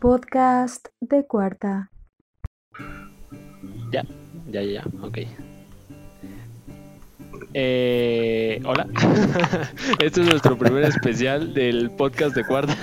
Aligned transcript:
podcast 0.00 0.88
de 1.00 1.26
cuarta. 1.26 1.90
Ya, 3.92 4.02
ya, 4.48 4.62
ya, 4.62 4.84
ok. 5.02 5.49
Eh, 7.52 8.62
hola, 8.64 8.86
este 9.98 10.20
es 10.20 10.26
nuestro 10.28 10.56
primer 10.56 10.84
especial 10.84 11.52
del 11.52 11.90
podcast 11.90 12.36
de 12.36 12.44
cuarta. 12.44 12.76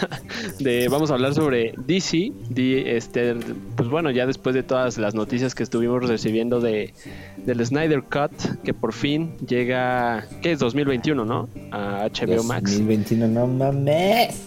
De, 0.59 0.89
vamos 0.89 1.09
a 1.09 1.13
hablar 1.13 1.33
sobre 1.33 1.73
DC. 1.77 2.33
este, 2.55 3.35
pues 3.75 3.87
bueno, 3.87 4.11
ya 4.11 4.25
después 4.25 4.53
de 4.55 4.63
todas 4.63 4.97
las 4.97 5.15
noticias 5.15 5.55
que 5.55 5.63
estuvimos 5.63 6.07
recibiendo 6.07 6.59
de, 6.59 6.93
del 7.37 7.65
Snyder 7.65 8.03
Cut, 8.03 8.31
que 8.63 8.73
por 8.73 8.91
fin 8.91 9.37
llega, 9.37 10.27
¿qué 10.41 10.51
es 10.51 10.59
2021, 10.59 11.23
no? 11.23 11.47
A 11.71 12.09
HBO 12.09 12.43
Max. 12.43 12.71
2021, 12.71 13.27
no 13.27 13.47
mames. 13.47 14.43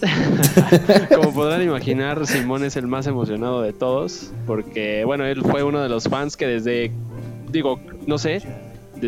Como 1.15 1.33
podrán 1.33 1.63
imaginar, 1.63 2.27
Simón 2.27 2.63
es 2.63 2.75
el 2.75 2.85
más 2.85 3.07
emocionado 3.07 3.63
de 3.63 3.73
todos, 3.73 4.31
porque 4.45 5.03
bueno, 5.03 5.25
él 5.25 5.41
fue 5.41 5.63
uno 5.63 5.81
de 5.81 5.89
los 5.89 6.03
fans 6.03 6.37
que 6.37 6.45
desde, 6.45 6.91
digo, 7.51 7.79
no 8.05 8.19
sé, 8.19 8.41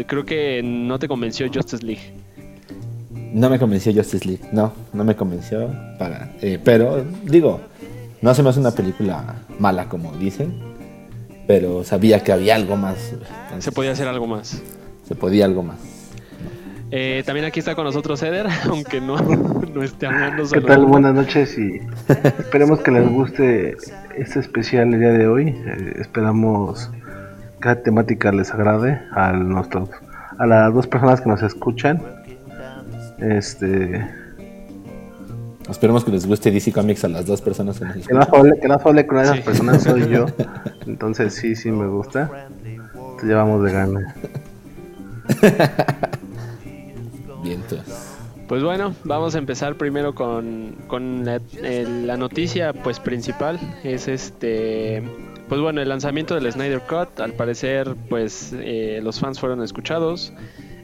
creo 0.07 0.25
que 0.25 0.61
no 0.63 0.99
te 0.99 1.07
convenció 1.07 1.47
Justice 1.53 1.85
League. 1.85 2.13
No 3.33 3.49
me 3.49 3.57
convenció 3.57 3.93
Justice 3.93 4.27
League, 4.27 4.43
no, 4.51 4.73
no 4.93 5.03
me 5.03 5.15
convenció 5.15 5.71
para, 5.97 6.31
eh, 6.41 6.59
pero 6.63 7.03
digo, 7.23 7.61
no 8.21 8.33
se 8.33 8.43
me 8.43 8.49
hace 8.49 8.59
una 8.59 8.71
película 8.71 9.35
mala 9.59 9.89
como 9.89 10.11
dicen, 10.13 10.53
pero 11.47 11.83
sabía 11.83 12.23
que 12.23 12.31
había 12.31 12.55
algo 12.55 12.75
más. 12.75 13.15
se 13.59 13.71
podía 13.71 13.91
hacer 13.91 14.07
algo 14.07 14.27
más. 14.27 14.61
Se 15.07 15.15
podía 15.15 15.45
algo 15.45 15.63
más. 15.63 15.77
Eh, 16.91 17.23
también 17.25 17.45
aquí 17.47 17.59
está 17.59 17.73
con 17.73 17.85
nosotros 17.85 18.21
Eder, 18.21 18.47
aunque 18.69 19.01
no, 19.01 19.17
no 19.17 19.81
esté 19.81 20.05
hablando. 20.05 20.43
¿Qué 20.47 20.61
tal? 20.61 20.85
Buenas 20.85 21.15
noches 21.15 21.57
y 21.57 21.79
esperemos 22.37 22.81
que 22.81 22.91
les 22.91 23.09
guste 23.09 23.75
este 24.15 24.39
especial 24.39 24.93
el 24.93 24.99
día 24.99 25.11
de 25.11 25.27
hoy. 25.27 25.49
Eh, 25.49 25.93
esperamos 25.99 26.91
cada 27.63 27.81
temática 27.81 28.29
les 28.33 28.53
agrade 28.53 28.99
a 29.11 29.31
nuestros 29.31 29.89
a 30.37 30.45
las 30.45 30.73
dos 30.73 30.85
personas 30.85 31.21
que 31.21 31.29
nos 31.29 31.41
escuchan. 31.41 32.01
Este 33.19 34.05
Esperemos 35.69 36.03
que 36.03 36.11
les 36.11 36.25
guste 36.25 36.51
DC 36.51 36.73
Comics 36.73 37.05
a 37.05 37.07
las 37.07 37.25
dos 37.25 37.39
personas 37.41 37.79
que 37.79 37.85
nos 37.85 37.95
escuchan. 37.95 38.27
Que 38.59 38.67
no 38.67 38.73
hable, 38.75 39.07
con 39.07 39.19
esas 39.19 39.39
personas 39.39 39.81
soy 39.81 40.09
yo. 40.09 40.25
Entonces 40.87 41.35
sí, 41.35 41.55
sí 41.55 41.71
me 41.71 41.87
gusta. 41.87 42.49
Te 43.21 43.27
llevamos 43.27 43.63
de 43.63 43.71
gana. 43.71 44.13
Bien, 47.43 47.61
Pues 48.49 48.61
bueno, 48.61 48.93
vamos 49.05 49.35
a 49.35 49.37
empezar 49.37 49.75
primero 49.75 50.13
con, 50.13 50.75
con 50.87 51.23
la, 51.23 51.39
la 51.61 52.17
noticia 52.17 52.73
pues 52.73 52.99
principal. 52.99 53.57
Es 53.85 54.09
este 54.09 55.01
pues 55.53 55.61
bueno, 55.61 55.81
el 55.81 55.89
lanzamiento 55.89 56.33
del 56.33 56.51
Snyder 56.51 56.81
Cut, 56.81 57.19
al 57.19 57.33
parecer, 57.33 57.95
pues 58.09 58.55
eh, 58.57 59.01
los 59.03 59.19
fans 59.19 59.39
fueron 59.39 59.61
escuchados. 59.61 60.33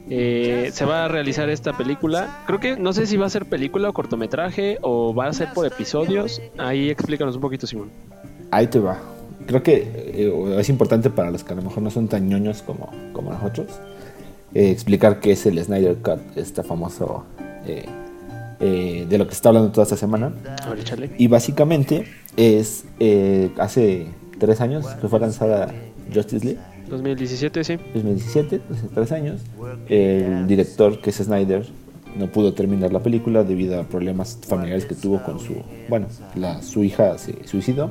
Eh, 0.08 0.70
se 0.72 0.84
va 0.84 1.06
a 1.06 1.08
realizar 1.08 1.50
esta 1.50 1.76
película. 1.76 2.44
Creo 2.46 2.60
que 2.60 2.76
no 2.76 2.92
sé 2.92 3.08
si 3.08 3.16
va 3.16 3.26
a 3.26 3.30
ser 3.30 3.46
película 3.46 3.88
o 3.88 3.92
cortometraje 3.92 4.78
o 4.82 5.12
va 5.12 5.26
a 5.26 5.32
ser 5.32 5.48
por 5.54 5.66
episodios. 5.66 6.40
Ahí 6.56 6.88
explícanos 6.88 7.34
un 7.34 7.40
poquito, 7.40 7.66
Simón. 7.66 7.90
Ahí 8.52 8.68
te 8.68 8.78
va. 8.78 9.00
Creo 9.48 9.60
que 9.60 9.90
eh, 9.92 10.56
es 10.60 10.68
importante 10.68 11.10
para 11.10 11.32
los 11.32 11.42
que 11.42 11.52
a 11.52 11.56
lo 11.56 11.62
mejor 11.62 11.82
no 11.82 11.90
son 11.90 12.06
tan 12.06 12.28
ñoños 12.28 12.62
como, 12.62 12.92
como 13.12 13.32
nosotros 13.32 13.66
explicar 14.54 15.18
qué 15.18 15.32
es 15.32 15.46
el 15.46 15.60
Snyder 15.60 15.96
Cut, 15.96 16.20
este 16.36 16.62
famoso 16.62 17.24
de 18.60 19.18
lo 19.18 19.24
que 19.26 19.32
se 19.32 19.36
está 19.36 19.48
hablando 19.48 19.72
toda 19.72 19.82
esta 19.82 19.96
semana. 19.96 20.30
Y 21.18 21.26
básicamente 21.26 22.06
es 22.36 22.84
hace 23.58 24.06
tres 24.40 24.60
años 24.60 24.86
que 25.00 25.06
fue 25.06 25.20
lanzada 25.20 25.72
Justice 26.12 26.44
League. 26.44 26.60
2017, 26.88 27.62
sí. 27.62 27.76
2017, 27.94 28.60
hace 28.72 28.88
tres 28.92 29.12
años. 29.12 29.40
El 29.88 30.48
director, 30.48 31.00
que 31.00 31.10
es 31.10 31.16
Snyder, 31.16 31.64
no 32.16 32.26
pudo 32.26 32.52
terminar 32.52 32.92
la 32.92 33.00
película 33.00 33.44
debido 33.44 33.78
a 33.78 33.84
problemas 33.84 34.38
familiares 34.44 34.84
que 34.84 34.96
tuvo 34.96 35.22
con 35.22 35.38
su, 35.38 35.62
bueno, 35.88 36.08
la, 36.34 36.60
su 36.62 36.82
hija 36.82 37.16
se 37.18 37.46
suicidó. 37.46 37.90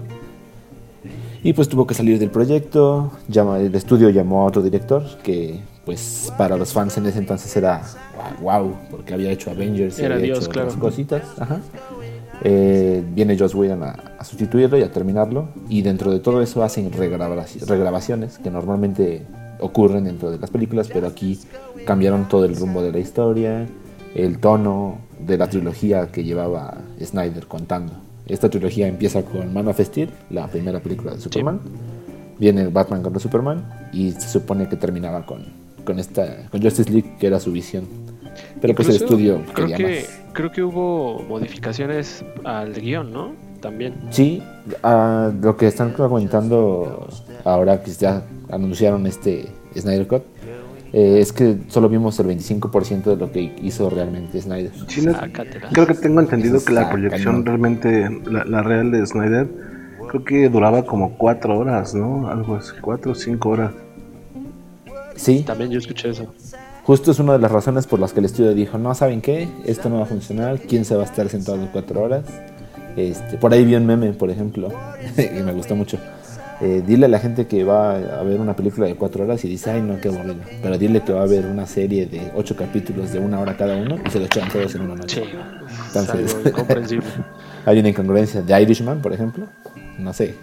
Y 1.41 1.53
pues 1.53 1.69
tuvo 1.69 1.87
que 1.87 1.93
salir 1.93 2.19
del 2.19 2.29
proyecto, 2.29 3.13
llama, 3.29 3.59
el 3.59 3.73
estudio 3.73 4.09
llamó 4.09 4.41
a 4.41 4.45
otro 4.45 4.61
director 4.61 5.03
que 5.23 5.61
pues 5.85 6.31
para 6.37 6.57
los 6.57 6.73
fans 6.73 6.97
en 6.97 7.05
ese 7.05 7.19
entonces 7.19 7.55
era 7.55 7.81
wow, 8.41 8.75
porque 8.91 9.13
había 9.13 9.31
hecho 9.31 9.49
Avengers 9.49 9.97
y 9.99 10.05
había 10.05 10.35
hecho 10.35 10.49
claro. 10.49 10.77
cositas. 10.77 11.23
Ajá. 11.39 11.61
Eh, 12.43 13.03
viene 13.13 13.37
Joss 13.37 13.55
Whedon 13.55 13.83
a, 13.83 13.95
sustituirlo 14.23 14.77
y 14.77 14.83
a 14.83 14.91
terminarlo. 14.91 15.49
Y 15.69 15.81
dentro 15.81 16.11
de 16.11 16.19
todo 16.19 16.41
eso 16.41 16.63
hacen 16.63 16.91
regrabaciones 16.91 18.37
que 18.37 18.49
normalmente 18.49 19.25
ocurren 19.59 20.05
dentro 20.05 20.31
de 20.31 20.37
las 20.37 20.49
películas, 20.49 20.89
pero 20.91 21.07
aquí 21.07 21.39
cambiaron 21.85 22.27
todo 22.27 22.45
el 22.45 22.55
rumbo 22.55 22.81
de 22.81 22.91
la 22.91 22.99
historia, 22.99 23.67
el 24.15 24.39
tono 24.39 24.99
de 25.19 25.37
la 25.37 25.49
trilogía 25.49 26.07
que 26.11 26.23
llevaba 26.23 26.77
Snyder 27.01 27.47
contando. 27.47 27.93
Esta 28.25 28.49
trilogía 28.49 28.87
empieza 28.87 29.23
con 29.23 29.53
Man 29.53 29.67
of 29.67 29.79
Steel, 29.79 30.09
la 30.29 30.47
primera 30.47 30.79
película 30.79 31.13
de 31.13 31.21
Superman. 31.21 31.59
Viene 32.37 32.67
Batman 32.67 33.01
contra 33.01 33.19
Superman 33.19 33.89
y 33.91 34.11
se 34.11 34.29
supone 34.29 34.69
que 34.69 34.77
terminaba 34.77 35.25
con, 35.25 35.45
con, 35.83 35.99
esta, 35.99 36.47
con 36.49 36.61
Justice 36.61 36.89
League, 36.89 37.15
que 37.19 37.27
era 37.27 37.39
su 37.39 37.51
visión 37.51 37.85
pero 38.61 38.75
pues 38.75 38.89
el 38.89 38.95
estudio 38.95 39.43
creo 39.53 39.67
que 39.67 40.05
creo 40.33 40.51
que 40.51 40.63
hubo 40.63 41.23
modificaciones 41.27 42.23
al 42.43 42.73
guion, 42.73 43.11
¿no? 43.11 43.33
También. 43.61 43.93
Sí, 44.09 44.41
lo 44.83 45.57
que 45.57 45.67
están 45.67 45.91
comentando 45.91 47.07
ahora 47.43 47.81
que 47.81 47.91
ya 47.91 48.23
anunciaron 48.49 49.05
este 49.05 49.47
Snyder 49.75 50.07
Cut 50.07 50.23
eh, 50.91 51.19
es 51.19 51.31
que 51.31 51.57
solo 51.67 51.87
vimos 51.87 52.19
el 52.19 52.27
25% 52.27 53.03
de 53.03 53.15
lo 53.15 53.31
que 53.31 53.53
hizo 53.61 53.89
realmente 53.89 54.41
Snyder. 54.41 54.71
creo 55.71 55.85
que 55.85 55.93
tengo 55.93 56.19
entendido 56.19 56.63
que 56.63 56.73
la 56.73 56.89
proyección 56.89 57.45
realmente, 57.45 58.09
la, 58.25 58.63
real 58.63 58.91
de 58.91 59.05
Snyder, 59.05 59.47
creo 60.07 60.23
que 60.23 60.49
duraba 60.49 60.83
como 60.85 61.15
4 61.17 61.57
horas, 61.57 61.93
¿no? 61.93 62.27
Algo 62.29 62.55
así, 62.55 62.71
4 62.81 63.11
o 63.11 63.15
5 63.15 63.49
horas. 63.49 63.71
Sí. 65.15 65.43
También 65.45 65.69
yo 65.69 65.77
escuché 65.77 66.09
eso. 66.09 66.33
Justo 66.83 67.11
es 67.11 67.19
una 67.19 67.33
de 67.33 67.39
las 67.39 67.51
razones 67.51 67.85
por 67.85 67.99
las 67.99 68.13
que 68.13 68.19
el 68.19 68.25
estudio 68.25 68.55
dijo, 68.55 68.79
no, 68.79 68.95
¿saben 68.95 69.21
qué? 69.21 69.47
Esto 69.65 69.89
no 69.89 69.97
va 69.97 70.03
a 70.03 70.07
funcionar, 70.07 70.59
¿quién 70.59 70.85
se 70.85 70.95
va 70.95 71.03
a 71.03 71.05
estar 71.05 71.29
sentado 71.29 71.67
cuatro 71.71 72.01
horas? 72.01 72.23
Este, 72.95 73.37
por 73.37 73.53
ahí 73.53 73.65
vi 73.65 73.75
un 73.75 73.85
meme, 73.85 74.13
por 74.13 74.29
ejemplo, 74.29 74.69
y 75.17 75.43
me 75.43 75.53
gustó 75.53 75.75
mucho. 75.75 75.97
Eh, 76.61 76.83
dile 76.85 77.05
a 77.05 77.09
la 77.09 77.19
gente 77.19 77.47
que 77.47 77.63
va 77.63 77.95
a 77.95 78.23
ver 78.23 78.41
una 78.41 78.53
película 78.53 78.85
de 78.85 78.95
cuatro 78.95 79.23
horas 79.23 79.45
y 79.45 79.47
dice, 79.47 79.71
ay 79.71 79.81
no, 79.81 79.99
qué 80.01 80.09
aburrido. 80.09 80.35
Pero 80.61 80.77
dile 80.77 81.01
que 81.01 81.13
va 81.13 81.23
a 81.23 81.25
ver 81.25 81.45
una 81.45 81.65
serie 81.65 82.05
de 82.05 82.31
ocho 82.35 82.55
capítulos 82.55 83.13
de 83.13 83.19
una 83.19 83.39
hora 83.39 83.55
cada 83.55 83.77
uno 83.77 83.97
y 84.05 84.09
se 84.09 84.19
lo 84.19 84.25
echan 84.25 84.49
todos 84.49 84.75
en 84.75 84.81
una 84.81 84.95
noche. 84.95 85.23
Entonces, 85.87 86.35
hay 87.65 87.79
una 87.79 87.89
incongruencia 87.89 88.41
de 88.41 88.61
Irishman, 88.61 89.01
por 89.01 89.13
ejemplo. 89.13 89.47
No 89.97 90.11
sé. 90.11 90.35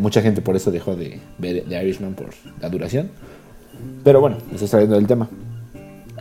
Mucha 0.00 0.22
gente 0.22 0.40
por 0.40 0.56
eso 0.56 0.70
dejó 0.70 0.96
de 0.96 1.20
ver 1.36 1.64
The 1.68 1.82
Irishman 1.82 2.14
por 2.14 2.30
la 2.60 2.70
duración. 2.70 3.10
Pero 4.02 4.20
bueno, 4.20 4.38
estoy 4.52 4.68
saliendo 4.68 4.96
del 4.96 5.06
tema. 5.06 5.28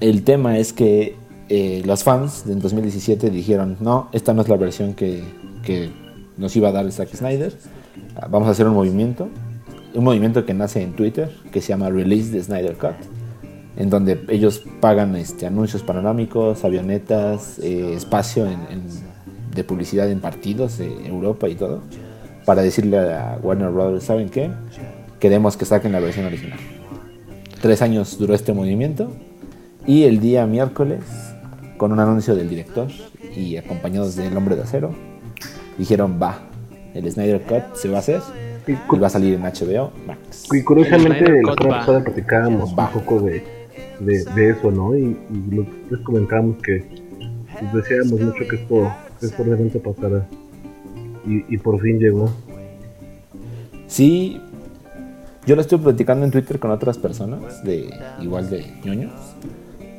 El 0.02 0.24
tema 0.24 0.57
es 0.57 0.74
que 0.74 1.16
eh, 1.50 1.81
los 1.85 2.03
fans 2.03 2.46
en 2.47 2.59
2017 2.59 3.30
dijeron, 3.30 3.78
no, 3.80 4.09
esta 4.12 4.34
no 4.34 4.41
es 4.41 4.50
la 4.50 4.58
versión 4.58 4.94
que, 4.94 5.24
que 5.63 5.90
nos 6.38 6.56
iba 6.56 6.69
a 6.69 6.72
dar 6.72 6.91
Zack 6.91 7.13
Snyder. 7.16 7.53
Vamos 8.30 8.47
a 8.47 8.52
hacer 8.52 8.68
un 8.68 8.74
movimiento. 8.74 9.30
Un 9.94 10.03
movimiento 10.03 10.46
que 10.46 10.53
nace 10.53 10.81
en 10.81 10.94
Twitter, 10.94 11.31
que 11.52 11.62
se 11.62 11.69
llama 11.69 11.90
Release 11.90 12.31
the 12.31 12.44
Snyder 12.44 12.75
Cut, 12.75 12.96
en 13.78 13.90
donde 13.90 14.19
ellos 14.30 14.63
pagan 14.80 15.16
este, 15.16 15.47
anuncios 15.47 15.81
panorámicos, 15.81 16.63
avionetas, 16.63 17.57
eh, 17.60 17.94
espacio 17.95 18.45
de 19.56 19.63
publicidad 19.63 20.10
en 20.12 20.19
partidos 20.19 20.77
de 20.77 21.07
Europa 21.07 21.48
y 21.50 21.56
todo, 21.56 21.81
para 22.45 22.62
decirle 22.62 23.00
a 23.00 23.39
Warner 23.42 23.69
Brothers, 23.69 24.04
¿saben 24.04 24.30
qué? 24.30 24.51
Queremos 25.19 25.57
que 25.57 25.66
saquen 25.66 25.92
la 25.94 26.00
versión 26.00 26.25
original. 26.25 26.60
Tres 27.62 27.81
años 27.81 28.19
duró 28.19 28.36
este 28.36 28.54
movimiento 28.54 29.12
y 29.88 30.04
el 30.04 30.19
día 30.19 30.45
miércoles, 30.45 31.00
con 31.77 31.91
un 31.91 32.00
anuncio 32.00 32.35
del 32.35 32.50
director 32.50 32.88
y 33.35 33.57
acompañados 33.57 34.15
del 34.15 34.35
hombre 34.35 34.56
de 34.56 34.63
acero, 34.63 34.94
dijeron 35.77 36.19
va, 36.21 36.39
el 36.94 37.09
Snyder 37.12 37.41
Cut 37.41 37.75
se 37.75 37.89
va 37.89 37.97
a 37.97 38.00
hacer 38.00 38.21
y, 38.68 38.74
va 38.97 39.07
a 39.07 39.09
salir 39.09 39.35
en 39.35 39.44
HBO 39.44 39.91
Max. 40.06 40.47
Y 40.51 40.63
curiosamente 40.63 41.41
la 41.44 41.53
semana 41.53 41.79
pasada 41.79 42.03
platicábamos 42.03 42.71
un 42.71 42.75
poco 42.75 43.21
de, 43.21 43.44
de, 44.00 44.50
eso, 44.50 44.71
¿no? 44.71 44.95
Y, 44.95 45.18
les 45.89 46.00
comentábamos 46.01 46.57
que 46.62 46.83
pues, 47.59 47.74
deseábamos 47.74 48.19
mucho 48.19 48.47
que 48.50 48.56
esto, 48.56 48.94
que 49.19 49.25
esto 49.25 49.44
realmente 49.44 49.79
pasara 49.79 50.27
y, 51.25 51.53
y 51.53 51.57
por 51.57 51.79
fin 51.79 52.00
llegó. 52.00 52.29
Sí, 53.88 54.41
yo 55.45 55.56
lo 55.56 55.62
estuve 55.62 55.83
platicando 55.83 56.25
en 56.25 56.31
Twitter 56.31 56.59
con 56.59 56.71
otras 56.71 56.97
personas, 56.97 57.63
de 57.63 57.89
igual 58.21 58.50
de 58.50 58.65
ñoños, 58.83 59.13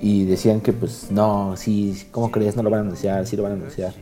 y 0.01 0.25
decían 0.25 0.61
que 0.61 0.73
pues 0.73 1.09
no, 1.11 1.57
sí, 1.57 2.07
¿cómo 2.11 2.31
crees? 2.31 2.57
No 2.57 2.63
lo 2.63 2.71
van 2.71 2.81
a 2.81 2.83
anunciar, 2.83 3.27
sí 3.27 3.37
lo 3.37 3.43
van 3.43 3.53
a 3.53 3.55
anunciar. 3.57 3.95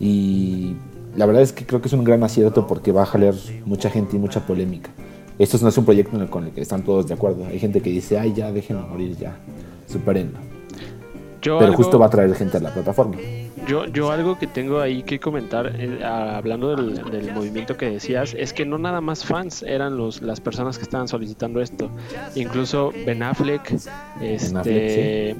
Y 0.00 0.76
la 1.16 1.26
verdad 1.26 1.42
es 1.42 1.52
que 1.52 1.66
creo 1.66 1.80
que 1.80 1.88
es 1.88 1.92
un 1.92 2.04
gran 2.04 2.22
acierto 2.22 2.66
porque 2.66 2.92
va 2.92 3.02
a 3.02 3.06
jalar 3.06 3.34
mucha 3.64 3.90
gente 3.90 4.16
y 4.16 4.18
mucha 4.18 4.46
polémica. 4.46 4.90
Esto 5.38 5.58
no 5.60 5.68
es 5.68 5.78
un 5.78 5.84
proyecto 5.84 6.30
con 6.30 6.44
el 6.44 6.50
que 6.50 6.60
están 6.60 6.82
todos 6.82 7.06
de 7.06 7.14
acuerdo. 7.14 7.46
Hay 7.46 7.60
gente 7.60 7.80
que 7.80 7.90
dice, 7.90 8.18
ay, 8.18 8.32
ya, 8.34 8.50
déjenme 8.50 8.82
morir, 8.82 9.16
ya, 9.16 9.36
supérenlo. 9.86 10.47
Pero 11.40 11.72
justo 11.72 11.98
va 11.98 12.06
a 12.06 12.10
traer 12.10 12.34
gente 12.34 12.56
a 12.56 12.60
la 12.60 12.72
plataforma. 12.72 13.16
Yo, 13.66 13.84
yo 13.86 14.10
algo 14.10 14.38
que 14.38 14.46
tengo 14.46 14.80
ahí 14.80 15.02
que 15.02 15.20
comentar, 15.20 15.72
eh, 15.74 16.02
hablando 16.02 16.74
del, 16.74 17.32
movimiento 17.34 17.76
que 17.76 17.90
decías, 17.90 18.34
es 18.38 18.52
que 18.52 18.64
no 18.64 18.78
nada 18.78 19.00
más 19.00 19.24
fans 19.24 19.62
eran 19.62 19.96
los, 19.96 20.22
las 20.22 20.40
personas 20.40 20.78
que 20.78 20.84
estaban 20.84 21.06
solicitando 21.06 21.60
esto. 21.60 21.90
Incluso 22.34 22.92
Ben 23.04 23.22
Affleck, 23.22 23.74
este, 24.22 25.36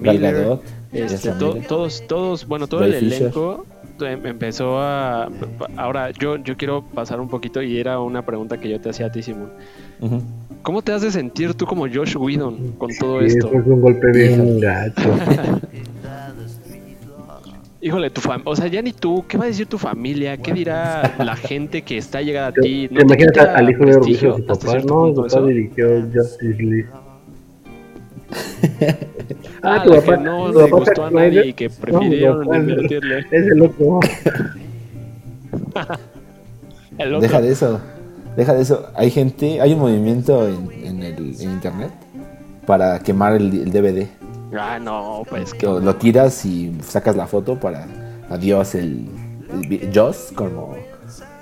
Miller, 0.00 0.58
este, 0.92 1.30
todos, 1.68 2.06
todos, 2.06 2.46
bueno, 2.46 2.66
todo 2.66 2.84
el 2.84 2.94
elenco 2.94 3.64
em, 4.00 4.26
empezó 4.26 4.78
a... 4.78 5.30
Ahora, 5.76 6.10
yo, 6.10 6.36
yo 6.36 6.56
quiero 6.56 6.84
pasar 6.84 7.20
un 7.20 7.28
poquito 7.28 7.62
y 7.62 7.78
era 7.78 8.00
una 8.00 8.24
pregunta 8.24 8.60
que 8.60 8.68
yo 8.68 8.80
te 8.80 8.90
hacía 8.90 9.06
a 9.06 9.12
ti, 9.12 9.22
Simón. 9.22 9.50
¿Cómo 10.62 10.82
te 10.82 10.92
has 10.92 11.02
de 11.02 11.10
sentir 11.10 11.54
tú 11.54 11.66
como 11.66 11.88
Josh 11.88 12.16
Whedon 12.16 12.72
con 12.72 12.90
todo 12.98 13.20
esto? 13.20 13.48
es 13.52 13.66
un 13.66 13.80
golpe 13.80 14.10
bien 14.12 14.60
gacho. 14.60 15.16
Híjole, 17.84 18.10
tu 18.10 18.20
fam 18.20 18.42
o 18.44 18.54
sea, 18.54 18.68
ya 18.68 18.80
ni 18.80 18.92
tú, 18.92 19.24
¿qué 19.26 19.36
va 19.36 19.42
a 19.44 19.48
decir 19.48 19.66
tu 19.66 19.76
familia? 19.76 20.36
¿Qué 20.36 20.52
dirá 20.52 21.16
la 21.24 21.34
gente 21.34 21.82
que 21.82 21.98
está 21.98 22.22
llegada 22.22 22.48
a 22.48 22.52
ti? 22.52 22.86
¿No 22.88 22.98
¿Te 22.98 23.02
imaginas 23.06 23.36
al 23.38 23.70
hijo 23.70 23.84
de 23.84 23.96
Orgullo 23.96 24.36
su 24.36 24.46
papá? 24.46 24.78
No, 24.86 25.12
su 25.12 25.26
papá 25.26 25.46
dirigió 25.46 26.02
Justice 26.14 26.62
League. 26.62 26.88
ah, 29.62 29.76
ah 29.76 29.82
tu 29.82 29.90
papá, 29.90 30.16
que 30.16 30.22
no 30.22 30.52
le 30.52 30.70
gustó 30.70 31.04
a 31.04 31.10
nadie 31.10 31.46
y 31.46 31.52
que 31.52 31.70
prefirieron 31.70 32.46
no, 32.46 32.54
invertirle. 32.54 33.18
Es 33.30 33.46
el 33.46 33.62
otro. 33.62 34.00
el 36.98 37.14
otro. 37.14 37.20
Deja 37.20 37.40
de 37.40 37.52
eso. 37.52 37.80
Deja 38.36 38.54
de 38.54 38.62
eso. 38.62 38.88
Hay 38.94 39.10
gente, 39.10 39.60
hay 39.60 39.72
un 39.72 39.80
movimiento 39.80 40.48
en, 40.48 40.70
en, 40.84 41.02
el, 41.02 41.40
en 41.40 41.50
internet 41.50 41.90
para 42.66 42.98
quemar 43.00 43.34
el, 43.34 43.52
el 43.52 43.70
DVD. 43.70 44.06
Ah, 44.58 44.78
no, 44.78 45.22
pues 45.28 45.54
que. 45.54 45.66
Lo, 45.66 45.96
tiras 45.96 46.44
y 46.44 46.72
sacas 46.82 47.16
la 47.16 47.26
foto 47.26 47.58
para. 47.58 47.86
Adiós, 48.30 48.74
el. 48.74 49.08
Joss, 49.94 50.32
como, 50.34 50.74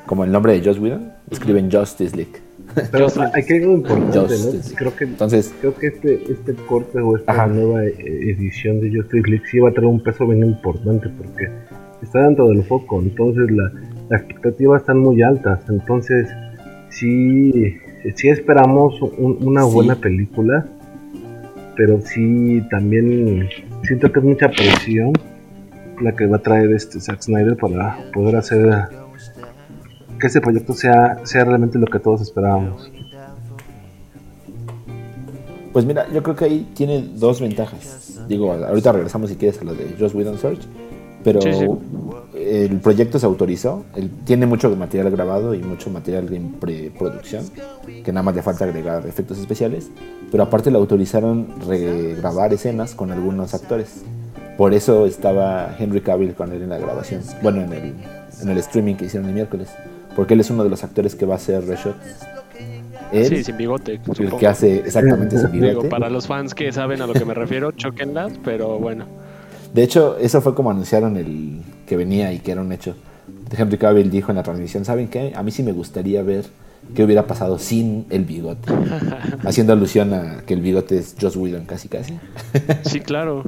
como 0.06 0.24
el 0.24 0.32
nombre 0.32 0.58
de 0.58 0.64
Joss 0.66 0.78
Whedon. 0.78 1.12
Escriben 1.30 1.70
Justice 1.70 2.16
League. 2.16 2.39
Pero 2.90 3.06
hay 3.34 3.44
que 3.44 3.56
algo 3.56 3.72
importante, 3.72 4.34
¿no? 4.38 4.76
Creo 4.76 4.96
que, 4.96 5.04
Entonces, 5.04 5.54
creo 5.60 5.74
que 5.74 5.88
este, 5.88 6.32
este 6.32 6.54
corte 6.54 7.00
o 7.00 7.16
esta 7.16 7.46
nueva 7.46 7.84
eh, 7.84 7.94
edición 7.98 8.80
de 8.80 8.90
Justice 8.94 9.28
League 9.28 9.44
sí 9.50 9.58
va 9.58 9.70
a 9.70 9.72
traer 9.72 9.88
un 9.88 10.02
peso 10.02 10.26
bien 10.26 10.44
importante 10.44 11.08
porque 11.08 11.48
está 12.02 12.24
dentro 12.24 12.48
del 12.48 12.62
foco. 12.64 13.00
Entonces, 13.00 13.50
la, 13.50 13.72
las 14.08 14.22
expectativas 14.22 14.82
están 14.82 14.98
muy 14.98 15.22
altas. 15.22 15.60
Entonces, 15.68 16.28
sí, 16.90 17.76
sí 18.14 18.28
esperamos 18.28 19.00
una 19.18 19.64
buena 19.64 19.94
película 19.94 20.66
pero 21.80 21.98
sí 22.02 22.62
también 22.70 23.48
siento 23.84 24.12
que 24.12 24.18
es 24.18 24.24
mucha 24.26 24.50
presión 24.50 25.12
la 26.02 26.14
que 26.14 26.26
va 26.26 26.36
a 26.36 26.40
traer 26.40 26.70
este 26.72 27.00
Zack 27.00 27.22
Snyder 27.22 27.56
para 27.56 27.96
poder 28.12 28.36
hacer 28.36 28.68
que 30.20 30.28
ese 30.28 30.40
proyecto 30.40 30.72
sea, 30.74 31.20
sea 31.24 31.44
realmente 31.44 31.78
lo 31.78 31.86
que 31.86 31.98
todos 31.98 32.20
esperábamos. 32.20 32.90
Pues 35.72 35.84
mira, 35.84 36.06
yo 36.12 36.22
creo 36.22 36.36
que 36.36 36.44
ahí 36.44 36.70
tiene 36.74 37.02
dos 37.14 37.40
ventajas. 37.40 38.20
Digo, 38.28 38.52
ahorita 38.52 38.92
regresamos 38.92 39.30
si 39.30 39.36
quieres 39.36 39.60
a 39.60 39.64
lo 39.64 39.74
de 39.74 39.96
Joss 39.98 40.14
Whedon 40.14 40.38
Search, 40.38 40.60
pero 41.22 41.40
el 42.34 42.80
proyecto 42.80 43.18
se 43.18 43.26
autorizó, 43.26 43.84
tiene 44.24 44.46
mucho 44.46 44.74
material 44.74 45.10
grabado 45.10 45.54
y 45.54 45.58
mucho 45.58 45.90
material 45.90 46.32
en 46.32 46.52
preproducción, 46.52 47.44
que 48.04 48.12
nada 48.12 48.22
más 48.22 48.34
le 48.34 48.42
falta 48.42 48.64
agregar 48.64 49.06
efectos 49.06 49.38
especiales, 49.38 49.90
pero 50.30 50.42
aparte 50.42 50.70
le 50.70 50.78
autorizaron 50.78 51.46
regrabar 51.66 52.52
escenas 52.52 52.94
con 52.94 53.10
algunos 53.12 53.54
actores. 53.54 54.02
Por 54.56 54.74
eso 54.74 55.06
estaba 55.06 55.74
Henry 55.78 56.00
Cavill 56.00 56.34
con 56.34 56.52
él 56.52 56.62
en 56.62 56.68
la 56.68 56.78
grabación, 56.78 57.22
bueno, 57.42 57.62
en 57.62 57.72
el, 57.72 57.94
en 58.42 58.48
el 58.48 58.58
streaming 58.58 58.94
que 58.94 59.06
hicieron 59.06 59.28
el 59.28 59.34
miércoles, 59.34 59.68
porque 60.16 60.34
él 60.34 60.40
es 60.40 60.50
uno 60.50 60.64
de 60.64 60.70
los 60.70 60.82
actores 60.84 61.14
que 61.14 61.26
va 61.26 61.34
a 61.34 61.36
hacer 61.36 61.64
reshots. 61.66 61.96
sí, 63.12 63.44
sin 63.44 63.56
bigote. 63.56 64.00
El 64.18 64.36
que 64.36 64.46
hace 64.46 64.78
exactamente 64.80 65.38
sin 65.38 65.52
bigote. 65.52 65.88
para 65.88 66.10
los 66.10 66.26
fans 66.26 66.54
que 66.54 66.72
saben 66.72 67.02
a 67.02 67.06
lo 67.06 67.12
que 67.12 67.24
me 67.24 67.34
refiero, 67.34 67.72
choquenlas, 67.76 68.32
pero 68.44 68.78
bueno. 68.78 69.06
De 69.74 69.82
hecho, 69.82 70.16
eso 70.18 70.40
fue 70.40 70.54
como 70.54 70.70
anunciaron 70.70 71.16
el 71.16 71.62
que 71.86 71.96
venía 71.96 72.32
y 72.32 72.40
que 72.40 72.52
era 72.52 72.60
un 72.60 72.72
hecho. 72.72 72.96
Henry 73.56 73.78
Cavill 73.78 74.10
dijo 74.10 74.30
en 74.30 74.36
la 74.36 74.42
transmisión, 74.42 74.84
¿saben 74.84 75.08
qué? 75.08 75.32
A 75.34 75.42
mí 75.42 75.50
sí 75.50 75.62
me 75.62 75.72
gustaría 75.72 76.22
ver 76.22 76.46
qué 76.94 77.04
hubiera 77.04 77.26
pasado 77.26 77.58
sin 77.58 78.06
el 78.10 78.24
bigote. 78.24 78.72
Haciendo 79.44 79.72
alusión 79.72 80.12
a 80.12 80.42
que 80.46 80.54
el 80.54 80.60
bigote 80.60 80.98
es 80.98 81.14
Joss 81.20 81.36
Whedon 81.36 81.66
casi 81.66 81.88
casi. 81.88 82.18
sí, 82.82 83.00
claro. 83.00 83.42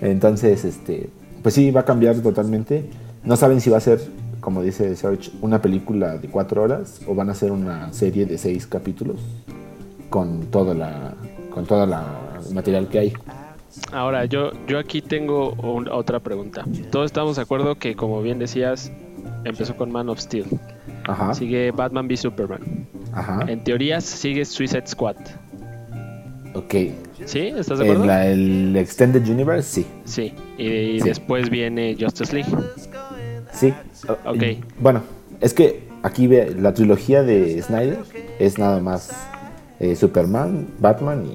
Entonces, 0.00 0.64
este, 0.64 1.10
pues 1.42 1.54
sí, 1.54 1.70
va 1.70 1.82
a 1.82 1.84
cambiar 1.84 2.16
totalmente. 2.16 2.84
No 3.24 3.36
saben 3.36 3.60
si 3.60 3.70
va 3.70 3.76
a 3.78 3.80
ser, 3.80 4.00
como 4.42 4.60
dice 4.60 4.94
Serge, 4.96 5.30
una 5.40 5.62
película 5.62 6.18
de 6.18 6.28
cuatro 6.28 6.62
horas 6.64 7.00
o 7.06 7.14
van 7.14 7.30
a 7.30 7.34
ser 7.34 7.52
una 7.52 7.92
serie 7.92 8.26
de 8.26 8.36
seis 8.36 8.66
capítulos 8.66 9.20
con 10.10 10.46
toda 10.50 10.74
la, 10.74 11.14
con 11.54 11.64
toda 11.64 11.86
la 11.86 12.04
material 12.52 12.88
que 12.88 12.98
hay. 12.98 13.12
Ahora, 13.92 14.24
yo, 14.24 14.50
yo 14.66 14.80
aquí 14.80 15.00
tengo 15.00 15.54
otra 15.92 16.18
pregunta. 16.18 16.64
Todos 16.90 17.06
estamos 17.06 17.36
de 17.36 17.42
acuerdo 17.42 17.76
que, 17.76 17.94
como 17.94 18.20
bien 18.20 18.40
decías, 18.40 18.92
empezó 19.44 19.76
con 19.76 19.92
Man 19.92 20.08
of 20.08 20.18
Steel. 20.18 20.46
Ajá. 21.06 21.32
Sigue 21.34 21.70
Batman 21.70 22.06
v 22.06 22.16
Superman. 22.16 22.86
Ajá. 23.12 23.44
En 23.46 23.62
teoría 23.62 24.00
sigue 24.00 24.44
Suicide 24.44 24.88
Squad. 24.88 25.16
Ok. 26.54 26.74
¿Sí? 27.24 27.52
¿Estás 27.56 27.78
de 27.78 27.84
acuerdo? 27.84 28.12
el 28.12 28.76
Extended 28.76 29.24
Universe, 29.26 29.82
sí. 29.82 29.86
Sí. 30.04 30.34
Y, 30.58 31.00
después 31.00 31.48
viene 31.48 31.96
Justice 31.98 32.34
League. 32.34 32.50
Sí. 33.52 33.72
Ok. 34.24 34.42
bueno, 34.80 35.02
es 35.40 35.54
que 35.54 35.88
aquí 36.02 36.26
ve 36.26 36.54
la 36.58 36.74
trilogía 36.74 37.22
de 37.22 37.60
Snyder 37.62 37.98
es 38.38 38.58
nada 38.58 38.80
más 38.80 39.10
eh, 39.78 39.94
Superman, 39.94 40.68
Batman 40.78 41.26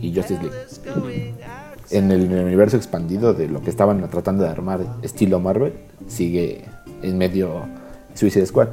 y, 0.00 0.08
y 0.08 0.14
Justice 0.14 0.40
League 0.42 1.34
en 1.90 2.10
el, 2.10 2.32
universo 2.32 2.76
expandido 2.76 3.34
de 3.34 3.48
lo 3.48 3.62
que 3.62 3.70
estaban 3.70 4.08
tratando 4.10 4.44
de 4.44 4.50
armar 4.50 4.80
estilo 5.02 5.40
Marvel, 5.40 5.72
sigue 6.08 6.64
en 7.02 7.18
medio 7.18 7.66
Suicide 8.14 8.46
Squad. 8.46 8.68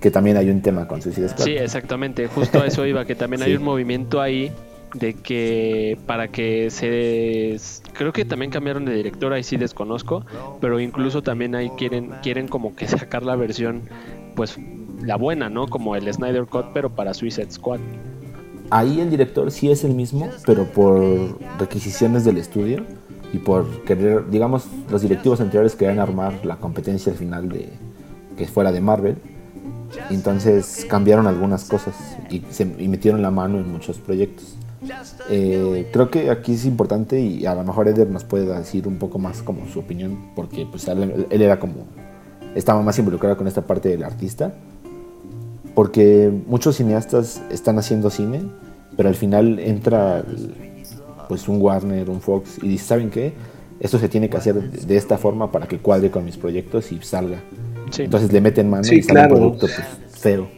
Que 0.00 0.10
también 0.10 0.36
hay 0.36 0.50
un 0.50 0.60
tema 0.60 0.86
con 0.86 1.00
Suicide 1.00 1.30
Squad. 1.30 1.44
Sí, 1.44 1.52
exactamente. 1.52 2.26
Justo 2.26 2.60
a 2.60 2.66
eso 2.66 2.84
iba, 2.84 3.06
que 3.06 3.14
también 3.14 3.42
hay 3.42 3.56
un 3.56 3.62
movimiento 3.62 4.20
ahí 4.20 4.52
de 4.94 5.14
que 5.14 5.98
para 6.06 6.28
que 6.28 6.70
se 6.70 7.56
creo 7.92 8.12
que 8.12 8.24
también 8.24 8.50
cambiaron 8.50 8.84
de 8.84 8.94
director 8.94 9.32
ahí 9.32 9.42
sí 9.42 9.56
desconozco 9.56 10.24
pero 10.60 10.80
incluso 10.80 11.22
también 11.22 11.54
ahí 11.54 11.70
quieren 11.76 12.12
quieren 12.22 12.48
como 12.48 12.74
que 12.76 12.86
sacar 12.88 13.22
la 13.22 13.36
versión 13.36 13.82
pues 14.34 14.56
la 15.02 15.16
buena 15.16 15.50
no 15.50 15.66
como 15.66 15.96
el 15.96 16.12
Snyder 16.12 16.46
Cut 16.46 16.66
pero 16.72 16.90
para 16.90 17.12
Suicide 17.12 17.50
Squad 17.50 17.80
Ahí 18.70 19.00
el 19.00 19.10
director 19.10 19.50
sí 19.50 19.70
es 19.70 19.84
el 19.84 19.94
mismo, 19.94 20.30
pero 20.46 20.64
por 20.64 21.38
requisiciones 21.58 22.24
del 22.24 22.38
estudio 22.38 22.82
y 23.32 23.38
por 23.38 23.84
querer, 23.84 24.30
digamos, 24.30 24.66
los 24.90 25.02
directivos 25.02 25.40
anteriores 25.40 25.76
querían 25.76 25.98
armar 25.98 26.44
la 26.44 26.56
competencia 26.56 27.12
al 27.12 27.18
final 27.18 27.48
de 27.48 27.68
que 28.36 28.46
fuera 28.46 28.72
de 28.72 28.80
Marvel. 28.80 29.16
Entonces 30.10 30.86
cambiaron 30.88 31.26
algunas 31.26 31.64
cosas 31.68 31.94
y, 32.30 32.42
se, 32.50 32.64
metieron 32.64 33.22
la 33.22 33.30
mano 33.30 33.58
en 33.58 33.70
muchos 33.70 33.98
proyectos. 33.98 34.53
Eh, 35.30 35.88
creo 35.92 36.10
que 36.10 36.30
aquí 36.30 36.54
es 36.54 36.64
importante 36.64 37.20
y 37.20 37.46
a 37.46 37.54
lo 37.54 37.64
mejor 37.64 37.88
Eder 37.88 38.08
nos 38.10 38.24
puede 38.24 38.46
decir 38.46 38.86
un 38.86 38.98
poco 38.98 39.18
más 39.18 39.42
como 39.42 39.66
su 39.68 39.80
opinión, 39.80 40.30
porque 40.34 40.66
pues 40.70 40.86
él, 40.88 41.26
él 41.30 41.42
era 41.42 41.58
como, 41.58 41.86
estaba 42.54 42.82
más 42.82 42.98
involucrado 42.98 43.36
con 43.36 43.46
esta 43.46 43.62
parte 43.62 43.88
del 43.88 44.04
artista 44.04 44.52
porque 45.74 46.32
muchos 46.46 46.76
cineastas 46.76 47.42
están 47.50 47.78
haciendo 47.78 48.08
cine, 48.10 48.42
pero 48.96 49.08
al 49.08 49.16
final 49.16 49.58
entra 49.58 50.24
pues 51.28 51.48
un 51.48 51.60
Warner, 51.60 52.08
un 52.08 52.20
Fox 52.20 52.58
y 52.62 52.68
dice, 52.68 52.84
¿saben 52.84 53.10
qué? 53.10 53.32
Esto 53.80 53.98
se 53.98 54.08
tiene 54.08 54.30
que 54.30 54.36
hacer 54.36 54.54
de 54.54 54.96
esta 54.96 55.18
forma 55.18 55.50
para 55.50 55.66
que 55.66 55.78
cuadre 55.78 56.10
con 56.10 56.24
mis 56.24 56.36
proyectos 56.36 56.92
y 56.92 57.00
salga. 57.02 57.40
Entonces 57.98 58.32
le 58.32 58.40
meten 58.40 58.70
mano 58.70 58.86
y 58.90 59.02
sale 59.02 59.22
un 59.22 59.28
producto 59.28 59.66
pues, 59.66 60.20
feo. 60.20 60.48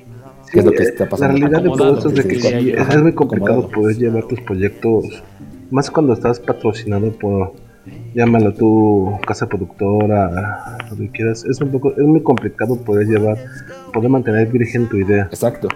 Es 0.52 0.64
lo 0.64 0.72
que 0.72 0.82
está 0.82 1.08
pasando. 1.08 1.38
La 1.38 1.48
realidad 1.48 1.62
de 1.62 1.76
todo 1.76 1.96
esto 1.96 2.08
es 2.08 2.14
de 2.14 2.28
que 2.28 2.76
es 2.76 3.02
muy 3.02 3.12
complicado 3.12 3.68
poder 3.68 3.96
llevar 3.96 4.24
tus 4.26 4.40
proyectos, 4.40 5.22
más 5.70 5.90
cuando 5.90 6.12
estás 6.12 6.40
patrocinado 6.40 7.12
por 7.12 7.52
llámalo 8.14 8.52
tú 8.52 9.18
casa 9.26 9.46
productora, 9.48 10.78
lo 10.90 10.96
que 10.96 11.10
quieras, 11.10 11.44
es 11.44 11.60
un 11.60 11.70
poco, 11.70 11.92
es 11.92 11.98
muy 11.98 12.22
complicado 12.22 12.76
poder 12.76 13.06
llevar, 13.06 13.36
poder 13.92 14.10
mantener 14.10 14.48
virgen 14.48 14.88
tu 14.88 14.96
idea. 14.96 15.24
Exacto. 15.24 15.68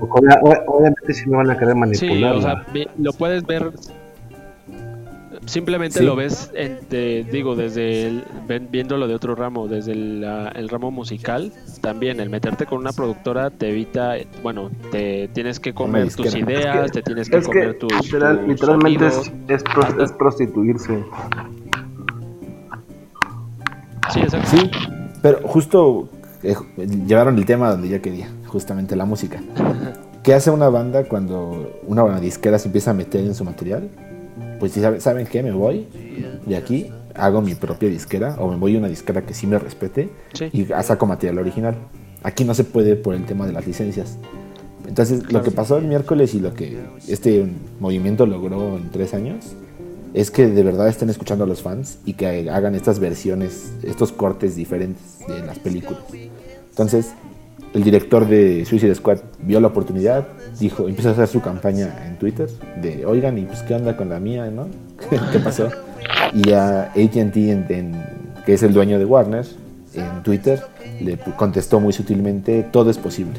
Obviamente 0.00 1.12
si 1.12 1.28
me 1.28 1.36
van 1.36 1.50
a 1.50 1.58
querer 1.58 1.74
manipular. 1.74 2.34
Sí, 2.34 2.38
o 2.38 2.42
sea, 2.42 2.64
lo 2.98 3.12
puedes 3.12 3.44
ver 3.46 3.72
simplemente 5.48 6.02
lo 6.02 6.16
ves, 6.16 6.50
digo, 7.32 7.56
desde 7.56 8.06
el, 8.06 8.24
viéndolo 8.70 9.08
de 9.08 9.14
otro 9.14 9.34
ramo, 9.34 9.68
desde 9.68 9.92
el, 9.92 10.68
ramo 10.68 10.90
musical, 10.90 11.52
también 11.80 12.20
el 12.20 12.30
meterte 12.30 12.66
con 12.66 12.78
una 12.78 12.92
productora 12.92 13.50
te 13.50 13.70
evita, 13.70 14.14
bueno, 14.42 14.70
te 14.90 15.28
tienes 15.28 15.58
que 15.58 15.74
comer 15.74 16.14
tus 16.14 16.34
ideas, 16.34 16.92
te 16.92 17.02
tienes 17.02 17.28
que 17.28 17.42
comer 17.42 17.78
tus, 17.78 17.92
Literalmente 18.46 19.06
es, 19.06 19.32
es, 19.48 20.12
prostituirse. 20.12 21.04
Sí, 24.12 24.20
exacto. 24.20 24.48
Sí, 24.48 24.70
pero 25.22 25.40
justo 25.42 26.08
eh, 26.42 26.54
llevaron 27.06 27.36
el 27.38 27.44
tema 27.44 27.70
donde 27.70 27.88
yo 27.88 28.00
quería, 28.00 28.28
justamente 28.46 28.96
la 28.96 29.04
música. 29.04 29.40
¿Qué 30.22 30.34
hace 30.34 30.50
una 30.50 30.68
banda 30.68 31.04
cuando 31.04 31.80
una 31.86 32.20
disquera 32.20 32.58
se 32.58 32.68
empieza 32.68 32.90
a 32.90 32.94
meter 32.94 33.22
en 33.22 33.34
su 33.34 33.44
material? 33.44 33.88
Pues 34.58 34.72
si 34.72 34.80
saben, 34.80 35.26
qué, 35.26 35.42
me 35.42 35.52
voy 35.52 35.86
de 36.46 36.56
aquí, 36.56 36.90
hago 37.14 37.40
mi 37.40 37.54
propia 37.54 37.88
disquera 37.88 38.36
o 38.38 38.50
me 38.50 38.56
voy 38.56 38.76
a 38.76 38.78
una 38.78 38.88
disquera 38.88 39.22
que 39.22 39.34
sí 39.34 39.46
me 39.46 39.58
respete 39.58 40.10
y 40.52 40.64
saco 40.82 41.06
material 41.06 41.38
original. 41.38 41.76
Aquí 42.22 42.44
no 42.44 42.54
se 42.54 42.64
puede 42.64 42.96
por 42.96 43.14
el 43.14 43.24
tema 43.24 43.46
de 43.46 43.52
las 43.52 43.66
licencias. 43.66 44.18
Entonces, 44.86 45.30
lo 45.32 45.42
que 45.42 45.50
pasó 45.50 45.76
el 45.76 45.86
miércoles 45.86 46.34
y 46.34 46.40
lo 46.40 46.54
que 46.54 46.78
este 47.06 47.46
movimiento 47.78 48.26
logró 48.26 48.76
en 48.76 48.90
tres 48.90 49.14
años 49.14 49.54
es 50.14 50.30
que 50.30 50.46
de 50.46 50.62
verdad 50.62 50.88
estén 50.88 51.10
escuchando 51.10 51.44
a 51.44 51.46
los 51.46 51.62
fans 51.62 51.98
y 52.04 52.14
que 52.14 52.48
hagan 52.50 52.74
estas 52.74 52.98
versiones, 52.98 53.72
estos 53.82 54.12
cortes 54.12 54.56
diferentes 54.56 55.18
de 55.28 55.44
las 55.44 55.58
películas. 55.58 56.02
Entonces, 56.70 57.12
el 57.74 57.84
director 57.84 58.26
de 58.26 58.64
Suicide 58.64 58.94
Squad 58.94 59.18
vio 59.40 59.60
la 59.60 59.68
oportunidad, 59.68 60.26
dijo, 60.58 60.88
empezó 60.88 61.10
a 61.10 61.12
hacer 61.12 61.28
su 61.28 61.40
campaña 61.40 62.06
en 62.06 62.18
Twitter 62.18 62.48
de, 62.80 63.06
oigan, 63.06 63.38
y 63.38 63.42
pues 63.42 63.62
qué 63.62 63.74
onda 63.74 63.96
con 63.96 64.08
la 64.08 64.20
mía, 64.20 64.50
¿no? 64.50 64.68
¿Qué 65.32 65.38
pasó? 65.38 65.68
Y 66.32 66.52
a 66.52 66.84
ATT, 66.84 67.34
que 68.44 68.54
es 68.54 68.62
el 68.62 68.72
dueño 68.72 68.98
de 68.98 69.04
Warner, 69.04 69.46
en 69.94 70.22
Twitter, 70.22 70.62
le 71.00 71.16
contestó 71.36 71.80
muy 71.80 71.92
sutilmente, 71.92 72.64
todo 72.64 72.90
es 72.90 72.98
posible. 72.98 73.38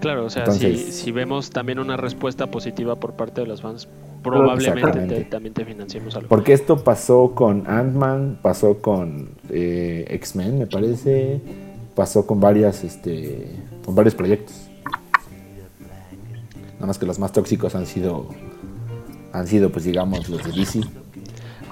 Claro, 0.00 0.24
o 0.24 0.30
sea, 0.30 0.50
si, 0.50 1.12
vemos 1.12 1.50
también 1.50 1.78
una 1.78 1.96
respuesta 1.96 2.48
positiva 2.48 2.96
por 2.96 3.12
parte 3.12 3.40
de 3.40 3.46
los 3.46 3.62
fans, 3.62 3.86
probablemente 4.22 5.24
también 5.26 5.54
te 5.54 5.64
financiemos 5.64 6.16
algo. 6.16 6.28
Porque 6.28 6.52
esto 6.52 6.82
pasó 6.82 7.32
con 7.36 7.68
Ant-Man, 7.68 8.38
pasó 8.42 8.78
con 8.78 9.30
eh, 9.48 10.04
X-Men, 10.08 10.58
me 10.58 10.66
parece, 10.66 11.40
pasó 11.94 12.26
con 12.26 12.40
varias, 12.40 12.82
este, 12.82 13.46
con 13.84 13.94
varios 13.94 14.16
proyectos. 14.16 14.71
Nada 16.82 16.88
más 16.88 16.98
que 16.98 17.06
los 17.06 17.20
más 17.20 17.30
tóxicos 17.30 17.76
han 17.76 17.86
sido, 17.86 18.26
han 19.32 19.46
sido, 19.46 19.70
pues 19.70 19.84
digamos, 19.84 20.28
los 20.28 20.42
de 20.42 20.50
DC, 20.50 20.80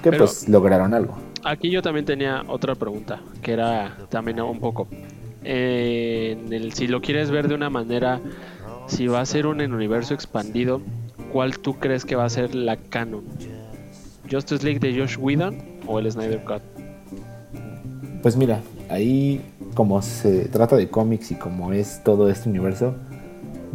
que 0.01 0.13
pues 0.13 0.47
lograron 0.47 0.93
algo. 0.93 1.17
Aquí 1.43 1.69
yo 1.69 1.81
también 1.81 2.05
tenía 2.05 2.45
otra 2.47 2.75
pregunta, 2.75 3.19
que 3.41 3.51
era 3.51 3.97
también 4.07 4.39
un 4.39 4.61
poco, 4.61 4.87
eh, 5.43 6.37
en 6.39 6.53
el, 6.53 6.71
si 6.71 6.87
lo 6.87 7.01
quieres 7.01 7.29
ver 7.29 7.49
de 7.49 7.55
una 7.55 7.69
manera, 7.69 8.21
si 8.87 9.07
va 9.07 9.19
a 9.19 9.25
ser 9.25 9.47
un 9.47 9.59
universo 9.59 10.13
expandido, 10.13 10.81
¿cuál 11.33 11.59
tú 11.59 11.77
crees 11.77 12.05
que 12.05 12.15
va 12.15 12.23
a 12.23 12.29
ser 12.29 12.55
la 12.55 12.77
canon? 12.77 13.25
¿Justice 14.31 14.63
League 14.63 14.79
de 14.79 14.97
Josh 14.97 15.17
Whedon 15.19 15.57
o 15.87 15.99
el 15.99 16.09
Snyder 16.09 16.41
Cut? 16.45 16.61
Pues 18.21 18.37
mira, 18.37 18.61
ahí 18.87 19.41
como 19.73 20.01
se 20.01 20.45
trata 20.45 20.77
de 20.77 20.87
cómics 20.87 21.31
y 21.31 21.35
como 21.35 21.73
es 21.73 22.01
todo 22.01 22.29
este 22.29 22.47
universo, 22.47 22.95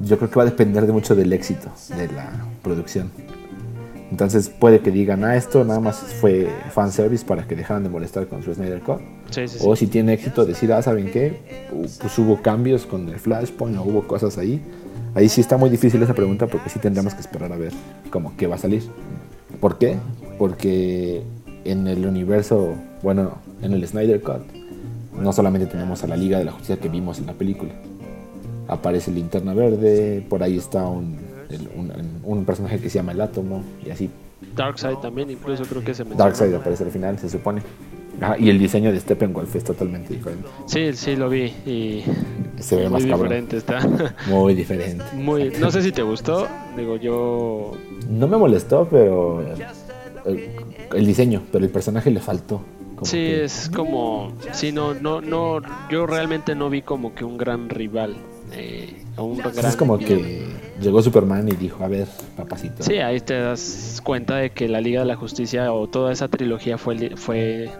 yo 0.02 0.18
creo 0.18 0.30
que 0.30 0.36
va 0.36 0.42
a 0.42 0.46
depender 0.46 0.86
de 0.86 0.92
mucho 0.92 1.14
del 1.14 1.32
éxito 1.32 1.70
de 1.96 2.08
la 2.08 2.30
producción. 2.62 3.10
Entonces 4.10 4.48
puede 4.48 4.80
que 4.80 4.90
digan, 4.90 5.24
ah, 5.24 5.36
esto 5.36 5.64
nada 5.64 5.80
más 5.80 5.96
fue 5.96 6.48
fanservice 6.70 7.24
para 7.24 7.46
que 7.46 7.56
dejaran 7.56 7.82
de 7.82 7.88
molestar 7.88 8.28
con 8.28 8.42
su 8.42 8.54
Snyder 8.54 8.80
Cut. 8.80 9.00
O 9.60 9.74
si 9.74 9.88
tiene 9.88 10.12
éxito, 10.12 10.44
decir, 10.44 10.72
ah, 10.72 10.80
¿saben 10.80 11.10
qué? 11.10 11.68
Pues 12.00 12.18
hubo 12.18 12.40
cambios 12.40 12.86
con 12.86 13.08
el 13.08 13.18
Flashpoint 13.18 13.76
o 13.78 13.82
hubo 13.82 14.06
cosas 14.06 14.38
ahí. 14.38 14.62
Ahí 15.14 15.28
sí 15.28 15.40
está 15.40 15.56
muy 15.56 15.70
difícil 15.70 16.02
esa 16.02 16.14
pregunta 16.14 16.46
porque 16.46 16.70
sí 16.70 16.78
tendremos 16.78 17.14
que 17.14 17.20
esperar 17.20 17.52
a 17.52 17.56
ver 17.56 17.72
cómo 18.10 18.36
qué 18.36 18.46
va 18.46 18.54
a 18.54 18.58
salir. 18.58 18.84
¿Por 19.60 19.78
qué? 19.78 19.96
Porque 20.38 21.22
en 21.64 21.88
el 21.88 22.06
universo, 22.06 22.74
bueno, 23.02 23.38
en 23.62 23.72
el 23.72 23.86
Snyder 23.86 24.22
Cut, 24.22 24.42
no 25.20 25.32
solamente 25.32 25.66
tenemos 25.66 26.04
a 26.04 26.06
la 26.06 26.16
Liga 26.16 26.38
de 26.38 26.44
la 26.44 26.52
Justicia 26.52 26.76
que 26.76 26.88
vimos 26.88 27.18
en 27.18 27.26
la 27.26 27.32
película. 27.32 27.72
Aparece 28.68 29.10
Linterna 29.10 29.54
Verde, 29.54 30.24
por 30.28 30.42
ahí 30.42 30.56
está 30.56 30.86
un, 30.86 31.16
un, 32.24 32.44
personaje 32.44 32.80
que 32.80 32.90
se 32.90 32.98
llama 32.98 33.12
el 33.12 33.20
Átomo 33.20 33.62
y 33.84 33.90
así. 33.90 34.10
Darkseid 34.54 34.96
también, 34.96 35.30
incluso 35.30 35.64
creo 35.64 35.82
que 35.82 35.94
se 35.94 36.04
menciona. 36.04 36.24
Darkseid 36.24 36.54
aparece 36.54 36.84
al 36.84 36.90
final, 36.90 37.18
se 37.18 37.28
supone. 37.28 37.62
y 38.38 38.50
el 38.50 38.58
diseño 38.58 38.92
de 38.92 39.00
Steppenwolf 39.00 39.54
es 39.54 39.64
totalmente 39.64 40.14
diferente. 40.14 40.48
Sí, 40.66 40.92
sí 40.94 41.16
lo 41.16 41.28
vi 41.28 41.44
y 41.64 42.02
se 42.58 42.76
ve 42.76 42.88
muy 42.88 42.92
más 42.92 43.04
diferente 43.04 43.56
está. 43.56 43.80
Muy 44.28 44.54
diferente. 44.54 45.04
Muy, 45.14 45.52
no 45.60 45.70
sé 45.70 45.82
si 45.82 45.92
te 45.92 46.02
gustó, 46.02 46.48
digo 46.76 46.96
yo. 46.96 47.72
No 48.10 48.26
me 48.26 48.36
molestó, 48.36 48.88
pero 48.90 49.44
el 50.24 51.06
diseño, 51.06 51.42
pero 51.52 51.64
el 51.64 51.70
personaje 51.70 52.10
le 52.10 52.20
faltó 52.20 52.62
sí, 53.02 53.18
es 53.18 53.70
como, 53.74 54.32
sí, 54.52 54.72
no, 54.72 54.94
no, 54.94 55.20
no, 55.20 55.60
yo 55.90 56.06
realmente 56.06 56.54
no 56.54 56.70
vi 56.70 56.82
como 56.82 57.14
que 57.14 57.24
un 57.24 57.36
gran 57.36 57.68
rival. 57.68 58.16
Eh, 58.52 59.02
un 59.18 59.40
es 59.40 59.76
como 59.76 59.98
que 59.98 60.46
llegó 60.80 61.02
Superman 61.02 61.48
y 61.48 61.52
dijo, 61.52 61.82
a 61.84 61.88
ver, 61.88 62.06
papacito. 62.36 62.82
Sí, 62.82 62.94
ahí 62.98 63.20
te 63.20 63.34
das 63.34 64.00
cuenta 64.04 64.36
de 64.36 64.50
que 64.50 64.68
la 64.68 64.80
Liga 64.80 65.00
de 65.00 65.06
la 65.06 65.16
Justicia 65.16 65.72
o 65.72 65.88
toda 65.88 66.12
esa 66.12 66.28
trilogía 66.28 66.78
fue, 66.78 67.16
fue 67.16 67.70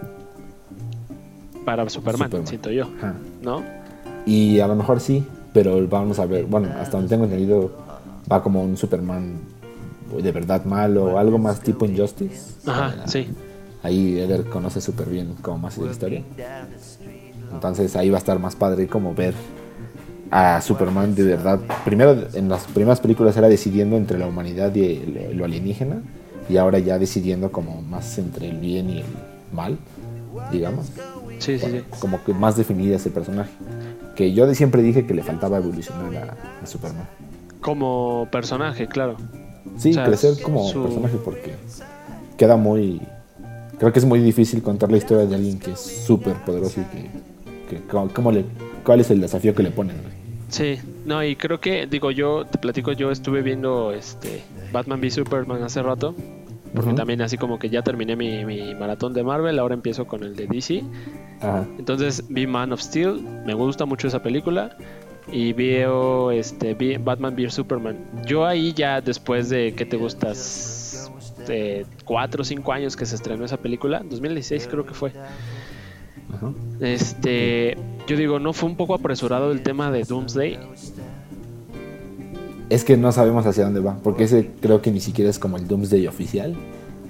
para 1.65 1.87
Superman, 1.89 2.31
siento 2.45 2.71
yo, 2.71 2.87
¿no? 3.41 3.63
Y 4.25 4.59
a 4.59 4.67
lo 4.67 4.75
mejor 4.75 4.99
sí, 4.99 5.23
pero 5.53 5.87
vamos 5.87 6.19
a 6.19 6.25
ver, 6.25 6.45
bueno, 6.45 6.69
hasta 6.79 6.97
donde 6.97 7.09
tengo 7.09 7.25
entendido, 7.25 7.71
va 8.31 8.41
como 8.41 8.63
un 8.63 8.77
Superman 8.77 9.39
de 10.15 10.31
verdad 10.31 10.63
malo, 10.65 11.19
algo 11.19 11.37
más 11.37 11.61
tipo 11.61 11.85
Injustice. 11.85 12.53
Ajá, 12.65 13.07
sí. 13.07 13.27
Ahí 13.83 14.19
Eder 14.19 14.45
conoce 14.45 14.81
súper 14.81 15.09
bien 15.09 15.35
cómo 15.41 15.59
más 15.59 15.77
de 15.77 15.85
la 15.85 15.91
historia. 15.91 16.23
Entonces 17.51 17.95
ahí 17.95 18.09
va 18.09 18.17
a 18.17 18.19
estar 18.19 18.39
más 18.39 18.55
padre 18.55 18.87
como 18.87 19.13
ver 19.13 19.33
a 20.31 20.61
Superman 20.61 21.15
de 21.15 21.23
verdad. 21.23 21.59
Primero 21.85 22.15
en 22.33 22.49
las 22.49 22.65
primeras 22.65 22.99
películas 22.99 23.37
era 23.37 23.47
decidiendo 23.47 23.97
entre 23.97 24.17
la 24.17 24.27
humanidad 24.27 24.73
y 24.75 25.33
lo 25.33 25.45
alienígena. 25.45 26.01
Y 26.49 26.57
ahora 26.57 26.79
ya 26.79 26.97
decidiendo 26.97 27.51
como 27.51 27.81
más 27.81 28.17
entre 28.17 28.49
el 28.49 28.57
bien 28.57 28.89
y 28.89 28.99
el 28.99 29.05
mal, 29.51 29.77
digamos. 30.51 30.87
Sí, 31.39 31.59
sí, 31.59 31.65
sí. 31.69 31.81
Como 31.99 32.23
que 32.23 32.33
más 32.33 32.55
definida 32.55 32.95
ese 32.95 33.09
personaje. 33.09 33.51
Que 34.15 34.33
yo 34.33 34.47
de 34.47 34.55
siempre 34.55 34.81
dije 34.81 35.05
que 35.05 35.13
le 35.13 35.23
faltaba 35.23 35.57
evolucionar 35.57 36.35
a, 36.61 36.65
Superman. 36.65 37.07
Como 37.59 38.27
personaje, 38.31 38.87
claro. 38.87 39.17
Sí, 39.77 39.93
crecer 39.93 40.41
como 40.41 40.71
personaje 40.71 41.17
porque 41.23 41.53
queda 42.37 42.55
muy 42.55 43.01
creo 43.77 43.93
que 43.93 43.99
es 43.99 44.05
muy 44.05 44.19
difícil 44.19 44.63
contar 44.63 44.89
la 44.91 44.97
historia 44.97 45.25
de 45.25 45.35
alguien 45.35 45.59
que 45.59 45.71
es 45.71 45.79
súper 45.79 46.33
poderoso 46.45 46.81
y 46.81 47.69
que, 47.69 47.81
¿cómo 48.13 48.31
le, 48.31 48.45
cuál 48.83 49.01
es 49.01 49.11
el 49.11 49.21
desafío 49.21 49.53
que 49.53 49.63
le 49.63 49.71
ponen. 49.71 49.97
Sí, 50.49 50.79
no, 51.05 51.23
y 51.23 51.35
creo 51.35 51.59
que, 51.59 51.87
digo, 51.87 52.11
yo 52.11 52.45
te 52.45 52.57
platico, 52.57 52.93
yo 52.93 53.11
estuve 53.11 53.41
viendo 53.41 53.91
este 53.91 54.43
Batman 54.71 54.99
v 55.01 55.11
Superman 55.11 55.61
hace 55.63 55.81
rato, 55.81 56.15
porque 56.73 56.93
también 56.93 57.21
así 57.21 57.37
como 57.37 57.59
que 57.59 57.69
ya 57.69 57.81
terminé 57.81 58.15
mi, 58.15 58.73
maratón 58.75 59.13
de 59.13 59.23
Marvel, 59.23 59.59
ahora 59.59 59.73
empiezo 59.73 60.05
con 60.05 60.23
el 60.23 60.35
de 60.35 60.47
DC. 60.47 60.83
Entonces 61.77 62.23
vi 62.29 62.47
Man 62.47 62.71
of 62.71 62.81
Steel, 62.81 63.21
me 63.45 63.53
gusta 63.53 63.85
mucho 63.85 64.07
esa 64.07 64.21
película 64.21 64.77
y 65.31 65.51
veo 65.53 66.31
este 66.31 66.73
vi 66.73 66.97
Batman 66.97 67.33
v 67.35 67.49
Superman. 67.49 67.97
Yo 68.25 68.45
ahí 68.45 68.73
ya 68.73 69.01
después 69.01 69.49
de 69.49 69.73
que 69.73 69.85
te 69.85 69.97
gustas 69.97 71.11
este, 71.47 71.85
cuatro 72.05 72.41
o 72.41 72.45
cinco 72.45 72.73
años 72.73 72.95
que 72.95 73.05
se 73.05 73.15
estrenó 73.15 73.45
esa 73.45 73.57
película, 73.57 74.01
2016 74.03 74.67
creo 74.67 74.85
que 74.85 74.93
fue. 74.93 75.11
Este, 76.79 77.77
yo 78.07 78.15
digo, 78.15 78.39
¿no 78.39 78.53
fue 78.53 78.69
un 78.69 78.75
poco 78.75 78.93
apresurado 78.93 79.51
el 79.51 79.61
tema 79.61 79.91
de 79.91 80.03
Doomsday? 80.03 80.57
Es 82.69 82.83
que 82.83 82.97
no 82.97 83.11
sabemos 83.11 83.45
hacia 83.45 83.65
dónde 83.65 83.79
va, 83.81 83.97
porque 84.01 84.23
ese 84.23 84.49
creo 84.61 84.81
que 84.81 84.91
ni 84.91 84.99
siquiera 84.99 85.29
es 85.29 85.37
como 85.39 85.57
el 85.57 85.67
Doomsday 85.67 86.07
oficial, 86.07 86.55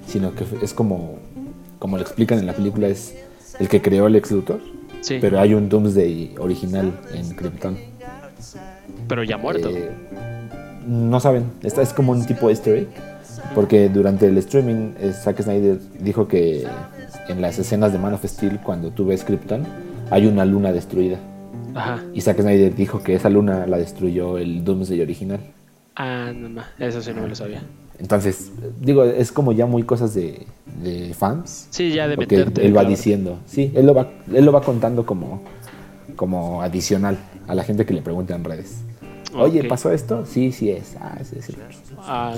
sino 0.06 0.34
que 0.34 0.44
es 0.62 0.74
como, 0.74 1.18
como 1.78 1.96
lo 1.96 2.02
explican 2.02 2.38
en 2.38 2.46
la 2.46 2.52
película, 2.52 2.88
es 2.88 3.14
el 3.58 3.68
que 3.68 3.80
creó 3.80 4.08
el 4.08 4.16
ex 4.16 4.30
Luthor, 4.30 4.60
pero 5.20 5.40
hay 5.40 5.54
un 5.54 5.68
Doomsday 5.68 6.34
original 6.38 6.92
en 7.14 7.30
Krypton. 7.34 7.78
Pero 9.08 9.22
ya 9.22 9.38
muerto. 9.38 9.70
Eh, 9.70 9.90
no 10.86 11.20
saben, 11.20 11.44
esta 11.62 11.82
es 11.82 11.92
como 11.92 12.12
un 12.12 12.26
tipo 12.26 12.50
easter 12.50 12.76
egg 12.76 12.88
porque 13.54 13.88
durante 13.88 14.26
el 14.26 14.36
streaming, 14.38 14.92
eh, 15.00 15.12
Zack 15.12 15.42
Snyder 15.42 15.78
dijo 16.00 16.28
que 16.28 16.66
en 17.28 17.40
las 17.40 17.58
escenas 17.58 17.92
de 17.92 17.98
Man 17.98 18.14
of 18.14 18.24
Steel, 18.24 18.60
cuando 18.60 18.90
tú 18.90 19.06
ves 19.06 19.24
Krypton, 19.24 19.66
hay 20.10 20.26
una 20.26 20.44
luna 20.44 20.72
destruida. 20.72 21.18
Ajá. 21.74 22.02
Y 22.14 22.20
Zack 22.20 22.40
Snyder 22.40 22.74
dijo 22.74 23.02
que 23.02 23.14
esa 23.14 23.28
luna 23.28 23.66
la 23.66 23.78
destruyó 23.78 24.38
el 24.38 24.64
Doomsday 24.64 25.00
original. 25.00 25.40
Ah, 25.96 26.32
no, 26.34 26.48
no, 26.48 26.62
eso 26.78 27.02
sí 27.02 27.12
no 27.14 27.22
me 27.22 27.28
lo 27.28 27.34
sabía. 27.34 27.62
entonces, 27.98 28.52
digo, 28.80 29.04
es 29.04 29.32
como 29.32 29.52
ya 29.52 29.66
muy 29.66 29.82
cosas 29.82 30.14
de, 30.14 30.46
fans. 31.14 31.66
Sí, 31.70 31.90
ya 31.92 32.06
de 32.06 32.14
porque 32.14 32.46
Él 32.60 32.76
va 32.76 32.84
diciendo, 32.84 33.38
sí, 33.46 33.72
él 33.74 33.86
lo 33.86 33.94
va, 33.94 34.08
él 34.32 34.44
lo 34.44 34.52
va 34.52 34.62
contando 34.62 35.04
como, 35.04 35.42
como 36.14 36.62
adicional 36.62 37.18
a 37.48 37.54
la 37.54 37.64
gente 37.64 37.84
que 37.84 37.94
le 37.94 38.02
pregunta 38.02 38.36
en 38.36 38.44
redes. 38.44 38.82
Oye, 39.38 39.64
¿pasó 39.64 39.92
esto? 39.92 40.24
Sí, 40.26 40.52
sí 40.52 40.70
es. 40.70 40.96
Ah, 41.00 41.18
sí, 41.22 41.36
sí. 41.40 41.54
Ah, 41.98 42.34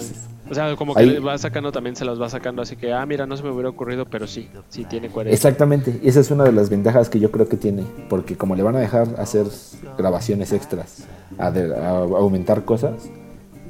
o 0.48 0.54
sea, 0.54 0.74
como 0.76 0.94
que 0.94 1.20
va 1.20 1.38
sacando 1.38 1.70
también, 1.70 1.94
se 1.96 2.04
los 2.04 2.20
va 2.20 2.28
sacando, 2.28 2.62
así 2.62 2.76
que, 2.76 2.92
ah, 2.92 3.04
mira, 3.06 3.26
no 3.26 3.36
se 3.36 3.42
me 3.42 3.50
hubiera 3.50 3.68
ocurrido, 3.68 4.04
pero 4.06 4.26
sí, 4.26 4.48
sí 4.68 4.84
tiene 4.84 5.08
coherencia. 5.08 5.36
Exactamente, 5.36 6.00
y 6.02 6.08
esa 6.08 6.20
es 6.20 6.30
una 6.30 6.44
de 6.44 6.52
las 6.52 6.70
ventajas 6.70 7.08
que 7.08 7.20
yo 7.20 7.30
creo 7.30 7.48
que 7.48 7.56
tiene, 7.56 7.84
porque 8.08 8.36
como 8.36 8.56
le 8.56 8.62
van 8.62 8.74
a 8.74 8.80
dejar 8.80 9.08
hacer 9.18 9.46
grabaciones 9.96 10.52
extras, 10.52 11.04
a 11.38 11.48
aumentar 11.98 12.64
cosas, 12.64 13.08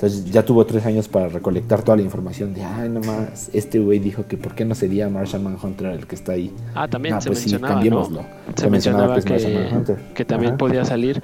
entonces 0.00 0.24
ya 0.30 0.42
tuvo 0.42 0.64
tres 0.64 0.86
años 0.86 1.08
para 1.08 1.28
recolectar 1.28 1.82
toda 1.82 1.98
la 1.98 2.02
información 2.02 2.54
de, 2.54 2.64
ay, 2.64 2.88
nomás, 2.88 3.50
este 3.52 3.78
güey 3.78 3.98
dijo 3.98 4.24
que 4.26 4.38
por 4.38 4.54
qué 4.54 4.64
no 4.64 4.74
sería 4.74 5.10
Martian 5.10 5.44
Manhunter 5.44 5.88
el 5.88 6.06
que 6.06 6.14
está 6.14 6.32
ahí. 6.32 6.50
Ah, 6.74 6.88
también 6.88 7.16
ah, 7.16 7.20
se 7.20 7.28
pues 7.28 7.40
mencionaba, 7.40 7.82
Se, 8.56 8.70
mencionaba, 8.70 9.20
que, 9.20 9.96
que, 10.14 10.24
también 10.24 10.56
podía 10.56 10.86
salir. 10.86 11.22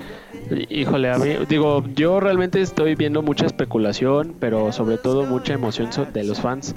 Híjole, 0.69 1.11
a 1.11 1.19
mí, 1.19 1.31
digo, 1.49 1.85
yo 1.95 2.21
realmente 2.21 2.61
estoy 2.61 2.95
viendo 2.95 3.23
mucha 3.23 3.47
especulación, 3.47 4.35
pero 4.39 4.73
sobre 4.73 4.99
todo 4.99 5.25
mucha 5.25 5.55
emoción 5.55 5.91
de 6.13 6.25
los 6.25 6.41
fans 6.41 6.75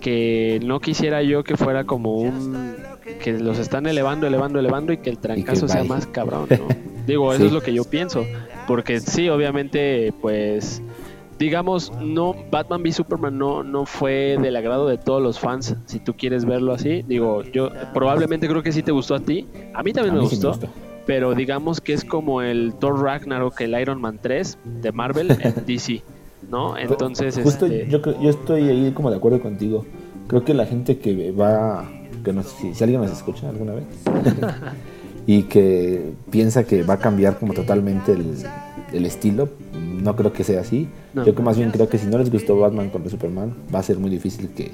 que 0.00 0.60
no 0.64 0.80
quisiera 0.80 1.22
yo 1.22 1.44
que 1.44 1.56
fuera 1.56 1.84
como 1.84 2.14
un 2.16 2.74
que 3.22 3.38
los 3.38 3.58
están 3.58 3.86
elevando, 3.86 4.26
elevando, 4.26 4.58
elevando 4.58 4.92
y 4.92 4.98
que 4.98 5.10
el 5.10 5.18
trancazo 5.18 5.68
sea 5.68 5.84
más 5.84 6.06
cabrón, 6.06 6.46
¿no? 6.50 6.68
Digo, 7.06 7.32
eso 7.32 7.46
es 7.46 7.52
lo 7.52 7.60
que 7.60 7.72
yo 7.72 7.84
pienso, 7.84 8.24
porque 8.66 9.00
sí, 9.00 9.28
obviamente, 9.28 10.12
pues 10.20 10.80
digamos, 11.38 11.90
no, 12.00 12.36
Batman 12.50 12.82
v 12.82 12.92
Superman 12.92 13.36
no, 13.36 13.64
no 13.64 13.86
fue 13.86 14.36
del 14.40 14.54
agrado 14.56 14.86
de 14.86 14.98
todos 14.98 15.22
los 15.22 15.40
fans, 15.40 15.74
si 15.86 15.98
tú 15.98 16.14
quieres 16.14 16.44
verlo 16.44 16.72
así. 16.74 17.02
Digo, 17.08 17.42
yo 17.42 17.70
probablemente 17.94 18.46
creo 18.46 18.62
que 18.62 18.72
sí 18.72 18.82
te 18.82 18.92
gustó 18.92 19.14
a 19.14 19.20
ti. 19.20 19.48
A 19.72 19.82
mí 19.82 19.92
también 19.94 20.14
me, 20.14 20.20
gustó, 20.20 20.58
Pero 21.10 21.34
digamos 21.34 21.80
que 21.80 21.92
es 21.92 22.04
como 22.04 22.40
el 22.40 22.72
Thor 22.78 23.02
Ragnarok, 23.02 23.60
el 23.62 23.76
Iron 23.80 24.00
Man 24.00 24.20
3 24.22 24.58
de 24.80 24.92
Marvel 24.92 25.36
en 25.40 25.54
DC, 25.66 26.04
¿no? 26.48 26.78
Entonces, 26.78 27.36
Justo 27.42 27.66
este... 27.66 27.88
yo, 27.90 28.00
yo 28.20 28.30
estoy 28.30 28.68
ahí 28.68 28.92
como 28.92 29.10
de 29.10 29.16
acuerdo 29.16 29.40
contigo. 29.40 29.84
Creo 30.28 30.44
que 30.44 30.54
la 30.54 30.66
gente 30.66 30.98
que 30.98 31.32
va, 31.32 31.90
que 32.22 32.32
no 32.32 32.44
sé 32.44 32.50
si, 32.60 32.74
si 32.74 32.84
alguien 32.84 33.00
nos 33.00 33.10
escucha 33.10 33.48
alguna 33.48 33.72
vez, 33.72 33.86
y 35.26 35.42
que 35.42 36.12
piensa 36.30 36.62
que 36.62 36.84
va 36.84 36.94
a 36.94 36.98
cambiar 36.98 37.40
como 37.40 37.54
totalmente 37.54 38.12
el, 38.12 38.36
el 38.92 39.04
estilo, 39.04 39.48
no 39.74 40.14
creo 40.14 40.32
que 40.32 40.44
sea 40.44 40.60
así. 40.60 40.88
Yo 41.12 41.34
que 41.34 41.42
más 41.42 41.58
bien 41.58 41.72
creo 41.72 41.88
que 41.88 41.98
si 41.98 42.06
no 42.06 42.18
les 42.18 42.30
gustó 42.30 42.56
Batman 42.56 42.90
contra 42.90 43.10
Superman, 43.10 43.52
va 43.74 43.80
a 43.80 43.82
ser 43.82 43.98
muy 43.98 44.10
difícil 44.10 44.50
que 44.50 44.70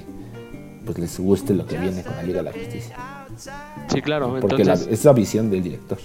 pues 0.85 0.99
les 0.99 1.19
guste 1.19 1.55
lo 1.55 1.65
que 1.65 1.79
viene 1.79 2.03
con 2.03 2.15
la 2.15 2.21
Liga 2.21 2.37
de 2.37 2.43
la 2.43 2.53
Justicia. 2.53 2.95
Sí, 3.87 4.03
claro. 4.03 4.37
Porque 4.39 4.61
es 4.61 5.03
la 5.03 5.13
visión 5.13 5.49
del 5.49 5.63
director. 5.63 5.97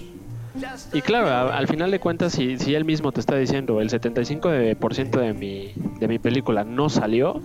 Y 0.93 1.01
claro, 1.01 1.51
al 1.51 1.67
final 1.67 1.91
de 1.91 1.99
cuentas, 1.99 2.33
si, 2.33 2.57
si 2.57 2.75
él 2.75 2.85
mismo 2.85 3.11
te 3.11 3.19
está 3.19 3.35
diciendo 3.35 3.81
el 3.81 3.89
75% 3.89 5.19
de 5.19 5.33
mi, 5.33 5.73
de 5.99 6.07
mi 6.07 6.19
película 6.19 6.63
no 6.63 6.89
salió, 6.89 7.41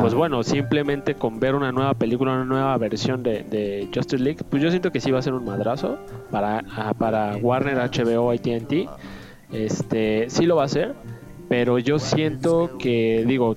pues 0.00 0.14
bueno, 0.14 0.42
simplemente 0.42 1.14
con 1.14 1.40
ver 1.40 1.54
una 1.54 1.72
nueva 1.72 1.94
película, 1.94 2.32
una 2.32 2.44
nueva 2.44 2.76
versión 2.78 3.22
de, 3.22 3.42
de, 3.44 3.88
Justice 3.94 4.22
League, 4.22 4.40
pues 4.48 4.62
yo 4.62 4.70
siento 4.70 4.90
que 4.90 5.00
sí 5.00 5.10
va 5.10 5.18
a 5.18 5.22
ser 5.22 5.34
un 5.34 5.44
madrazo 5.44 5.98
para, 6.30 6.62
para 6.98 7.36
Warner, 7.36 7.76
HBO, 7.76 8.30
ATT. 8.30 8.88
Este, 9.52 10.28
sí 10.28 10.44
lo 10.44 10.56
va 10.56 10.62
a 10.62 10.66
hacer, 10.66 10.94
pero 11.48 11.78
yo 11.78 11.98
siento 11.98 12.76
que, 12.78 13.24
digo, 13.26 13.56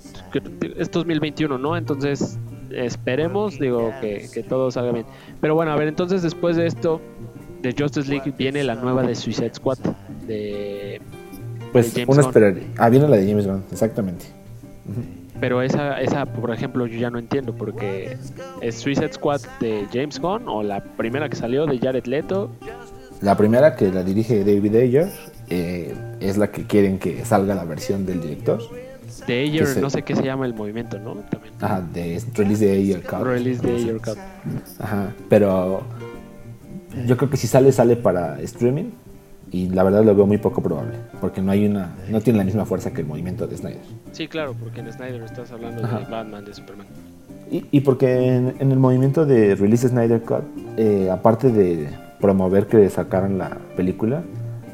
es 0.77 0.91
2021, 0.91 1.57
¿no? 1.57 1.75
Entonces, 1.75 2.39
esperemos, 2.71 3.59
digo, 3.59 3.91
que, 3.99 4.45
todo 4.47 4.71
salga 4.71 4.93
bien. 4.93 5.05
Pero 5.41 5.55
bueno, 5.55 5.71
a 5.71 5.75
ver, 5.75 5.87
entonces 5.87 6.21
después 6.21 6.55
de 6.55 6.67
esto, 6.67 7.01
de 7.61 7.75
Justice 7.77 8.09
League, 8.09 8.33
viene 8.37 8.63
la 8.63 8.75
nueva 8.75 9.03
de 9.03 9.15
Suicide 9.15 9.53
Squad, 9.53 9.77
de... 10.27 11.01
Pues 11.71 11.93
uno 12.05 12.21
esperaría. 12.21 12.63
Ah, 12.77 12.89
viene 12.89 13.07
la 13.07 13.17
de 13.17 13.27
James 13.27 13.47
Gunn, 13.47 13.63
exactamente. 13.71 14.25
Pero 15.39 15.61
esa, 15.61 16.01
esa, 16.01 16.25
por 16.25 16.51
ejemplo, 16.53 16.85
yo 16.85 16.99
ya 16.99 17.09
no 17.09 17.17
entiendo, 17.17 17.53
porque 17.55 18.17
es 18.61 18.75
Suicide 18.75 19.13
Squad 19.13 19.41
de 19.59 19.87
James 19.91 20.19
Gunn 20.19 20.47
o 20.47 20.63
la 20.63 20.83
primera 20.83 21.29
que 21.29 21.35
salió 21.35 21.65
de 21.65 21.79
Jared 21.79 22.05
Leto. 22.05 22.51
La 23.21 23.37
primera 23.37 23.75
que 23.75 23.91
la 23.91 24.03
dirige 24.03 24.43
David 24.43 24.75
Ayer 24.75 25.09
eh, 25.49 25.95
es 26.19 26.37
la 26.37 26.51
que 26.51 26.65
quieren 26.65 26.99
que 26.99 27.23
salga 27.25 27.55
la 27.55 27.63
versión 27.63 28.05
del 28.05 28.21
director. 28.21 28.59
De 29.27 29.41
Ayer, 29.41 29.77
no 29.81 29.89
sé 29.89 30.01
qué 30.01 30.15
se 30.15 30.23
llama 30.23 30.45
el 30.45 30.53
movimiento, 30.53 30.97
¿no? 30.99 31.15
También. 31.15 31.53
Ajá, 31.59 31.81
de 31.93 32.21
Release 32.33 32.65
de 32.65 32.71
Ayer 32.71 33.01
Cup. 33.01 33.23
Release 33.23 33.61
de 33.61 33.75
Ayer 33.75 33.97
Cup. 33.97 34.17
Ajá, 34.79 35.13
pero 35.29 35.83
yo 37.07 37.17
creo 37.17 37.29
que 37.29 37.37
si 37.37 37.47
sale, 37.47 37.71
sale 37.71 37.95
para 37.95 38.39
streaming. 38.41 38.91
Y 39.53 39.67
la 39.67 39.83
verdad 39.83 40.05
lo 40.05 40.15
veo 40.15 40.25
muy 40.25 40.37
poco 40.37 40.63
probable, 40.63 40.93
porque 41.19 41.41
no 41.41 41.51
hay 41.51 41.65
una, 41.65 41.93
no 42.09 42.21
tiene 42.21 42.39
la 42.39 42.45
misma 42.45 42.65
fuerza 42.65 42.91
que 42.91 43.01
el 43.01 43.07
movimiento 43.07 43.47
de 43.47 43.57
Snyder. 43.57 43.81
Sí, 44.13 44.29
claro, 44.29 44.55
porque 44.57 44.79
en 44.79 44.93
Snyder 44.93 45.21
estás 45.23 45.51
hablando 45.51 45.81
de 45.81 46.05
Batman, 46.05 46.45
de 46.45 46.53
Superman. 46.53 46.87
Y, 47.51 47.65
y 47.69 47.81
porque 47.81 48.33
en, 48.37 48.71
el 48.71 48.79
movimiento 48.79 49.25
de 49.25 49.55
Release 49.55 49.89
Snyder 49.89 50.21
Cut, 50.21 50.43
eh, 50.77 51.09
aparte 51.11 51.51
de 51.51 51.89
promover 52.21 52.67
que 52.67 52.89
sacaran 52.89 53.37
la 53.37 53.57
película, 53.75 54.23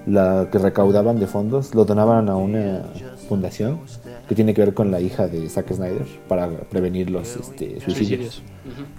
la 0.06 0.48
que 0.52 0.60
recaudaban 0.60 1.20
de 1.20 1.26
fondos 1.26 1.74
lo 1.74 1.84
donaban 1.84 2.30
a 2.30 2.36
una 2.36 2.84
fundación 3.28 3.80
que 4.28 4.36
tiene 4.36 4.54
que 4.54 4.62
ver 4.62 4.74
con 4.74 4.92
la 4.92 5.00
hija 5.00 5.28
de 5.28 5.48
Zack 5.50 5.74
Snyder 5.74 6.06
para 6.28 6.50
prevenir 6.50 7.10
los 7.10 7.36
este, 7.36 7.80
suicidios. 7.80 8.42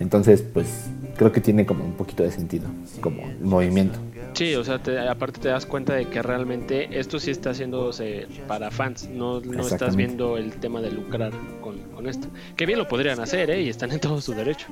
Entonces, 0.01 0.43
pues 0.43 0.87
creo 1.17 1.33
que 1.33 1.41
tiene 1.41 1.67
como 1.67 1.85
un 1.85 1.93
poquito 1.93 2.23
de 2.23 2.31
sentido, 2.31 2.67
como 3.01 3.23
el 3.23 3.41
movimiento. 3.41 3.99
Sí, 4.33 4.55
o 4.55 4.64
sea, 4.64 4.81
aparte 5.11 5.41
te 5.41 5.49
das 5.49 5.67
cuenta 5.67 5.95
de 5.95 6.07
que 6.07 6.23
realmente 6.23 6.99
esto 6.99 7.19
sí 7.19 7.31
está 7.31 7.51
haciéndose 7.51 8.27
para 8.47 8.71
fans, 8.71 9.09
no, 9.09 9.41
no 9.41 9.67
estás 9.67 9.97
viendo 9.97 10.37
el 10.37 10.53
tema 10.53 10.81
de 10.81 10.93
lucrar 10.93 11.33
con, 11.61 11.79
con, 11.95 12.07
esto. 12.07 12.29
Que 12.57 12.64
bien 12.64 12.79
lo 12.79 12.88
podrían 12.88 13.21
hacer, 13.21 13.51
¿eh? 13.51 13.62
Y 13.62 13.69
están 13.69 13.91
en 13.91 14.01
todo 14.01 14.21
su 14.21 14.33
derecho. 14.33 14.67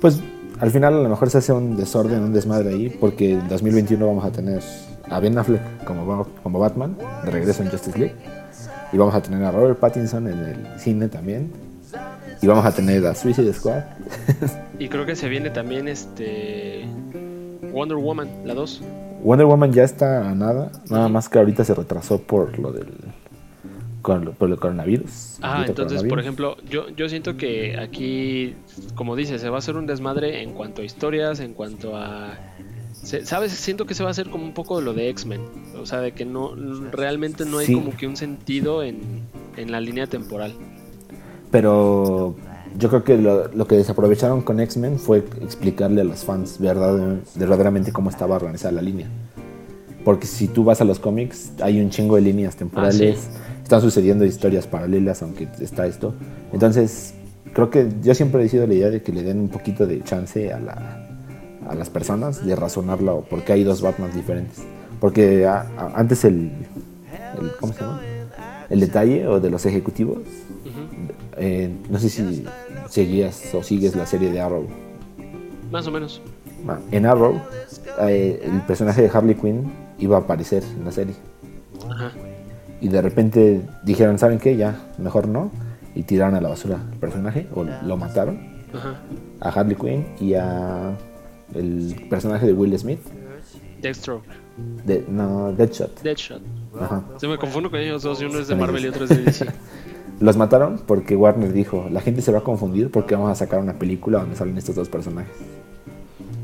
Pues 0.00 0.20
al 0.58 0.70
final 0.70 0.94
a 0.94 1.02
lo 1.02 1.08
mejor 1.08 1.30
se 1.30 1.38
hace 1.38 1.52
un 1.52 1.76
desorden, 1.76 2.20
un 2.20 2.32
desmadre 2.32 2.70
ahí, 2.70 2.90
porque 2.90 3.32
en 3.32 3.48
2021 3.48 4.06
vamos 4.06 4.24
a 4.24 4.32
tener 4.32 4.60
a 5.08 5.20
Ben 5.20 5.38
Affleck 5.38 5.84
como, 5.84 6.26
como 6.42 6.58
Batman, 6.58 6.96
de 7.24 7.30
regreso 7.30 7.62
en 7.62 7.70
Justice 7.70 7.98
League. 7.98 8.39
Y 8.92 8.96
vamos 8.96 9.14
a 9.14 9.22
tener 9.22 9.42
a 9.44 9.50
Robert 9.50 9.78
Pattinson 9.78 10.26
en 10.26 10.38
el 10.38 10.80
cine 10.80 11.08
también. 11.08 11.52
Y 12.42 12.46
vamos 12.46 12.64
a 12.64 12.72
tener 12.72 13.06
a 13.06 13.14
Suicide 13.14 13.52
Squad. 13.52 13.82
y 14.78 14.88
creo 14.88 15.06
que 15.06 15.14
se 15.14 15.28
viene 15.28 15.50
también 15.50 15.88
este 15.88 16.84
Wonder 17.72 17.98
Woman, 17.98 18.28
la 18.44 18.54
2. 18.54 18.82
Wonder 19.22 19.46
Woman 19.46 19.72
ya 19.72 19.84
está 19.84 20.28
a 20.30 20.34
nada, 20.34 20.72
nada 20.88 21.08
más 21.08 21.28
que 21.28 21.38
ahorita 21.38 21.64
se 21.64 21.74
retrasó 21.74 22.18
por 22.18 22.58
lo 22.58 22.72
del 22.72 22.88
por 24.38 24.48
el 24.48 24.56
coronavirus. 24.56 25.38
Ah, 25.42 25.64
entonces, 25.66 26.02
por 26.04 26.18
ejemplo, 26.18 26.56
yo, 26.68 26.88
yo 26.88 27.08
siento 27.08 27.36
que 27.36 27.78
aquí, 27.78 28.56
como 28.94 29.14
dices, 29.14 29.40
se 29.40 29.50
va 29.50 29.56
a 29.56 29.58
hacer 29.58 29.76
un 29.76 29.86
desmadre 29.86 30.42
en 30.42 30.52
cuanto 30.52 30.82
a 30.82 30.84
historias, 30.84 31.40
en 31.40 31.54
cuanto 31.54 31.96
a 31.96 32.34
¿Sabes? 33.02 33.52
Siento 33.52 33.86
que 33.86 33.94
se 33.94 34.02
va 34.02 34.10
a 34.10 34.12
hacer 34.12 34.28
como 34.28 34.44
un 34.44 34.52
poco 34.52 34.80
lo 34.80 34.92
de 34.92 35.08
X-Men. 35.10 35.40
O 35.80 35.86
sea, 35.86 36.00
de 36.00 36.12
que 36.12 36.24
no 36.24 36.54
realmente 36.90 37.44
no 37.44 37.58
hay 37.58 37.72
como 37.72 37.96
que 37.96 38.06
un 38.06 38.16
sentido 38.16 38.82
en, 38.82 39.22
la 39.56 39.80
línea 39.80 40.06
temporal. 40.06 40.54
Pero 41.50 42.34
yo 42.78 42.88
creo 42.88 43.04
que 43.04 43.16
lo, 43.16 43.66
que 43.66 43.76
desaprovecharon 43.76 44.42
con 44.42 44.60
X-Men 44.60 44.98
fue 44.98 45.18
explicarle 45.40 46.02
a 46.02 46.04
los 46.04 46.24
fans 46.24 46.58
verdad, 46.58 47.18
verdaderamente 47.34 47.92
cómo 47.92 48.10
estaba 48.10 48.36
organizada 48.36 48.72
la 48.72 48.82
línea. 48.82 49.08
Porque 50.04 50.26
si 50.26 50.48
tú 50.48 50.64
vas 50.64 50.80
a 50.80 50.84
los 50.84 50.98
cómics, 50.98 51.52
hay 51.60 51.80
un 51.80 51.90
chingo 51.90 52.16
de 52.16 52.22
líneas 52.22 52.56
temporales, 52.56 53.28
ah, 53.34 53.62
están 53.62 53.80
sucediendo 53.82 54.24
historias 54.24 54.66
paralelas, 54.66 55.22
aunque 55.22 55.48
está 55.60 55.86
esto. 55.86 56.14
Entonces, 56.52 57.14
creo 57.52 57.70
que 57.70 57.88
yo 58.02 58.14
siempre 58.14 58.42
he 58.44 58.48
sido 58.48 58.66
la 58.66 58.74
idea 58.74 58.88
de 58.88 59.02
que 59.02 59.12
le 59.12 59.22
den 59.22 59.40
un 59.40 59.48
poquito 59.48 59.86
de 59.86 60.02
chance 60.02 60.52
a 60.52 60.58
la, 60.58 61.09
a 61.70 61.74
las 61.76 61.88
personas 61.88 62.44
de 62.44 62.56
razonarlo 62.56 63.24
porque 63.30 63.52
hay 63.52 63.62
dos 63.62 63.80
Batman 63.80 64.10
diferentes. 64.12 64.58
Porque 65.00 65.48
antes 65.94 66.24
el, 66.24 66.50
¿cómo 67.60 67.72
se 67.72 67.80
llama? 67.80 68.02
El 68.68 68.80
detalle 68.80 69.26
o 69.28 69.40
de 69.40 69.50
los 69.50 69.64
ejecutivos. 69.66 70.18
Eh, 71.36 71.72
no 71.88 71.98
sé 71.98 72.10
si 72.10 72.44
seguías 72.88 73.54
o 73.54 73.62
sigues 73.62 73.94
la 73.94 74.04
serie 74.04 74.30
de 74.30 74.40
Arrow. 74.40 74.66
Más 75.70 75.86
o 75.86 75.90
menos. 75.92 76.20
En 76.90 77.06
Arrow, 77.06 77.40
eh, 78.00 78.42
el 78.44 78.60
personaje 78.62 79.02
de 79.02 79.08
Harley 79.08 79.36
Quinn 79.36 79.72
iba 79.98 80.16
a 80.16 80.20
aparecer 80.20 80.64
en 80.76 80.84
la 80.84 80.92
serie. 80.92 81.14
Y 82.80 82.88
de 82.88 83.00
repente 83.00 83.62
dijeron, 83.84 84.18
¿saben 84.18 84.38
qué? 84.38 84.56
Ya, 84.56 84.76
mejor 84.98 85.28
no. 85.28 85.50
Y 85.94 86.02
tiraron 86.02 86.34
a 86.34 86.40
la 86.40 86.48
basura 86.48 86.80
el 86.92 86.98
personaje, 86.98 87.46
o 87.54 87.64
lo 87.64 87.96
mataron. 87.96 88.40
A 89.40 89.48
Harley 89.48 89.76
Quinn 89.76 90.06
y 90.20 90.34
a 90.34 90.96
el 91.54 92.06
personaje 92.08 92.46
de 92.46 92.52
Will 92.52 92.78
Smith. 92.78 93.00
Deathstroke. 93.80 94.26
no, 95.08 95.52
Deadshot. 95.52 96.02
Deadshot. 96.02 96.42
Ajá. 96.78 97.02
Se 97.16 97.26
me 97.26 97.38
confundo 97.38 97.70
con 97.70 97.80
ellos 97.80 98.02
dos, 98.02 98.20
y 98.20 98.26
uno 98.26 98.38
es 98.38 98.48
de 98.48 98.54
Marvel 98.54 98.84
y 98.84 98.88
otro 98.88 99.04
es 99.04 99.10
de 99.10 99.22
DC. 99.22 99.46
Los 100.20 100.36
mataron 100.36 100.82
porque 100.86 101.16
Warner 101.16 101.50
dijo, 101.50 101.88
la 101.90 102.02
gente 102.02 102.20
se 102.20 102.30
va 102.30 102.40
a 102.40 102.42
confundir 102.42 102.90
porque 102.90 103.14
vamos 103.14 103.30
a 103.30 103.34
sacar 103.34 103.58
una 103.58 103.78
película 103.78 104.18
donde 104.18 104.36
salen 104.36 104.58
estos 104.58 104.74
dos 104.74 104.90
personajes. 104.90 105.34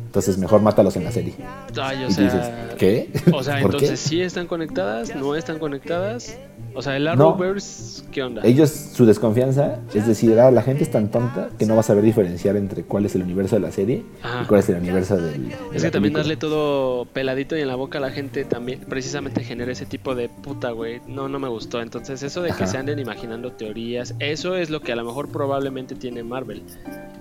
Entonces 0.06 0.38
mejor 0.38 0.62
mátalos 0.62 0.96
en 0.96 1.04
la 1.04 1.12
serie. 1.12 1.34
Ay, 1.78 2.04
o 2.04 2.08
y 2.08 2.12
sea, 2.12 2.24
dices, 2.24 2.50
¿qué? 2.78 3.10
O 3.34 3.42
sea, 3.42 3.56
¿Por 3.60 3.66
entonces 3.74 3.90
qué? 3.90 3.96
sí 4.08 4.22
están 4.22 4.46
conectadas, 4.46 5.14
no 5.14 5.34
están 5.34 5.58
conectadas. 5.58 6.38
O 6.76 6.82
sea, 6.82 6.94
el 6.96 7.04
No. 7.04 7.10
Arrowverse, 7.12 8.04
¿qué 8.12 8.22
onda? 8.22 8.42
Ellos, 8.44 8.68
su 8.70 9.06
desconfianza 9.06 9.78
es 9.94 10.06
decir, 10.06 10.38
ah, 10.38 10.50
la 10.50 10.60
gente 10.62 10.82
es 10.84 10.90
tan 10.90 11.10
tonta 11.10 11.48
que 11.58 11.64
no 11.64 11.72
va 11.74 11.80
a 11.80 11.82
saber 11.82 12.04
diferenciar 12.04 12.54
entre 12.56 12.82
cuál 12.84 13.06
es 13.06 13.14
el 13.14 13.22
universo 13.22 13.56
de 13.56 13.62
la 13.62 13.72
serie 13.72 14.02
Ajá. 14.22 14.42
y 14.42 14.46
cuál 14.46 14.60
es 14.60 14.68
el 14.68 14.76
universo 14.76 15.16
del. 15.16 15.48
de 15.48 15.54
Es 15.74 15.82
que 15.82 15.90
también 15.90 16.12
darle 16.12 16.36
todo 16.36 17.06
peladito 17.06 17.56
y 17.56 17.62
en 17.62 17.68
la 17.68 17.76
boca 17.76 17.96
a 17.96 18.00
la 18.02 18.10
gente 18.10 18.44
también 18.44 18.80
precisamente 18.80 19.42
genera 19.42 19.72
ese 19.72 19.86
tipo 19.86 20.14
de 20.14 20.28
puta, 20.28 20.70
güey. 20.72 21.00
No, 21.06 21.28
no 21.30 21.38
me 21.38 21.48
gustó. 21.48 21.80
Entonces 21.80 22.22
eso 22.22 22.42
de 22.42 22.48
que 22.48 22.64
Ajá. 22.64 22.66
se 22.66 22.76
anden 22.78 22.98
imaginando 22.98 23.52
teorías, 23.52 24.14
eso 24.18 24.54
es 24.56 24.68
lo 24.68 24.80
que 24.82 24.92
a 24.92 24.96
lo 24.96 25.04
mejor 25.04 25.28
probablemente 25.30 25.94
tiene 25.94 26.22
Marvel. 26.22 26.62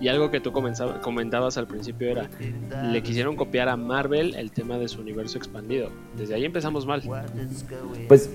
Y 0.02 0.10
algo 0.10 0.32
que 0.32 0.42
tú 0.42 0.52
comenzaba- 0.52 1.00
comentabas 1.00 1.58
al 1.58 1.68
principio 1.68 2.10
era, 2.10 2.30
le 2.92 3.02
quisieron 3.02 3.38
copiar 3.38 3.70
a 3.70 3.78
Marvel 3.78 4.36
el 4.36 4.52
tema 4.52 4.78
de 4.78 4.90
su 4.90 5.00
universo 5.00 5.38
expandido. 5.38 5.90
Desde 6.18 6.36
ahí 6.36 6.44
empezamos 6.44 6.86
mal. 6.86 7.02
Pues 8.10 8.30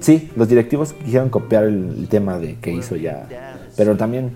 sí, 0.00 0.30
los 0.36 0.48
directivos 0.48 0.92
quisieron 0.92 1.28
copiar 1.28 1.64
el, 1.64 2.08
tema 2.08 2.38
de 2.38 2.56
que 2.56 2.72
hizo 2.72 2.96
ya, 2.96 3.28
pero 3.76 3.96
también, 3.96 4.32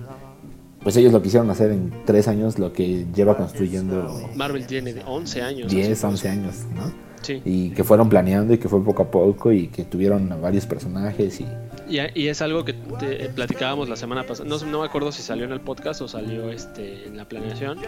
pues 0.83 0.97
ellos 0.97 1.13
lo 1.13 1.23
quisieron 1.23 1.51
hacer 1.51 1.71
en 1.71 1.93
tres 2.05 2.29
años, 2.29 2.59
lo 2.59 2.73
que 2.73 3.07
lleva 3.15 3.37
construyendo 3.37 4.21
Marvel 4.37 4.67
tiene 4.67 4.93
de 4.93 5.03
11 5.05 5.43
años. 5.43 5.71
10, 5.71 6.05
haciendo 6.05 6.09
11 6.09 6.29
eso. 6.29 6.41
años, 6.41 6.55
¿no? 6.75 6.93
Sí. 7.23 7.41
Y 7.45 7.71
que 7.71 7.85
fueron 7.85 8.09
planeando 8.09 8.53
y 8.53 8.59
que 8.59 8.69
fue 8.69 8.85
poco 8.85 9.03
a 9.03 9.11
poco 9.11 9.51
y 9.51 9.69
que 9.69 9.85
tuvieron 9.85 10.31
a 10.31 10.37
varios 10.37 10.67
personajes 10.67 11.41
y 11.41 11.47
Y, 11.89 11.99
y 12.19 12.29
es 12.29 12.41
algo 12.41 12.65
que 12.65 12.73
te- 12.73 13.29
platicábamos 13.29 13.89
la 13.89 13.97
semana 13.97 14.25
pasada, 14.25 14.49
no, 14.49 14.59
no 14.59 14.81
me 14.81 14.87
acuerdo 14.87 15.13
si 15.13 15.23
salió 15.23 15.45
en 15.45 15.53
el 15.53 15.61
podcast 15.61 16.01
o 16.01 16.09
salió 16.09 16.51
este 16.51 17.07
en 17.07 17.17
la 17.17 17.27
planeación, 17.27 17.79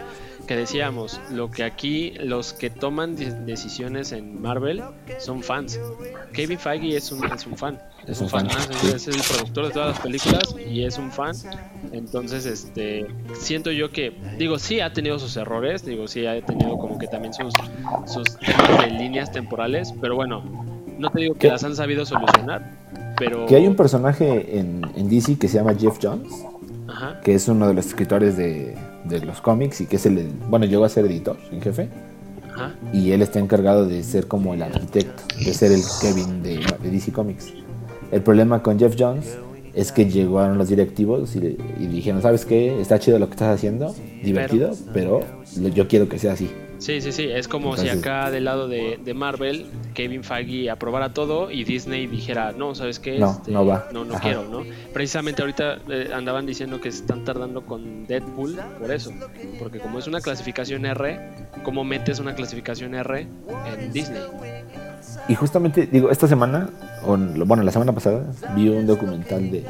que 0.47 0.55
decíamos, 0.55 1.19
lo 1.31 1.49
que 1.49 1.63
aquí 1.63 2.11
los 2.19 2.53
que 2.53 2.69
toman 2.69 3.15
de- 3.15 3.31
decisiones 3.31 4.11
en 4.11 4.41
Marvel 4.41 4.83
son 5.19 5.41
fans. 5.41 5.79
Kevin 6.33 6.59
Feige 6.59 6.95
es 6.95 7.11
un, 7.11 7.25
es 7.25 7.45
un 7.47 7.57
fan. 7.57 7.81
Es 8.05 8.21
un 8.21 8.29
fan, 8.29 8.47
sí. 8.49 8.87
es 8.93 9.07
el 9.07 9.15
productor 9.21 9.65
de 9.67 9.71
todas 9.71 9.89
las 9.89 9.99
películas 9.99 10.55
y 10.69 10.83
es 10.83 10.97
un 10.97 11.11
fan. 11.11 11.35
Entonces, 11.91 12.45
este, 12.45 13.05
siento 13.39 13.71
yo 13.71 13.89
que, 13.89 14.13
digo, 14.37 14.59
sí 14.59 14.79
ha 14.79 14.93
tenido 14.93 15.19
sus 15.19 15.35
errores, 15.37 15.83
digo, 15.83 16.07
sí 16.07 16.25
ha 16.25 16.39
tenido 16.45 16.77
como 16.77 16.97
que 16.99 17.07
también 17.07 17.33
sus, 17.33 17.53
sus 18.05 18.37
temas 18.37 18.81
de 18.85 18.91
líneas 18.91 19.31
temporales, 19.31 19.93
pero 19.99 20.15
bueno, 20.15 20.41
no 20.97 21.09
te 21.09 21.21
digo 21.21 21.33
que 21.33 21.39
¿Qué? 21.41 21.47
las 21.49 21.63
han 21.63 21.75
sabido 21.75 22.05
solucionar, 22.05 22.71
pero... 23.17 23.45
que 23.45 23.55
hay 23.55 23.67
un 23.67 23.75
personaje 23.75 24.59
en, 24.59 24.81
en 24.95 25.09
DC 25.09 25.37
que 25.37 25.47
se 25.47 25.57
llama 25.57 25.73
Jeff 25.75 25.97
Jones, 26.01 26.31
Ajá. 26.87 27.19
que 27.21 27.35
es 27.35 27.47
uno 27.47 27.67
de 27.67 27.73
los 27.73 27.85
escritores 27.87 28.37
de, 28.37 28.75
de 29.05 29.19
los 29.25 29.41
cómics 29.41 29.81
y 29.81 29.85
que 29.85 29.97
es 29.97 30.05
el, 30.05 30.29
bueno, 30.49 30.65
llegó 30.65 30.85
a 30.85 30.89
ser 30.89 31.05
editor 31.05 31.37
en 31.51 31.61
jefe. 31.61 31.89
Ajá. 32.53 32.75
y 32.91 33.11
él 33.11 33.21
está 33.21 33.37
encargado 33.39 33.85
de 33.85 34.01
ser 34.03 34.27
como 34.27 34.55
el 34.55 34.63
arquitecto, 34.63 35.21
de 35.37 35.53
ser 35.53 35.71
el 35.71 35.81
Kevin 36.01 36.41
de, 36.41 36.59
de 36.81 36.89
DC 36.89 37.11
Comics. 37.11 37.53
El 38.11 38.21
problema 38.21 38.63
con 38.63 38.79
Jeff 38.79 38.95
Jones 38.97 39.37
es 39.75 39.91
que 39.91 40.09
llegaron 40.09 40.57
los 40.57 40.69
directivos 40.69 41.35
y, 41.35 41.55
y 41.79 41.85
dijeron, 41.85 42.23
¿sabes 42.23 42.45
qué? 42.45 42.81
Está 42.81 42.97
chido 42.97 43.19
lo 43.19 43.27
que 43.27 43.33
estás 43.33 43.53
haciendo, 43.53 43.93
divertido, 44.23 44.71
pero, 44.91 45.19
yo 45.75 45.87
quiero 45.87 46.09
que 46.09 46.17
sea 46.17 46.33
así. 46.33 46.49
Sí, 46.79 47.01
sí, 47.01 47.11
sí. 47.11 47.23
Es 47.31 47.47
como 47.47 47.69
Entonces- 47.71 47.91
si 47.93 47.99
acá 47.99 48.29
del 48.31 48.45
lado 48.45 48.67
de, 48.67 48.99
de 49.03 49.13
Marvel, 49.13 49.65
Kevin 49.95 50.23
Feige 50.23 50.69
aprobara 50.69 51.13
todo 51.13 51.49
y 51.49 51.63
Disney 51.63 52.05
dijera, 52.07 52.51
no, 52.51 52.75
¿sabes 52.75 52.99
qué? 52.99 53.17
No, 53.17 53.31
Este, 53.31 53.51
no 53.51 53.65
va. 53.65 53.87
No, 53.91 54.05
no 54.05 54.13
Ajá. 54.13 54.21
quiero, 54.23 54.43
¿no? 54.45 54.63
Precisamente 54.93 55.41
ahorita 55.41 55.79
eh, 55.89 56.11
andaban 56.13 56.45
diciendo 56.45 56.79
que 56.79 56.91
se 56.91 56.99
están 56.99 57.25
tardando 57.25 57.61
con 57.65 58.05
Deadpool 58.05 58.59
por 58.79 58.91
eso. 58.91 59.11
Porque 59.59 59.79
como 59.79 59.97
es 59.99 60.07
una 60.07 60.21
clasificación 60.21 60.85
R, 60.85 61.19
¿cómo 61.63 61.83
metes 61.83 62.19
una 62.19 62.35
clasificación 62.35 62.93
R 62.95 63.27
en 63.81 63.91
Disney? 63.91 64.21
Y 65.27 65.35
justamente, 65.35 65.87
digo, 65.91 66.09
esta 66.11 66.27
semana, 66.27 66.69
o 67.05 67.15
en- 67.15 67.47
bueno, 67.47 67.63
la 67.63 67.71
semana 67.71 67.91
pasada, 67.91 68.23
vi 68.55 68.69
un 68.69 68.85
documental 68.85 69.49
de, 69.49 69.65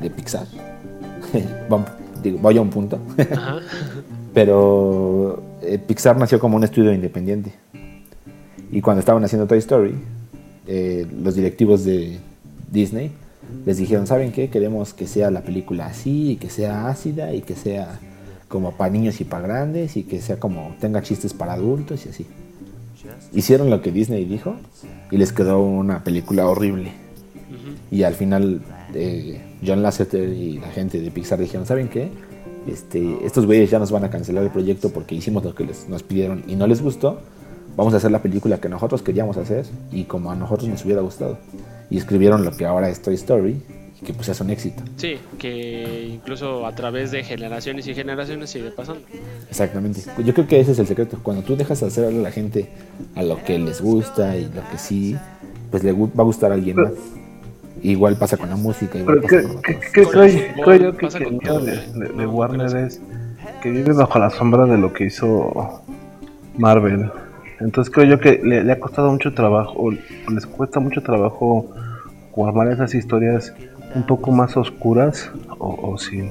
de 0.00 0.10
Pixar. 0.10 0.46
Digo, 2.22 2.38
voy 2.38 2.56
a 2.58 2.60
un 2.60 2.70
punto. 2.70 2.98
Ajá. 3.32 3.58
Pero 4.34 5.42
eh, 5.74 5.78
Pixar 5.78 6.16
nació 6.16 6.38
como 6.38 6.56
un 6.56 6.64
estudio 6.64 6.92
independiente. 6.92 7.52
Y 8.70 8.80
cuando 8.80 9.00
estaban 9.00 9.24
haciendo 9.24 9.46
Toy 9.46 9.58
Story, 9.58 9.94
eh, 10.66 11.06
los 11.22 11.34
directivos 11.34 11.84
de 11.84 12.18
Disney 12.70 13.10
les 13.64 13.78
dijeron, 13.78 14.06
¿saben 14.06 14.32
qué? 14.32 14.50
Queremos 14.50 14.92
que 14.92 15.06
sea 15.06 15.30
la 15.30 15.42
película 15.42 15.86
así, 15.86 16.32
y 16.32 16.36
que 16.36 16.50
sea 16.50 16.88
ácida, 16.88 17.32
y 17.32 17.40
que 17.40 17.54
sea 17.54 17.98
como 18.48 18.72
para 18.72 18.90
niños 18.90 19.20
y 19.20 19.24
para 19.24 19.46
grandes, 19.46 19.96
y 19.96 20.02
que 20.02 20.20
sea 20.20 20.38
como 20.38 20.74
tenga 20.80 21.02
chistes 21.02 21.32
para 21.32 21.54
adultos 21.54 22.04
y 22.06 22.08
así. 22.10 22.26
Hicieron 23.32 23.70
lo 23.70 23.80
que 23.80 23.92
Disney 23.92 24.24
dijo 24.24 24.56
y 25.10 25.16
les 25.16 25.32
quedó 25.32 25.62
una 25.62 26.04
película 26.04 26.46
horrible. 26.46 26.92
Y 27.90 28.02
al 28.02 28.14
final 28.14 28.60
eh, 28.94 29.40
John 29.64 29.82
Lasseter 29.82 30.28
y 30.28 30.58
la 30.58 30.68
gente 30.68 31.00
de 31.00 31.10
Pixar 31.10 31.38
dijeron, 31.38 31.66
¿saben 31.66 31.88
qué? 31.88 32.10
Este, 32.68 33.24
estos 33.24 33.46
güeyes 33.46 33.70
ya 33.70 33.78
nos 33.78 33.90
van 33.90 34.04
a 34.04 34.10
cancelar 34.10 34.44
el 34.44 34.50
proyecto 34.50 34.90
porque 34.90 35.14
hicimos 35.14 35.44
lo 35.44 35.54
que 35.54 35.64
les, 35.64 35.88
nos 35.88 36.02
pidieron 36.02 36.44
y 36.46 36.56
no 36.56 36.66
les 36.66 36.82
gustó. 36.82 37.20
Vamos 37.76 37.94
a 37.94 37.98
hacer 37.98 38.10
la 38.10 38.20
película 38.20 38.58
que 38.58 38.68
nosotros 38.68 39.02
queríamos 39.02 39.36
hacer 39.36 39.64
y 39.92 40.04
como 40.04 40.30
a 40.30 40.34
nosotros 40.34 40.68
nos 40.68 40.84
hubiera 40.84 41.00
gustado. 41.00 41.38
Y 41.90 41.96
escribieron 41.96 42.44
lo 42.44 42.50
que 42.50 42.66
ahora 42.66 42.90
es 42.90 43.00
Toy 43.00 43.14
Story 43.14 43.62
y 44.00 44.04
que 44.04 44.12
pues 44.12 44.28
es 44.28 44.40
un 44.40 44.50
éxito. 44.50 44.82
Sí, 44.96 45.16
que 45.38 46.08
incluso 46.12 46.66
a 46.66 46.74
través 46.74 47.10
de 47.10 47.22
generaciones 47.24 47.86
y 47.86 47.94
generaciones 47.94 48.50
sigue 48.50 48.70
pasando. 48.70 49.02
Exactamente. 49.48 50.02
Yo 50.24 50.34
creo 50.34 50.46
que 50.46 50.60
ese 50.60 50.72
es 50.72 50.78
el 50.78 50.86
secreto. 50.86 51.18
Cuando 51.22 51.42
tú 51.42 51.56
dejas 51.56 51.82
hacer 51.82 52.04
a 52.04 52.10
la 52.10 52.30
gente 52.30 52.68
a 53.14 53.22
lo 53.22 53.42
que 53.44 53.58
les 53.58 53.80
gusta 53.80 54.36
y 54.36 54.44
lo 54.44 54.68
que 54.70 54.78
sí, 54.78 55.16
pues 55.70 55.84
le 55.84 55.92
va 55.92 56.08
a 56.16 56.22
gustar 56.22 56.50
a 56.50 56.54
alguien 56.54 56.76
más. 56.76 56.92
Igual 57.82 58.16
pasa 58.16 58.36
con 58.36 58.48
la 58.50 58.56
música, 58.56 58.98
igual 58.98 59.20
Pero 59.20 59.44
pasa 59.44 59.60
¿qué, 59.62 60.02
con 60.02 60.12
creo, 60.12 60.76
yo 60.76 60.96
que, 60.96 61.06
el 61.06 61.38
de, 61.38 62.08
No, 62.14 62.30
Warner 62.30 62.70
¿crees? 62.70 62.94
es 62.94 63.00
que 63.62 63.70
vive 63.70 63.92
bajo 63.92 64.18
la 64.18 64.30
sombra 64.30 64.66
de 64.66 64.78
lo 64.78 64.92
que 64.92 65.06
hizo 65.06 65.82
Marvel. 66.56 67.10
Entonces 67.60 67.92
creo 67.92 68.06
yo 68.06 68.20
que 68.20 68.40
le, 68.42 68.64
le 68.64 68.72
ha 68.72 68.80
costado 68.80 69.10
mucho 69.10 69.34
trabajo, 69.34 69.74
o 69.76 69.90
les 69.90 70.46
cuesta 70.46 70.80
mucho 70.80 71.02
trabajo 71.02 71.66
armar 72.46 72.68
esas 72.68 72.94
historias 72.94 73.52
un 73.94 74.06
poco 74.06 74.30
más 74.30 74.56
oscuras 74.56 75.30
o, 75.58 75.90
o 75.90 75.98
sin, 75.98 76.30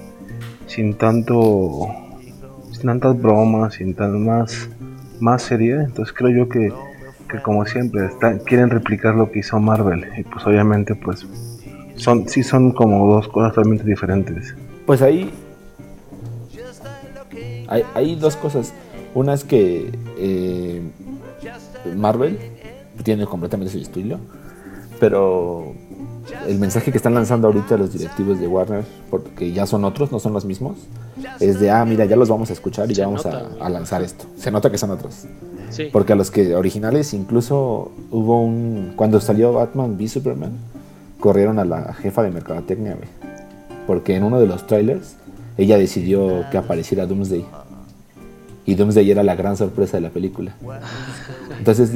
sin 0.67 0.93
tanto 0.93 1.87
sin 2.71 2.83
tantas 2.83 3.19
bromas, 3.19 3.75
sin 3.75 3.93
tan 3.93 4.25
más 4.25 4.69
más 5.19 5.41
seria. 5.41 5.81
Entonces 5.81 6.13
creo 6.15 6.45
yo 6.45 6.49
que, 6.49 6.71
que 7.27 7.41
como 7.41 7.65
siempre 7.65 8.05
están, 8.05 8.39
quieren 8.39 8.69
replicar 8.69 9.15
lo 9.15 9.31
que 9.31 9.39
hizo 9.39 9.59
Marvel 9.59 10.05
y 10.17 10.23
pues 10.23 10.45
obviamente 10.45 10.95
pues 10.95 11.25
son 11.95 12.27
sí 12.29 12.43
son 12.43 12.71
como 12.71 13.11
dos 13.13 13.27
cosas 13.27 13.53
totalmente 13.53 13.83
diferentes. 13.83 14.55
Pues 14.85 15.01
ahí 15.01 15.31
hay, 17.67 17.83
hay 17.93 18.15
dos 18.15 18.35
cosas. 18.35 18.73
Una 19.13 19.33
es 19.33 19.43
que 19.43 19.91
eh, 20.17 20.81
Marvel 21.95 22.37
tiene 23.03 23.25
completamente 23.25 23.71
su 23.71 23.79
estilo, 23.79 24.19
pero 24.99 25.73
el 26.47 26.59
mensaje 26.59 26.91
que 26.91 26.97
están 26.97 27.13
lanzando 27.13 27.47
ahorita 27.47 27.77
los 27.77 27.93
directivos 27.93 28.39
de 28.39 28.47
Warner, 28.47 28.83
porque 29.09 29.51
ya 29.51 29.65
son 29.65 29.85
otros, 29.85 30.11
no 30.11 30.19
son 30.19 30.33
los 30.33 30.45
mismos, 30.45 30.77
es 31.39 31.59
de, 31.59 31.71
ah, 31.71 31.83
mira, 31.85 32.05
ya 32.05 32.15
los 32.15 32.29
vamos 32.29 32.49
a 32.49 32.53
escuchar 32.53 32.85
y 32.91 32.95
Se 32.95 33.01
ya 33.01 33.05
vamos 33.07 33.25
nota, 33.25 33.37
a, 33.37 33.43
güey. 33.43 33.61
a 33.61 33.69
lanzar 33.69 34.01
esto. 34.01 34.25
Se 34.37 34.51
nota 34.51 34.69
que 34.69 34.77
son 34.77 34.91
otros. 34.91 35.25
Porque 35.91 36.13
a 36.13 36.15
los 36.15 36.31
que 36.31 36.55
originales 36.55 37.13
incluso 37.13 37.91
hubo 38.11 38.43
un... 38.43 38.93
Cuando 38.95 39.19
salió 39.19 39.53
Batman 39.53 39.95
v 39.97 40.07
Superman, 40.07 40.51
corrieron 41.19 41.59
a 41.59 41.65
la 41.65 41.93
jefa 41.93 42.23
de 42.23 42.31
mercadotecnia, 42.31 42.95
güey. 42.95 43.09
Porque 43.85 44.15
en 44.15 44.23
uno 44.23 44.39
de 44.39 44.47
los 44.47 44.67
trailers, 44.67 45.15
ella 45.57 45.77
decidió 45.77 46.45
que 46.51 46.57
apareciera 46.57 47.05
Doomsday. 47.05 47.45
Y 48.65 48.75
Doomsday 48.75 49.09
era 49.09 49.23
la 49.23 49.35
gran 49.35 49.55
sorpresa 49.55 49.97
de 49.97 50.01
la 50.01 50.09
película. 50.09 50.55
Entonces, 51.57 51.91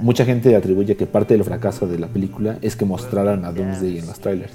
mucha 0.00 0.24
gente 0.24 0.54
atribuye 0.54 0.96
que 0.96 1.06
parte 1.06 1.34
del 1.34 1.44
fracaso 1.44 1.86
de 1.86 1.98
la 1.98 2.08
película 2.08 2.58
es 2.60 2.76
que 2.76 2.84
mostraran 2.84 3.44
a 3.44 3.52
Doomsday 3.52 3.98
en 3.98 4.06
los 4.06 4.20
trailers. 4.20 4.52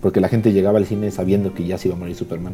Porque 0.00 0.20
la 0.20 0.28
gente 0.28 0.52
llegaba 0.52 0.78
al 0.78 0.86
cine 0.86 1.10
sabiendo 1.10 1.54
que 1.54 1.66
ya 1.66 1.78
se 1.78 1.88
iba 1.88 1.96
a 1.96 1.98
morir 1.98 2.14
Superman. 2.14 2.52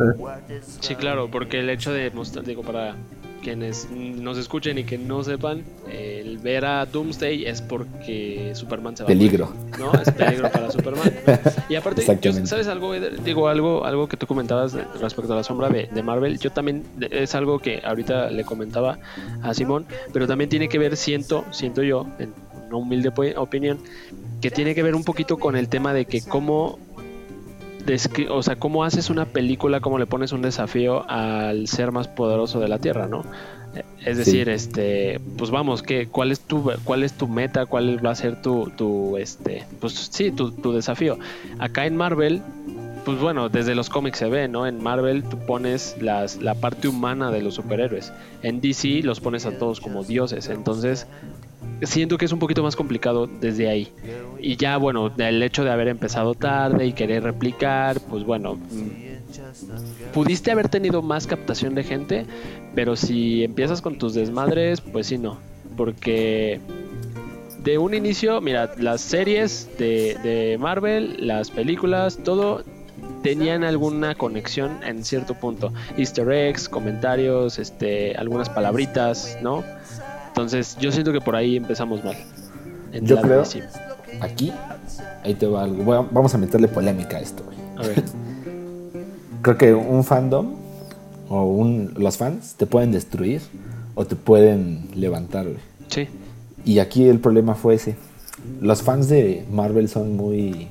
Sí, 0.80 0.94
claro, 0.94 1.30
porque 1.30 1.60
el 1.60 1.68
hecho 1.70 1.92
de 1.92 2.10
mostrar, 2.10 2.44
digo, 2.44 2.62
para 2.62 2.96
quienes 3.42 3.90
nos 3.90 4.38
escuchen 4.38 4.78
y 4.78 4.84
que 4.84 4.96
no 4.96 5.22
sepan, 5.22 5.62
el 5.92 6.38
ver 6.38 6.64
a 6.64 6.86
Doomsday 6.86 7.44
es 7.44 7.60
porque 7.60 8.52
Superman 8.54 8.96
se 8.96 9.02
va 9.02 9.08
Peligro. 9.08 9.44
a 9.44 9.50
morir, 9.50 9.78
¿no? 9.78 10.00
Es 10.00 10.10
peligro 10.10 10.50
para 10.50 10.70
Superman. 10.70 11.12
¿no? 11.26 11.38
Y 11.68 11.74
aparte, 11.74 12.02
yo-. 12.22 12.46
¿sabes 12.46 12.66
algo? 12.68 12.94
Eder? 12.94 13.22
Digo, 13.22 13.48
algo, 13.48 13.84
algo 13.84 14.08
que 14.08 14.16
tú 14.16 14.26
comentabas 14.26 14.72
respecto 14.98 15.34
a 15.34 15.36
la 15.36 15.44
sombra 15.44 15.68
de, 15.68 15.88
de 15.92 16.02
Marvel, 16.02 16.38
yo 16.38 16.50
también, 16.50 16.84
es 17.10 17.34
algo 17.34 17.58
que 17.58 17.82
ahorita 17.84 18.30
le 18.30 18.44
comentaba 18.44 18.98
a 19.42 19.52
Simón, 19.52 19.84
pero 20.14 20.26
también 20.26 20.48
tiene 20.48 20.68
que 20.70 20.78
ver, 20.78 20.96
siento, 20.96 21.44
siento 21.50 21.82
yo, 21.82 22.06
en 22.18 22.32
una 22.68 22.78
humilde 22.78 23.12
opinión, 23.36 23.78
que 24.40 24.50
tiene 24.50 24.74
que 24.74 24.82
ver 24.82 24.94
un 24.94 25.04
poquito 25.04 25.38
con 25.38 25.54
el 25.54 25.68
tema 25.68 25.92
de 25.92 26.06
que 26.06 26.22
cómo 26.22 26.78
o 28.30 28.42
sea, 28.42 28.56
cómo 28.56 28.84
haces 28.84 29.10
una 29.10 29.26
película, 29.26 29.80
cómo 29.80 29.98
le 29.98 30.06
pones 30.06 30.32
un 30.32 30.42
desafío 30.42 31.08
al 31.08 31.68
ser 31.68 31.92
más 31.92 32.08
poderoso 32.08 32.60
de 32.60 32.68
la 32.68 32.78
Tierra, 32.78 33.06
¿no? 33.06 33.24
Es 34.04 34.18
decir, 34.18 34.48
este, 34.50 35.18
pues 35.38 35.50
vamos, 35.50 35.82
¿qué, 35.82 36.08
cuál 36.08 36.30
es 36.30 36.40
tu, 36.40 36.70
cuál 36.84 37.02
es 37.02 37.14
tu 37.14 37.26
meta, 37.26 37.66
cuál 37.66 38.04
va 38.04 38.10
a 38.10 38.14
ser 38.14 38.40
tu, 38.42 38.70
tu 38.76 39.16
este, 39.16 39.64
pues 39.80 39.94
sí, 39.94 40.30
tu, 40.30 40.50
tu 40.52 40.72
desafío. 40.72 41.18
Acá 41.58 41.86
en 41.86 41.96
Marvel, 41.96 42.42
pues 43.04 43.18
bueno, 43.18 43.48
desde 43.48 43.74
los 43.74 43.88
cómics 43.88 44.18
se 44.18 44.28
ve, 44.28 44.46
¿no? 44.46 44.66
En 44.66 44.82
Marvel 44.82 45.24
tú 45.24 45.38
pones 45.38 45.96
las, 46.00 46.36
la 46.36 46.54
parte 46.54 46.88
humana 46.88 47.30
de 47.30 47.42
los 47.42 47.54
superhéroes. 47.54 48.12
En 48.42 48.60
DC 48.60 49.02
los 49.02 49.20
pones 49.20 49.46
a 49.46 49.58
todos 49.58 49.80
como 49.80 50.04
dioses. 50.04 50.48
Entonces, 50.48 51.06
siento 51.82 52.18
que 52.18 52.24
es 52.24 52.32
un 52.32 52.38
poquito 52.38 52.62
más 52.62 52.76
complicado 52.76 53.26
desde 53.26 53.68
ahí. 53.68 53.92
Y 54.40 54.56
ya, 54.56 54.76
bueno, 54.76 55.12
el 55.16 55.42
hecho 55.42 55.64
de 55.64 55.70
haber 55.70 55.88
empezado 55.88 56.34
tarde 56.34 56.86
y 56.86 56.92
querer 56.92 57.22
replicar, 57.22 58.00
pues 58.00 58.24
bueno, 58.24 58.54
mm, 58.54 60.12
pudiste 60.12 60.50
haber 60.50 60.68
tenido 60.68 61.02
más 61.02 61.26
captación 61.26 61.74
de 61.74 61.84
gente, 61.84 62.26
pero 62.74 62.96
si 62.96 63.44
empiezas 63.44 63.82
con 63.82 63.98
tus 63.98 64.14
desmadres, 64.14 64.80
pues 64.80 65.06
sí, 65.06 65.18
no. 65.18 65.38
Porque 65.76 66.60
de 67.62 67.78
un 67.78 67.94
inicio, 67.94 68.40
mira, 68.40 68.72
las 68.78 69.00
series 69.00 69.68
de, 69.78 70.16
de 70.22 70.58
Marvel, 70.58 71.26
las 71.26 71.50
películas, 71.50 72.18
todo 72.22 72.62
tenían 73.22 73.64
alguna 73.64 74.14
conexión 74.14 74.80
en 74.84 75.02
cierto 75.02 75.34
punto. 75.34 75.72
Easter 75.96 76.30
eggs, 76.30 76.68
comentarios, 76.68 77.58
este, 77.58 78.14
algunas 78.16 78.50
palabritas, 78.50 79.38
¿no? 79.42 79.64
Entonces, 80.34 80.76
yo 80.80 80.90
siento 80.90 81.12
que 81.12 81.20
por 81.20 81.36
ahí 81.36 81.56
empezamos 81.56 82.02
mal. 82.02 82.16
Yo 83.02 83.20
creo. 83.20 83.44
Aquí, 84.20 84.52
ahí 85.22 85.34
te 85.34 85.46
va 85.46 85.62
algo. 85.62 85.84
vamos 86.10 86.34
a 86.34 86.38
meterle 86.38 86.66
polémica 86.66 87.18
a 87.18 87.20
esto, 87.20 87.44
A 87.76 87.82
ver. 87.82 88.02
creo 89.42 89.58
que 89.58 89.74
un 89.74 90.02
fandom 90.02 90.54
o 91.28 91.44
un, 91.44 91.94
los 91.96 92.16
fans 92.16 92.54
te 92.56 92.66
pueden 92.66 92.90
destruir 92.90 93.42
o 93.94 94.04
te 94.06 94.16
pueden 94.16 94.88
levantar, 94.96 95.46
Sí. 95.88 96.08
Y 96.64 96.80
aquí 96.80 97.06
el 97.08 97.20
problema 97.20 97.54
fue 97.54 97.74
ese. 97.74 97.94
Los 98.60 98.82
fans 98.82 99.08
de 99.08 99.46
Marvel 99.52 99.88
son 99.88 100.16
muy 100.16 100.66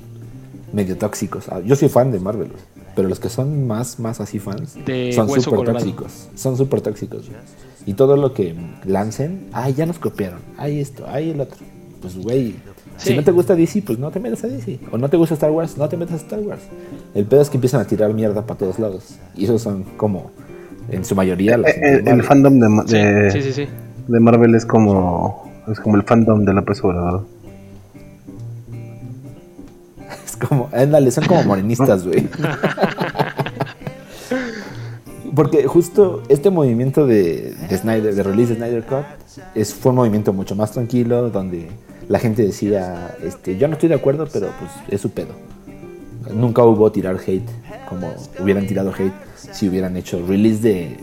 medio 0.74 0.98
tóxicos. 0.98 1.48
Ah, 1.48 1.60
yo 1.64 1.74
soy 1.74 1.88
fan 1.88 2.12
de 2.12 2.20
Marvel, 2.20 2.50
pero 2.94 3.08
los 3.08 3.20
que 3.20 3.28
son 3.28 3.66
más, 3.66 3.98
más 3.98 4.20
así 4.20 4.38
fans 4.38 4.76
son 5.14 5.40
súper 5.40 5.64
tóxicos. 5.64 6.28
Son 6.34 6.56
súper 6.56 6.80
tóxicos. 6.80 7.30
Y 7.86 7.94
todo 7.94 8.16
lo 8.16 8.32
que 8.32 8.54
lancen, 8.84 9.48
ay, 9.52 9.74
ya 9.74 9.86
nos 9.86 9.98
copiaron, 9.98 10.40
ay 10.56 10.80
esto, 10.80 11.04
ay 11.06 11.30
el 11.30 11.40
otro. 11.40 11.58
Pues, 12.00 12.16
güey, 12.18 12.54
si 12.96 13.14
no 13.14 13.24
te 13.24 13.30
gusta 13.30 13.54
DC, 13.54 13.82
pues 13.82 13.98
no 13.98 14.10
te 14.10 14.20
metas 14.20 14.44
a 14.44 14.48
DC. 14.48 14.78
O 14.90 14.98
no 14.98 15.08
te 15.08 15.16
gusta 15.16 15.34
Star 15.34 15.50
Wars, 15.50 15.76
no 15.76 15.88
te 15.88 15.96
metas 15.96 16.14
a 16.14 16.24
Star 16.24 16.40
Wars. 16.40 16.62
El 17.14 17.24
pedo 17.24 17.40
es 17.40 17.50
que 17.50 17.56
empiezan 17.56 17.80
a 17.80 17.86
tirar 17.86 18.12
mierda 18.12 18.42
para 18.46 18.58
todos 18.58 18.78
lados. 18.78 19.16
Y 19.34 19.44
esos 19.44 19.62
son 19.62 19.84
como, 19.96 20.30
en 20.90 21.04
su 21.04 21.14
mayoría, 21.14 21.56
los 21.56 21.68
eh, 21.68 22.02
el, 22.04 22.22
fandom 22.22 22.58
de, 22.86 23.66
de, 24.06 24.20
Marvel 24.20 24.54
es 24.54 24.66
como, 24.66 25.50
es 25.70 25.80
como 25.80 25.96
el 25.96 26.02
fandom 26.02 26.44
de 26.44 26.54
la 26.54 26.60
¿verdad? 26.60 27.20
Ándale, 30.72 31.10
son 31.10 31.24
como 31.26 31.42
morenistas, 31.44 32.06
güey. 32.06 32.28
Porque 35.34 35.66
justo 35.66 36.22
este 36.28 36.50
movimiento 36.50 37.06
de, 37.06 37.54
Snyder, 37.70 38.14
de 38.14 38.22
release 38.22 38.50
de 38.50 38.56
Snyder 38.56 38.84
Cut, 38.84 39.04
es, 39.54 39.74
fue 39.74 39.90
un 39.90 39.96
movimiento 39.96 40.32
mucho 40.32 40.54
más 40.54 40.70
tranquilo, 40.70 41.28
donde 41.30 41.68
la 42.08 42.20
gente 42.20 42.42
decía, 42.42 43.16
este, 43.22 43.56
yo 43.56 43.66
no 43.66 43.74
estoy 43.74 43.88
de 43.88 43.96
acuerdo, 43.96 44.28
pero 44.32 44.48
pues 44.58 44.70
es 44.88 45.00
su 45.00 45.10
pedo. 45.10 45.34
Nunca 46.32 46.62
hubo 46.62 46.90
tirar 46.92 47.16
hate, 47.16 47.48
como 47.88 48.14
hubieran 48.40 48.66
tirado 48.66 48.92
hate 48.92 49.12
si 49.36 49.68
hubieran 49.68 49.96
hecho 49.96 50.24
release 50.26 50.62
de, 50.62 50.96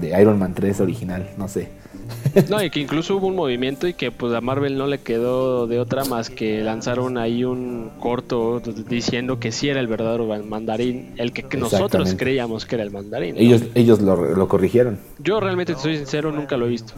de 0.00 0.20
Iron 0.20 0.38
Man 0.38 0.54
3 0.54 0.80
original, 0.80 1.30
no 1.38 1.46
sé. 1.48 1.68
No, 2.48 2.62
y 2.62 2.70
que 2.70 2.80
incluso 2.80 3.16
hubo 3.16 3.26
un 3.26 3.36
movimiento 3.36 3.86
y 3.86 3.94
que 3.94 4.10
pues 4.10 4.32
a 4.34 4.40
Marvel 4.40 4.78
no 4.78 4.86
le 4.86 4.98
quedó 4.98 5.66
de 5.66 5.80
otra 5.80 6.04
más 6.04 6.30
que 6.30 6.62
lanzaron 6.62 7.18
ahí 7.18 7.44
un 7.44 7.90
corto 7.98 8.60
diciendo 8.60 9.40
que 9.40 9.52
sí 9.52 9.68
era 9.68 9.80
el 9.80 9.86
verdadero 9.86 10.26
mandarín, 10.44 11.14
el 11.16 11.32
que, 11.32 11.44
nosotros 11.56 12.14
creíamos 12.16 12.66
que 12.66 12.76
era 12.76 12.84
el 12.84 12.90
mandarín. 12.90 13.36
Ellos, 13.36 13.62
ellos 13.74 14.00
lo, 14.00 14.48
corrigieron. 14.48 14.98
Yo 15.18 15.40
realmente, 15.40 15.74
soy 15.74 15.96
sincero, 15.96 16.32
nunca 16.32 16.56
lo 16.56 16.66
he 16.66 16.70
visto. 16.70 16.94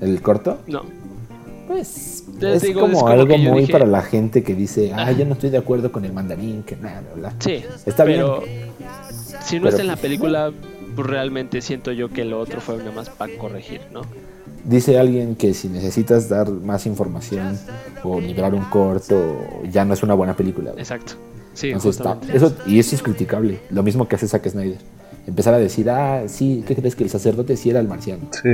¿El 0.00 0.20
corto? 0.20 0.58
No. 0.66 0.84
Pues 1.68 2.24
es, 2.40 2.74
como 2.74 3.06
algo 3.06 3.38
muy 3.38 3.66
para 3.66 3.86
la 3.86 4.02
gente 4.02 4.42
que 4.42 4.54
dice, 4.54 4.92
ah, 4.94 5.12
yo 5.12 5.24
no 5.24 5.34
estoy 5.34 5.50
de 5.50 5.58
acuerdo 5.58 5.92
con 5.92 6.04
el 6.04 6.12
mandarín, 6.12 6.64
que 6.64 6.76
nada, 6.76 7.02
¿verdad? 7.14 7.32
Sí, 7.38 7.62
está 7.86 8.04
pero 8.04 8.40
bien. 8.40 8.72
Si 9.44 9.60
no 9.60 9.68
está 9.68 9.80
en 9.80 9.86
la 9.86 9.94
pues, 9.94 10.02
película, 10.02 10.52
pues 10.94 11.06
realmente 11.06 11.60
siento 11.60 11.92
yo 11.92 12.08
que 12.08 12.24
lo 12.24 12.38
otro 12.38 12.60
fue 12.60 12.78
nada 12.78 12.92
más 12.92 13.10
para 13.10 13.36
corregir, 13.36 13.80
¿no? 13.92 14.02
Dice 14.64 14.98
alguien 14.98 15.34
que 15.34 15.54
si 15.54 15.68
necesitas 15.68 16.28
dar 16.28 16.50
más 16.50 16.86
información 16.86 17.58
o 18.04 18.20
librar 18.20 18.54
un 18.54 18.64
corto, 18.64 19.36
ya 19.70 19.84
no 19.84 19.94
es 19.94 20.02
una 20.02 20.14
buena 20.14 20.36
película. 20.36 20.72
Exacto. 20.76 21.14
Sí, 21.54 21.70
eso, 21.70 22.56
y 22.66 22.78
eso 22.78 22.94
es 22.94 23.02
criticable. 23.02 23.60
Lo 23.70 23.82
mismo 23.82 24.08
que 24.08 24.16
hace 24.16 24.26
Zack 24.26 24.48
Snyder. 24.48 24.78
Empezar 25.26 25.54
a 25.54 25.58
decir, 25.58 25.90
ah, 25.90 26.22
sí, 26.26 26.64
¿qué 26.66 26.74
crees 26.74 26.96
que 26.96 27.04
el 27.04 27.10
sacerdote 27.10 27.56
sí 27.56 27.70
era 27.70 27.80
el 27.80 27.88
marciano? 27.88 28.28
Sí. 28.30 28.50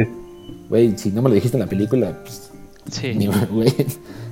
Güey, 0.68 0.98
si 0.98 1.10
no 1.10 1.22
me 1.22 1.28
lo 1.28 1.34
dijiste 1.34 1.56
en 1.56 1.62
la 1.62 1.68
película, 1.68 2.18
pues. 2.22 2.50
Sí. 2.90 3.16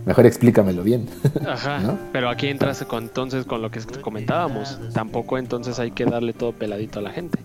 mejor 0.06 0.26
explícamelo 0.26 0.82
bien. 0.82 1.08
Ajá. 1.46 1.98
Pero 2.12 2.30
aquí 2.30 2.48
entras 2.48 2.82
con, 2.84 3.04
entonces 3.04 3.44
con 3.44 3.62
lo 3.62 3.70
que 3.70 3.80
comentábamos. 4.00 4.78
Tampoco 4.94 5.38
entonces 5.38 5.78
hay 5.78 5.90
que 5.90 6.04
darle 6.04 6.32
todo 6.32 6.52
peladito 6.52 7.00
a 7.00 7.02
la 7.02 7.10
gente. 7.10 7.38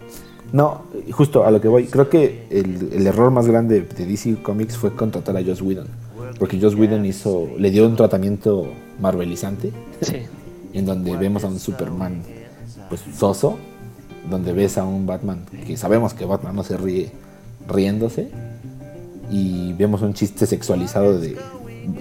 No, 0.53 0.81
justo 1.11 1.45
a 1.45 1.51
lo 1.51 1.61
que 1.61 1.67
voy. 1.67 1.85
Creo 1.85 2.09
que 2.09 2.47
el, 2.49 3.07
error 3.07 3.31
más 3.31 3.47
grande 3.47 3.81
de 3.81 4.05
DC 4.05 4.41
Comics 4.41 4.77
fue 4.77 4.93
contratar 4.95 5.37
a 5.37 5.43
Joss 5.43 5.61
Whedon. 5.61 5.87
Porque 6.39 6.59
Joss 6.59 6.75
Whedon 6.75 7.05
hizo, 7.05 7.47
le 7.57 7.71
dio 7.71 7.87
un 7.87 7.95
tratamiento 7.95 8.67
marvelizante. 8.99 9.71
Sí. 10.01 10.17
En 10.73 10.85
donde 10.85 11.17
vemos 11.17 11.43
a 11.43 11.47
un 11.47 11.59
Superman 11.59 12.23
pues 12.87 13.01
soso. 13.17 13.57
Donde 14.29 14.53
ves 14.53 14.77
a 14.77 14.85
un 14.85 15.05
Batman 15.05 15.43
que 15.67 15.75
sabemos 15.75 16.13
que 16.13 16.23
Batman 16.23 16.55
no 16.55 16.63
se 16.63 16.77
ríe 16.77 17.11
riéndose. 17.67 18.31
Y 19.29 19.73
vemos 19.73 20.01
un 20.01 20.13
chiste 20.13 20.45
sexualizado 20.45 21.19
de 21.19 21.37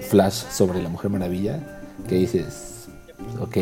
Flash 0.09 0.45
sobre 0.51 0.81
la 0.81 0.87
Mujer 0.87 1.11
Maravilla. 1.11 1.81
Que 2.07 2.15
dices, 2.15 2.87
ok, 3.41 3.57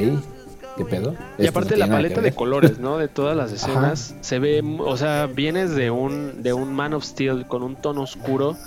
pedo? 0.85 1.15
Y 1.37 1.47
aparte 1.47 1.77
la 1.77 1.87
paleta 1.87 2.21
de 2.21 2.31
colores, 2.31 2.79
¿no? 2.79 2.97
De 2.99 3.07
todas 3.07 3.35
las 3.35 3.51
escenas 3.51 4.15
se 4.21 4.39
ve, 4.39 4.63
o 4.79 4.97
sea, 4.97 5.27
vienes 5.27 5.75
de 5.75 5.89
un 5.91 6.43
de 6.43 6.53
un 6.53 6.73
Man 6.73 6.93
of 6.93 7.03
Steel 7.03 7.45
con 7.47 7.63
un 7.63 7.75
tono 7.75 8.01
oscuro 8.01 8.57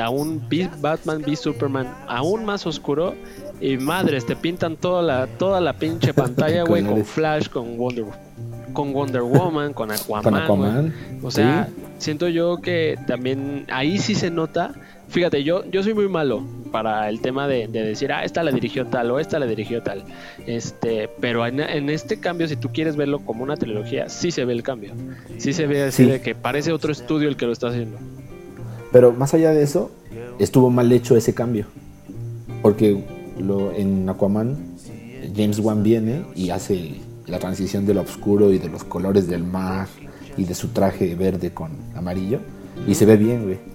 a 0.00 0.10
un 0.10 0.42
Batman 0.80 1.22
v 1.22 1.36
Superman 1.36 1.92
aún 2.06 2.44
más 2.44 2.66
oscuro 2.66 3.14
y 3.60 3.76
madres 3.76 4.26
te 4.26 4.36
pintan 4.36 4.76
toda 4.76 5.02
la 5.02 5.26
toda 5.26 5.60
la 5.60 5.74
pinche 5.74 6.14
pantalla, 6.14 6.64
güey, 6.64 6.84
con 6.84 7.04
Flash, 7.04 7.48
con 7.48 7.76
Wonder 7.76 8.04
con 8.72 8.92
Wonder 8.92 9.22
Woman, 9.22 9.72
con 9.72 9.90
Aquaman. 9.90 10.94
O 11.22 11.30
sea, 11.30 11.68
siento 11.98 12.28
yo 12.28 12.58
que 12.60 12.98
también 13.06 13.66
ahí 13.70 13.98
sí 13.98 14.14
se 14.14 14.30
nota 14.30 14.72
Fíjate, 15.12 15.44
yo, 15.44 15.62
yo 15.70 15.82
soy 15.82 15.92
muy 15.92 16.08
malo 16.08 16.42
para 16.72 17.10
el 17.10 17.20
tema 17.20 17.46
de, 17.46 17.68
decir, 17.68 18.10
ah, 18.12 18.24
esta 18.24 18.42
la 18.42 18.50
dirigió 18.50 18.86
tal 18.86 19.10
o 19.10 19.20
esta 19.20 19.38
la 19.38 19.44
dirigió 19.44 19.82
tal. 19.82 20.04
Este, 20.46 21.10
pero 21.20 21.46
en, 21.46 21.90
este 21.90 22.18
cambio, 22.18 22.48
si 22.48 22.56
tú 22.56 22.70
quieres 22.72 22.96
verlo 22.96 23.20
como 23.20 23.42
una 23.42 23.58
trilogía, 23.58 24.08
sí 24.08 24.30
se 24.30 24.46
ve 24.46 24.54
el 24.54 24.62
cambio. 24.62 24.94
Sí 25.36 25.52
se 25.52 25.66
ve 25.66 25.82
así 25.82 26.06
de 26.06 26.22
que 26.22 26.34
parece 26.34 26.72
otro 26.72 26.90
estudio 26.90 27.28
el 27.28 27.36
que 27.36 27.44
lo 27.44 27.52
está 27.52 27.68
haciendo. 27.68 27.98
Pero 28.90 29.12
más 29.12 29.34
allá 29.34 29.50
de 29.50 29.62
eso, 29.62 29.90
estuvo 30.38 30.70
mal 30.70 30.90
hecho 30.90 31.14
ese 31.14 31.34
cambio. 31.34 31.66
Porque 32.62 33.04
lo, 33.38 33.70
en 33.72 34.08
Aquaman, 34.08 34.56
James 35.36 35.58
Wan 35.58 35.82
viene 35.82 36.22
y 36.34 36.48
hace 36.48 36.94
la 37.26 37.38
transición 37.38 37.84
de 37.84 37.92
lo 37.92 38.00
oscuro 38.00 38.50
y 38.50 38.58
de 38.58 38.70
los 38.70 38.82
colores 38.82 39.28
del 39.28 39.44
mar 39.44 39.88
y 40.38 40.44
de 40.44 40.54
su 40.54 40.68
traje 40.68 41.14
verde 41.16 41.50
con 41.50 41.72
amarillo. 41.94 42.40
Y 42.88 42.94
se 42.94 43.04
ve 43.04 43.18
bien, 43.18 43.44
güey 43.44 43.71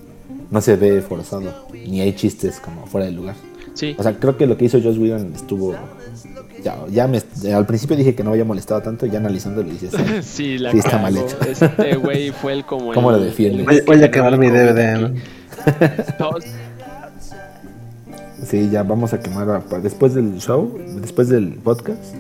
no 0.50 0.62
se 0.62 0.76
ve 0.76 1.02
forzado, 1.02 1.68
ni 1.74 2.02
hay 2.02 2.14
chistes 2.14 2.60
como 2.60 2.86
fuera 2.88 3.06
del 3.06 3.16
lugar. 3.16 3.36
Sí. 3.74 3.96
O 3.98 4.04
sea, 4.04 4.18
creo 4.18 4.38
que 4.38 4.48
lo 4.48 4.58
que 4.58 4.66
hizo 4.66 4.82
Joss 4.82 4.98
Whedon 4.98 5.34
estuvo. 5.36 5.76
Ya, 6.64 6.76
ya 6.90 7.08
me, 7.08 7.22
al 7.54 7.66
principio 7.68 7.96
dije 7.96 8.16
que 8.16 8.24
no 8.24 8.32
había 8.32 8.44
molestado 8.44 8.82
tanto, 8.82 9.06
ya 9.06 9.20
analizándolo 9.20 9.70
dices. 9.70 9.94
sí, 10.26 10.58
la 10.58 10.72
sí 10.72 10.80
está 10.80 10.98
mal 10.98 11.16
hecho. 11.16 11.38
Este 11.48 11.96
güey 11.98 12.32
fue 12.32 12.54
el 12.54 12.66
como. 12.66 12.94
¿Cómo 12.94 13.12
lo 13.12 13.20
defiende? 13.20 13.64
Voy, 13.86 14.04
a 14.04 14.10
quemar 14.10 14.38
mi 14.38 14.50
DVD. 14.50 15.14
sí, 18.44 18.70
ya 18.72 18.84
vamos 18.84 19.14
a 19.14 19.20
quemar. 19.20 19.64
Después 19.82 20.16
del 20.16 20.40
show, 20.40 20.76
después 21.00 21.30
del 21.30 21.54
podcast, 21.54 22.16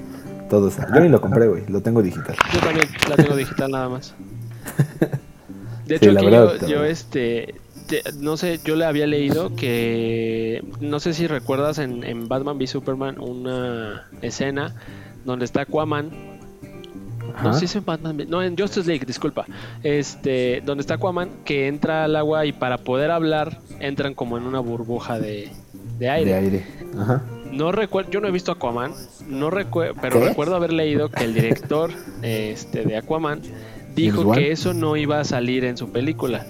todo 0.49 0.67
está. 0.67 0.87
Yo 0.93 0.99
ni 1.01 1.09
lo 1.09 1.19
compré, 1.19 1.47
güey, 1.47 1.63
lo 1.67 1.81
tengo 1.81 2.03
digital. 2.03 2.35
Yo 2.53 2.59
también 2.59 2.87
la 3.09 3.15
tengo 3.15 3.35
digital 3.35 3.71
nada 3.71 3.89
más. 3.89 4.13
De 5.87 5.95
hecho, 5.95 6.11
aquí 6.11 6.29
yo, 6.29 6.67
yo, 6.67 6.83
este 6.83 7.55
no 8.15 8.37
sé, 8.37 8.59
yo 8.63 8.75
le 8.75 8.85
había 8.85 9.07
leído 9.07 9.55
que, 9.55 10.63
no 10.79 10.99
sé 10.99 11.13
si 11.13 11.27
recuerdas 11.27 11.79
en, 11.79 12.27
Batman 12.27 12.57
v 12.57 12.67
Superman 12.67 13.19
una 13.19 14.07
escena 14.21 14.75
donde 15.25 15.45
está 15.45 15.61
Aquaman 15.61 16.11
No, 17.43 17.53
sí 17.53 17.65
es 17.65 17.85
Batman. 17.85 18.25
No, 18.27 18.41
en 18.41 18.57
Justice 18.57 18.87
League, 18.87 19.05
disculpa. 19.05 19.45
Este, 19.83 20.61
donde 20.65 20.81
está 20.81 20.95
Aquaman, 20.95 21.29
que 21.45 21.67
entra 21.67 22.05
al 22.05 22.15
agua 22.15 22.45
y 22.45 22.51
para 22.51 22.79
poder 22.79 23.11
hablar 23.11 23.59
entran 23.79 24.13
como 24.13 24.37
en 24.37 24.43
una 24.43 24.59
burbuja 24.59 25.19
de, 25.19 25.51
aire. 25.99 26.25
De 26.25 26.33
aire. 26.33 26.65
Ajá. 26.97 27.23
No 27.51 27.71
recuerdo, 27.71 28.11
yo 28.11 28.19
no 28.21 28.27
he 28.27 28.31
visto 28.31 28.51
Aquaman, 28.51 28.91
no 29.27 29.49
recuerdo, 29.49 29.95
pero 30.01 30.19
recuerdo 30.19 30.55
haber 30.55 30.73
leído 30.73 31.09
que 31.09 31.23
el 31.23 31.33
director 31.33 31.91
este, 32.21 32.83
de 32.83 32.97
Aquaman 32.97 33.41
dijo 33.95 34.31
que 34.31 34.51
eso 34.51 34.73
no 34.73 34.95
iba 34.97 35.19
a 35.19 35.23
salir 35.23 35.63
en 35.63 35.77
su 35.77 35.91
película. 35.91 36.45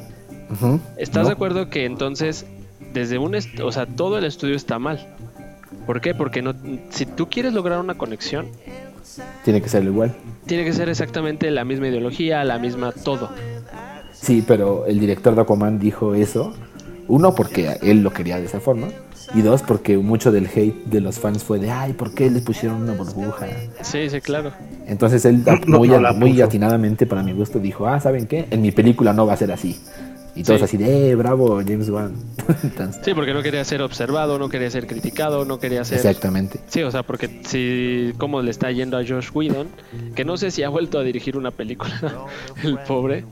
¿Estás 0.97 1.27
de 1.27 1.33
acuerdo 1.33 1.69
que 1.69 1.85
entonces 1.85 2.45
desde 2.93 3.17
un, 3.17 3.35
o 3.35 3.71
sea, 3.71 3.85
todo 3.85 4.17
el 4.17 4.25
estudio 4.25 4.55
está 4.55 4.79
mal? 4.79 5.07
¿Por 5.85 6.01
qué? 6.01 6.13
Porque 6.13 6.41
no, 6.41 6.53
si 6.89 7.05
tú 7.05 7.29
quieres 7.29 7.53
lograr 7.53 7.79
una 7.79 7.97
conexión, 7.97 8.47
tiene 9.43 9.61
que 9.61 9.69
ser 9.69 9.83
igual. 9.83 10.15
Tiene 10.45 10.63
que 10.65 10.73
ser 10.73 10.89
exactamente 10.89 11.49
la 11.51 11.63
misma 11.63 11.87
ideología, 11.87 12.43
la 12.43 12.59
misma 12.59 12.91
todo. 12.91 13.29
Sí, 14.13 14.43
pero 14.45 14.85
el 14.85 14.99
director 14.99 15.35
de 15.35 15.41
Aquaman 15.41 15.79
dijo 15.79 16.15
eso. 16.15 16.53
Uno, 17.07 17.33
porque 17.35 17.77
él 17.81 18.01
lo 18.01 18.11
quería 18.11 18.37
de 18.37 18.45
esa 18.45 18.59
forma. 18.59 18.87
Y 19.33 19.41
dos, 19.41 19.61
porque 19.61 19.97
mucho 19.97 20.31
del 20.31 20.47
hate 20.47 20.85
de 20.85 21.01
los 21.01 21.19
fans 21.19 21.43
fue 21.43 21.59
de, 21.59 21.69
ay, 21.69 21.93
¿por 21.93 22.13
qué 22.13 22.29
les 22.29 22.43
pusieron 22.43 22.81
una 22.81 22.93
burbuja? 22.93 23.47
Sí, 23.81 24.09
sí, 24.09 24.21
claro. 24.21 24.51
Entonces 24.85 25.25
él, 25.25 25.43
muy, 25.67 25.89
muy 26.15 26.41
atinadamente, 26.41 27.05
para 27.05 27.23
mi 27.23 27.33
gusto, 27.33 27.59
dijo, 27.59 27.87
ah, 27.87 27.99
¿saben 27.99 28.25
qué? 28.25 28.47
En 28.51 28.61
mi 28.61 28.71
película 28.71 29.13
no 29.13 29.25
va 29.25 29.33
a 29.33 29.37
ser 29.37 29.51
así. 29.51 29.79
Y 30.37 30.43
todos 30.43 30.61
así 30.61 30.77
de, 30.77 31.09
eh, 31.09 31.15
bravo, 31.15 31.59
James 31.65 31.89
Wan. 31.89 32.13
sí, 33.03 33.13
porque 33.15 33.33
no 33.33 33.41
quería 33.41 33.63
ser 33.65 33.81
observado, 33.81 34.37
no 34.37 34.49
quería 34.49 34.69
ser 34.69 34.85
criticado, 34.85 35.45
no 35.45 35.59
quería 35.59 35.83
ser... 35.83 35.97
Exactamente. 35.97 36.59
Sí, 36.67 36.83
o 36.83 36.91
sea, 36.91 37.01
porque 37.01 37.41
si, 37.43 38.13
como 38.19 38.43
le 38.43 38.51
está 38.51 38.71
yendo 38.71 38.97
a 38.97 39.01
Josh 39.05 39.29
Whedon, 39.33 39.67
que 40.15 40.23
no 40.25 40.37
sé 40.37 40.51
si 40.51 40.61
ha 40.61 40.69
vuelto 40.69 40.99
a 40.99 41.03
dirigir 41.03 41.37
una 41.37 41.49
película, 41.49 42.27
el 42.63 42.77
pobre. 42.79 43.25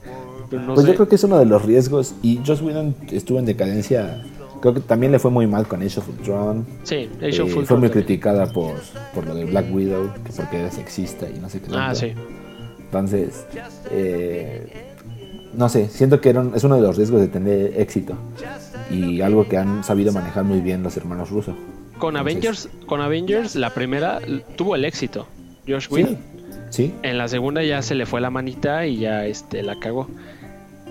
pues 0.50 0.86
yo 0.88 0.96
creo 0.96 1.08
que 1.08 1.16
es 1.16 1.24
uno 1.24 1.38
de 1.38 1.46
los 1.46 1.64
riesgos. 1.64 2.16
Y 2.24 2.42
Josh 2.46 2.62
Whedon 2.62 2.96
estuvo 3.12 3.38
en 3.38 3.46
decadencia. 3.46 4.24
Creo 4.62 4.74
que 4.74 4.80
también 4.80 5.12
le 5.12 5.20
fue 5.20 5.30
muy 5.30 5.46
mal 5.46 5.68
con 5.68 5.84
Age 5.84 6.00
of 6.00 6.10
Ultron. 6.10 6.66
Sí, 6.82 7.08
Age 7.22 7.42
of 7.44 7.56
eh, 7.56 7.66
Fue 7.66 7.78
muy 7.78 7.90
criticada 7.92 8.48
por, 8.48 8.74
por 9.14 9.28
lo 9.28 9.36
de 9.36 9.46
Black 9.46 9.72
Widow, 9.72 10.12
que 10.24 10.32
porque 10.32 10.60
era 10.60 10.72
sexista 10.72 11.30
y 11.30 11.38
no 11.40 11.50
sé 11.50 11.62
qué. 11.62 11.68
Ah, 11.76 11.94
sí. 11.94 12.14
Entonces, 12.80 13.46
eh, 13.92 14.85
no 15.58 15.70
sé, 15.70 15.90
siento 15.90 16.22
que 16.22 16.30
es 16.56 16.64
uno 16.64 16.76
de 16.76 16.82
los 16.82 16.98
riesgos 16.98 17.22
de 17.22 17.28
tener 17.28 17.80
éxito 17.80 18.16
y 18.90 19.22
algo 19.22 19.48
que 19.48 19.58
han 19.58 19.84
sabido 19.84 20.12
manejar 20.14 20.44
muy 20.44 20.62
bien 20.62 20.84
los 20.84 20.96
hermanos 20.98 21.30
rusos. 21.30 21.56
Con 21.98 22.18
Avengers, 22.18 22.70
con 22.88 23.02
Avengers 23.02 23.56
la 23.56 23.74
primera 23.74 24.20
tuvo 24.56 24.76
el 24.76 24.86
éxito, 24.86 25.28
Josh 25.68 25.88
Whedon. 25.90 26.18
Sí, 26.70 26.94
En 27.04 27.18
la 27.18 27.28
segunda 27.28 27.64
ya 27.64 27.82
se 27.82 27.96
le 27.96 28.06
fue 28.06 28.20
la 28.20 28.30
manita 28.30 28.86
y 28.86 28.98
ya 28.98 29.26
este 29.26 29.64
la 29.64 29.80
cagó. 29.80 30.10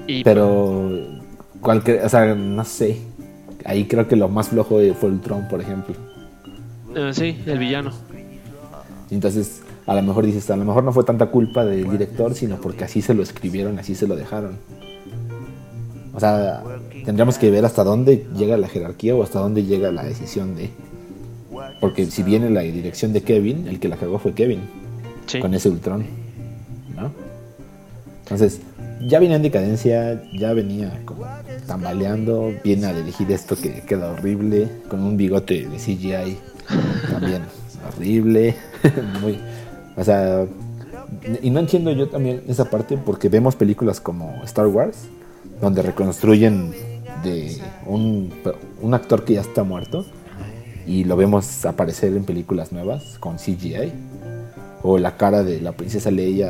Y 0.06 0.24
Pero 0.24 0.90
cualquier, 1.60 2.04
o 2.04 2.08
sea, 2.08 2.34
no 2.34 2.64
sé. 2.64 3.00
Ahí 3.64 3.86
creo 3.86 4.06
que 4.06 4.16
lo 4.16 4.28
más 4.28 4.48
flojo 4.48 4.78
fue 4.98 5.08
el 5.08 5.20
Tron, 5.20 5.48
por 5.48 5.60
ejemplo. 5.60 5.94
Eh, 6.94 7.10
sí, 7.12 7.36
el 7.46 7.58
villano. 7.58 7.92
Entonces, 9.10 9.62
a 9.86 9.94
lo 9.94 10.02
mejor 10.02 10.24
dices, 10.24 10.50
a 10.50 10.56
lo 10.56 10.64
mejor 10.64 10.84
no 10.84 10.92
fue 10.92 11.04
tanta 11.04 11.26
culpa 11.26 11.64
del 11.64 11.90
director, 11.90 12.34
sino 12.34 12.56
porque 12.56 12.84
así 12.84 13.02
se 13.02 13.14
lo 13.14 13.22
escribieron, 13.22 13.78
así 13.78 13.94
se 13.94 14.06
lo 14.06 14.16
dejaron. 14.16 14.56
O 16.14 16.20
sea, 16.20 16.62
tendríamos 17.04 17.38
que 17.38 17.50
ver 17.50 17.64
hasta 17.64 17.84
dónde 17.84 18.26
llega 18.36 18.56
la 18.56 18.68
jerarquía 18.68 19.14
o 19.14 19.22
hasta 19.22 19.40
dónde 19.40 19.64
llega 19.64 19.90
la 19.92 20.04
decisión 20.04 20.54
de. 20.56 20.70
Porque 21.80 22.06
si 22.06 22.22
viene 22.22 22.50
la 22.50 22.60
dirección 22.60 23.12
de 23.12 23.22
Kevin, 23.22 23.66
el 23.68 23.80
que 23.80 23.88
la 23.88 23.96
cagó 23.96 24.18
fue 24.18 24.32
Kevin. 24.32 24.60
Con 25.40 25.54
ese 25.54 25.68
Ultron. 25.68 26.04
¿No? 26.94 27.10
Entonces, 28.22 28.60
ya 29.00 29.18
venía 29.18 29.36
en 29.36 29.42
decadencia, 29.42 30.22
ya 30.32 30.52
venía 30.52 31.02
como 31.04 31.26
tambaleando, 31.66 32.52
viene 32.62 32.86
a 32.86 32.94
dirigir 32.94 33.30
esto 33.32 33.56
que 33.56 33.82
queda 33.82 34.12
horrible, 34.12 34.68
con 34.88 35.02
un 35.02 35.16
bigote 35.16 35.66
de 35.68 35.76
CGI 35.76 36.38
también 37.10 37.42
horrible, 37.88 38.54
muy 39.20 39.38
o 39.96 40.04
sea, 40.04 40.46
y 41.42 41.50
no 41.50 41.60
entiendo 41.60 41.92
yo 41.92 42.08
también 42.08 42.42
esa 42.48 42.66
parte 42.66 42.96
porque 42.96 43.28
vemos 43.28 43.56
películas 43.56 44.00
como 44.00 44.42
Star 44.44 44.66
Wars, 44.66 45.06
donde 45.60 45.82
reconstruyen 45.82 46.72
de 47.22 47.56
un, 47.86 48.32
un 48.82 48.94
actor 48.94 49.24
que 49.24 49.34
ya 49.34 49.40
está 49.40 49.64
muerto 49.64 50.04
y 50.86 51.04
lo 51.04 51.16
vemos 51.16 51.64
aparecer 51.64 52.14
en 52.16 52.24
películas 52.24 52.72
nuevas 52.72 53.18
con 53.18 53.36
CGI. 53.36 53.92
O 54.82 54.98
la 54.98 55.16
cara 55.16 55.42
de 55.42 55.60
la 55.60 55.72
princesa 55.72 56.10
Leia 56.10 56.48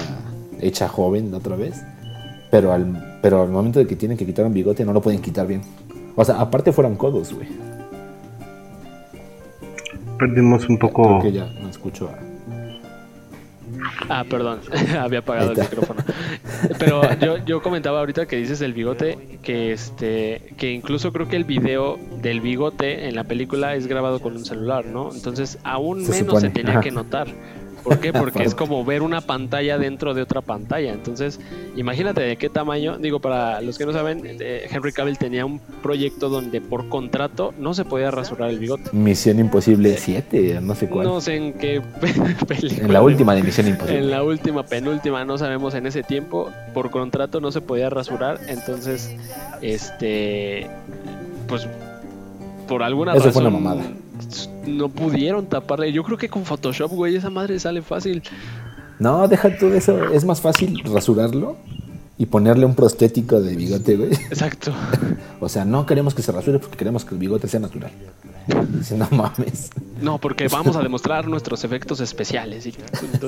hecha 0.60 0.88
joven 0.88 1.32
otra 1.34 1.54
vez. 1.54 1.82
Pero 2.50 2.72
al, 2.72 3.18
pero 3.22 3.42
al 3.42 3.50
momento 3.50 3.78
de 3.78 3.86
que 3.86 3.96
tienen 3.96 4.16
que 4.16 4.26
quitar 4.26 4.44
un 4.44 4.52
bigote 4.52 4.84
no 4.84 4.92
lo 4.92 5.00
pueden 5.00 5.20
quitar 5.20 5.46
bien. 5.46 5.62
O 6.16 6.24
sea, 6.24 6.40
aparte 6.40 6.72
fueron 6.72 6.96
codos, 6.96 7.32
güey. 7.32 7.48
Perdimos 10.18 10.68
un 10.68 10.78
poco... 10.78 11.02
Creo 11.02 11.22
que 11.22 11.32
ya 11.32 11.46
no 11.60 11.68
escucho 11.68 12.08
a... 12.08 12.23
Ah, 14.08 14.24
perdón, 14.28 14.60
había 14.98 15.20
apagado 15.20 15.52
el 15.52 15.58
micrófono. 15.58 16.02
Pero 16.78 17.02
yo, 17.18 17.38
yo 17.44 17.62
comentaba 17.62 18.00
ahorita 18.00 18.26
que 18.26 18.36
dices 18.36 18.60
el 18.60 18.72
bigote, 18.72 19.38
que 19.42 19.72
este, 19.72 20.54
que 20.56 20.72
incluso 20.72 21.12
creo 21.12 21.28
que 21.28 21.36
el 21.36 21.44
video 21.44 21.98
del 22.20 22.40
bigote 22.40 23.08
en 23.08 23.14
la 23.14 23.24
película 23.24 23.74
es 23.74 23.86
grabado 23.86 24.20
con 24.20 24.36
un 24.36 24.44
celular, 24.44 24.86
¿no? 24.86 25.10
Entonces 25.12 25.58
aún 25.64 26.08
menos 26.08 26.40
se 26.40 26.50
tenía 26.50 26.80
que 26.80 26.90
notar. 26.90 27.28
¿Por 27.84 28.00
qué? 28.00 28.12
Porque 28.12 28.42
es 28.42 28.54
como 28.54 28.82
ver 28.84 29.02
una 29.02 29.20
pantalla 29.20 29.76
dentro 29.76 30.14
de 30.14 30.22
otra 30.22 30.40
pantalla. 30.40 30.92
Entonces, 30.92 31.38
imagínate 31.76 32.22
de 32.22 32.36
qué 32.36 32.48
tamaño. 32.48 32.96
Digo, 32.96 33.20
para 33.20 33.60
los 33.60 33.76
que 33.76 33.84
no 33.84 33.92
saben, 33.92 34.22
eh, 34.24 34.66
Henry 34.70 34.92
Cavill 34.92 35.18
tenía 35.18 35.44
un 35.44 35.60
proyecto 35.82 36.30
donde 36.30 36.62
por 36.62 36.88
contrato 36.88 37.52
no 37.58 37.74
se 37.74 37.84
podía 37.84 38.10
rasurar 38.10 38.48
el 38.48 38.58
bigote. 38.58 38.90
Misión 38.92 39.38
Imposible 39.38 39.96
7, 39.98 40.60
no 40.62 40.74
sé 40.74 40.88
cuál. 40.88 41.06
No 41.06 41.20
sé 41.20 41.36
en 41.36 41.52
qué 41.52 41.82
película. 42.48 42.86
En 42.86 42.92
la 42.92 43.02
última 43.02 43.34
de 43.34 43.42
Misión 43.42 43.68
Imposible. 43.68 43.98
En 43.98 44.10
la 44.10 44.22
última, 44.22 44.64
penúltima, 44.64 45.24
no 45.26 45.36
sabemos 45.36 45.74
en 45.74 45.86
ese 45.86 46.02
tiempo. 46.02 46.50
Por 46.72 46.90
contrato 46.90 47.40
no 47.40 47.52
se 47.52 47.60
podía 47.60 47.90
rasurar. 47.90 48.40
Entonces, 48.48 49.14
este. 49.60 50.66
Pues 51.46 51.68
por 52.66 52.82
alguna 52.82 53.12
Eso 53.12 53.26
razón. 53.26 53.32
Fue 53.32 53.42
una 53.42 53.50
mamada 53.50 53.82
no 54.66 54.88
pudieron 54.88 55.46
taparle. 55.46 55.92
Yo 55.92 56.02
creo 56.02 56.18
que 56.18 56.28
con 56.28 56.44
Photoshop, 56.44 56.90
güey, 56.92 57.16
esa 57.16 57.30
madre 57.30 57.58
sale 57.58 57.82
fácil. 57.82 58.22
No, 58.98 59.26
deja 59.28 59.56
todo 59.58 59.74
eso. 59.74 60.10
Es 60.10 60.24
más 60.24 60.40
fácil 60.40 60.82
rasurarlo 60.84 61.56
y 62.16 62.26
ponerle 62.26 62.64
un 62.64 62.74
prostético 62.74 63.40
de 63.40 63.56
bigote, 63.56 63.96
güey. 63.96 64.12
Exacto. 64.12 64.72
o 65.40 65.48
sea, 65.48 65.64
no 65.64 65.84
queremos 65.86 66.14
que 66.14 66.22
se 66.22 66.32
rasure 66.32 66.58
porque 66.58 66.76
queremos 66.76 67.04
que 67.04 67.14
el 67.14 67.20
bigote 67.20 67.48
sea 67.48 67.60
natural. 67.60 67.90
Dice, 68.68 68.96
no 68.96 69.08
mames. 69.10 69.70
No, 70.02 70.18
porque 70.18 70.48
vamos 70.48 70.76
a 70.76 70.82
demostrar 70.82 71.26
nuestros 71.26 71.64
efectos 71.64 72.00
especiales. 72.00 72.68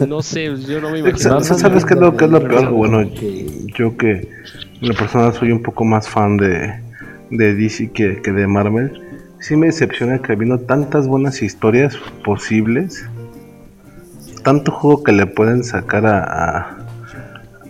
no 0.06 0.22
sé, 0.22 0.54
yo 0.56 0.80
no 0.80 0.90
me 0.90 0.98
imagino. 0.98 1.40
¿Sabes 1.40 1.84
qué 1.84 1.94
es 1.94 2.00
lo, 2.00 2.16
que 2.16 2.26
es 2.26 2.30
lo 2.30 2.46
peor? 2.46 2.70
Bueno, 2.70 3.02
yo 3.02 3.96
que 3.96 4.28
la 4.80 4.94
persona 4.94 5.32
soy 5.32 5.52
un 5.52 5.62
poco 5.62 5.84
más 5.84 6.08
fan 6.08 6.36
de, 6.36 6.80
de 7.30 7.54
DC 7.54 7.92
que, 7.92 8.20
que 8.22 8.30
de 8.30 8.46
Marvel 8.46 9.02
sí 9.46 9.54
me 9.54 9.66
decepciona 9.66 10.18
que 10.18 10.32
habiendo 10.32 10.58
tantas 10.58 11.06
buenas 11.06 11.40
historias 11.40 11.96
posibles, 12.24 13.06
tanto 14.42 14.72
juego 14.72 15.04
que 15.04 15.12
le 15.12 15.24
pueden 15.26 15.62
sacar 15.62 16.04
a, 16.04 16.78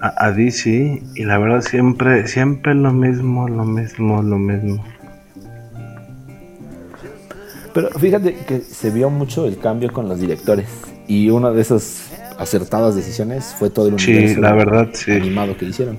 a, 0.00 0.32
DC 0.32 1.02
y 1.14 1.24
la 1.24 1.36
verdad 1.36 1.60
siempre, 1.60 2.26
siempre 2.28 2.74
lo 2.74 2.94
mismo, 2.94 3.46
lo 3.46 3.66
mismo, 3.66 4.22
lo 4.22 4.38
mismo. 4.38 4.82
Pero 7.74 7.90
fíjate 7.90 8.34
que 8.46 8.60
se 8.60 8.88
vio 8.88 9.10
mucho 9.10 9.46
el 9.46 9.58
cambio 9.58 9.92
con 9.92 10.08
los 10.08 10.18
directores 10.18 10.66
y 11.06 11.28
una 11.28 11.50
de 11.50 11.60
esas 11.60 12.10
acertadas 12.38 12.96
decisiones 12.96 13.54
fue 13.58 13.68
todo 13.68 13.88
el 13.88 13.94
universo 13.94 14.40
la 14.40 14.54
verdad, 14.54 14.88
sí. 14.94 15.12
animado 15.12 15.54
que 15.58 15.66
hicieron. 15.66 15.98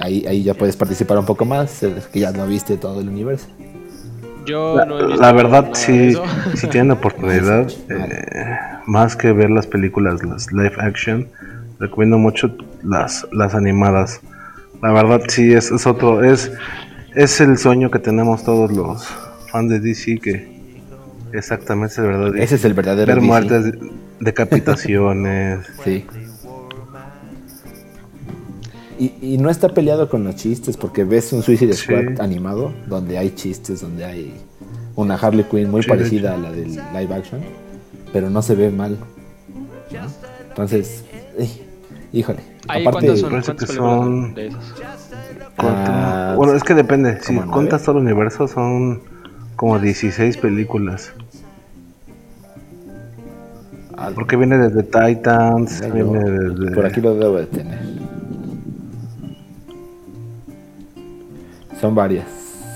Ahí, 0.00 0.24
ahí 0.28 0.44
ya 0.44 0.54
puedes 0.54 0.76
participar 0.76 1.18
un 1.18 1.26
poco 1.26 1.44
más, 1.44 1.80
que 2.12 2.20
ya 2.20 2.30
no 2.30 2.46
viste 2.46 2.76
todo 2.76 3.00
el 3.00 3.08
universo 3.08 3.48
la, 4.48 5.32
verdad, 5.32 5.70
si, 5.74 6.16
si 6.54 6.66
tienen 6.68 6.92
oportunidad, 6.92 7.70
eh, 7.88 8.58
más 8.86 9.16
que 9.16 9.32
ver 9.32 9.50
las 9.50 9.66
películas, 9.66 10.22
las 10.24 10.52
live 10.52 10.74
action, 10.78 11.28
recomiendo 11.78 12.18
mucho 12.18 12.56
las, 12.82 13.26
las 13.32 13.54
animadas. 13.54 14.20
La 14.82 14.92
verdad, 14.92 15.22
sí, 15.28 15.52
es, 15.52 15.70
es 15.70 15.86
otro, 15.86 16.22
es, 16.24 16.52
es 17.14 17.40
el 17.40 17.58
sueño 17.58 17.90
que 17.90 17.98
tenemos 17.98 18.44
todos 18.44 18.72
los 18.72 19.06
fans 19.50 19.70
de 19.70 19.80
DC 19.80 20.18
que 20.18 20.58
exactamente 21.32 21.92
es 21.92 21.98
el 21.98 22.06
verdadero. 22.06 22.36
Ese 22.36 22.54
es 22.54 22.64
el 22.64 22.74
verdadero. 22.74 23.06
Ver 23.06 23.20
muertes, 23.20 23.72
decapitaciones. 24.20 25.66
sí. 25.84 26.06
Y, 28.98 29.38
no 29.38 29.48
está 29.48 29.68
peleado 29.68 30.08
con 30.08 30.24
los 30.24 30.34
chistes, 30.34 30.76
porque 30.76 31.04
ves 31.04 31.32
un 31.32 31.42
Suicide 31.42 31.72
Squad 31.74 32.20
animado, 32.20 32.72
donde 32.88 33.16
hay 33.16 33.30
chistes, 33.30 33.80
donde 33.80 34.04
hay 34.04 34.34
una 34.96 35.14
Harley 35.14 35.44
Quinn 35.44 35.70
muy 35.70 35.82
parecida 35.82 36.34
a 36.34 36.36
la 36.36 36.50
del 36.50 36.72
live 36.74 37.14
action, 37.14 37.40
pero 38.12 38.28
no 38.28 38.42
se 38.42 38.56
ve 38.56 38.70
mal. 38.70 38.98
Entonces, 40.48 41.04
Híjole. 42.12 42.40
aparte, 42.66 43.06
¿cuántas 43.20 43.70
son, 43.70 44.34
de 44.34 44.48
esos? 44.48 44.74
Ah, 45.58 46.34
bueno, 46.36 46.54
es 46.54 46.62
que 46.62 46.74
depende. 46.74 47.20
Si 47.20 47.34
cuentas 47.34 47.82
todo 47.82 47.98
el 47.98 48.04
universo, 48.04 48.48
son 48.48 49.02
como 49.56 49.78
16 49.78 50.36
películas. 50.38 51.12
Porque 54.14 54.36
viene 54.36 54.58
desde 54.58 54.84
Titans, 54.84 55.80
viene 55.92 56.18
desde... 56.20 56.74
Por 56.74 56.86
aquí 56.86 57.00
lo 57.00 57.14
debo 57.14 57.36
de 57.36 57.46
tener. 57.46 57.78
Son 61.80 61.94
varias. 61.94 62.26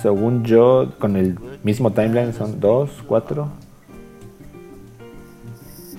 Según 0.02 0.44
yo, 0.44 0.92
con 0.98 1.16
el 1.16 1.38
mismo 1.62 1.92
timeline 1.92 2.32
son 2.32 2.60
dos, 2.60 2.90
cuatro. 3.06 3.48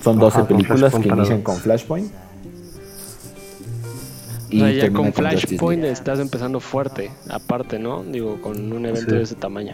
Son 0.01 0.19
12 0.19 0.43
películas 0.43 0.93
que 0.93 1.07
inician 1.07 1.41
con 1.41 1.55
Flashpoint. 1.55 2.11
Y 4.49 4.61
o 4.61 4.65
sea, 4.65 4.71
ya 4.71 4.91
con 4.91 5.13
Flashpoint 5.13 5.85
estás 5.85 6.19
empezando 6.19 6.59
fuerte, 6.59 7.09
aparte, 7.29 7.79
¿no? 7.79 8.03
Digo, 8.03 8.41
con 8.41 8.71
un 8.71 8.85
evento 8.85 9.15
de 9.15 9.23
ese 9.23 9.35
tamaño. 9.35 9.73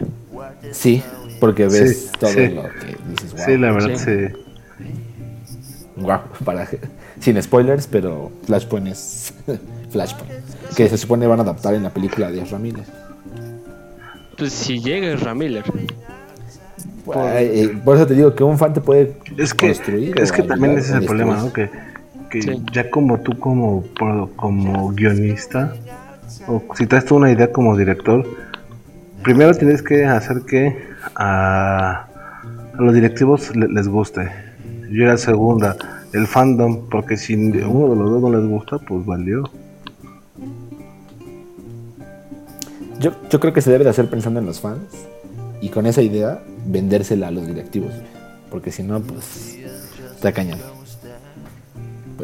Sí, 0.70 1.02
porque 1.40 1.66
ves 1.66 2.12
todo 2.18 2.30
lo 2.30 2.36
que 2.36 2.96
dices. 3.08 3.34
Wow. 3.34 3.44
Sí, 3.44 3.56
la 3.58 3.72
verdad, 3.72 3.96
sí. 3.96 4.84
Wow, 5.96 6.20
para, 6.44 6.68
sin 7.18 7.42
spoilers, 7.42 7.88
pero 7.88 8.30
Flashpoint 8.44 8.86
es 8.86 9.34
Flashpoint. 9.90 10.32
Que 10.76 10.88
se 10.88 10.96
supone 10.96 11.26
van 11.26 11.40
a 11.40 11.42
adaptar 11.42 11.74
en 11.74 11.82
la 11.82 11.90
película 11.90 12.30
de 12.30 12.42
Miller. 12.58 13.09
Pues 14.40 14.52
si 14.52 14.80
llega 14.80 15.12
Ezra 15.12 15.34
Miller. 15.34 15.64
Eh, 17.14 17.78
por... 17.84 17.96
eso 17.96 18.06
te 18.06 18.14
digo 18.14 18.34
que 18.34 18.44
un 18.44 18.58
fan 18.58 18.72
te 18.72 18.80
puede 18.80 19.14
es 19.38 19.54
que, 19.54 19.68
construir. 19.68 20.20
Es 20.20 20.32
que 20.32 20.42
también 20.42 20.78
ese 20.78 20.90
es 20.90 20.96
el 20.96 21.06
problema, 21.06 21.36
¿no? 21.36 21.52
Que 21.52 21.70
que 22.30 22.62
ya 22.72 22.88
como 22.90 23.18
tú 23.20 23.38
como, 23.38 23.84
como 24.36 24.92
guionista, 24.92 25.74
o 26.46 26.62
si 26.76 26.86
traes 26.86 27.04
tú 27.04 27.16
una 27.16 27.30
idea 27.30 27.52
como 27.52 27.76
director, 27.76 28.24
primero 29.22 29.52
tienes 29.52 29.82
que 29.82 30.06
hacer 30.06 30.42
que 30.46 30.78
a, 31.16 32.06
los 32.78 32.94
directivos 32.94 33.54
les 33.54 33.88
guste. 33.88 34.30
Yo 34.90 35.04
la 35.06 35.18
segunda, 35.18 35.76
el 36.12 36.26
fandom, 36.26 36.88
porque 36.88 37.16
si 37.16 37.34
uno 37.34 37.90
de 37.90 37.96
los 37.96 38.10
dos 38.10 38.22
no 38.22 38.30
les 38.30 38.48
gusta, 38.48 38.78
pues 38.78 39.04
valió. 39.04 39.50
Yo, 43.00 43.12
yo 43.30 43.40
creo 43.40 43.52
que 43.52 43.62
se 43.62 43.70
debe 43.70 43.84
de 43.84 43.90
hacer 43.90 44.08
pensando 44.08 44.40
en 44.40 44.46
los 44.46 44.60
fans 44.60 44.82
y 45.60 45.70
con 45.70 45.86
esa 45.86 46.02
idea 46.02 46.42
vendérsela 46.66 47.28
a 47.28 47.30
los 47.30 47.46
directivos, 47.46 47.92
porque 48.50 48.70
si 48.70 48.82
no, 48.82 49.00
pues 49.00 49.58
está 50.14 50.32
cañado. 50.32 50.62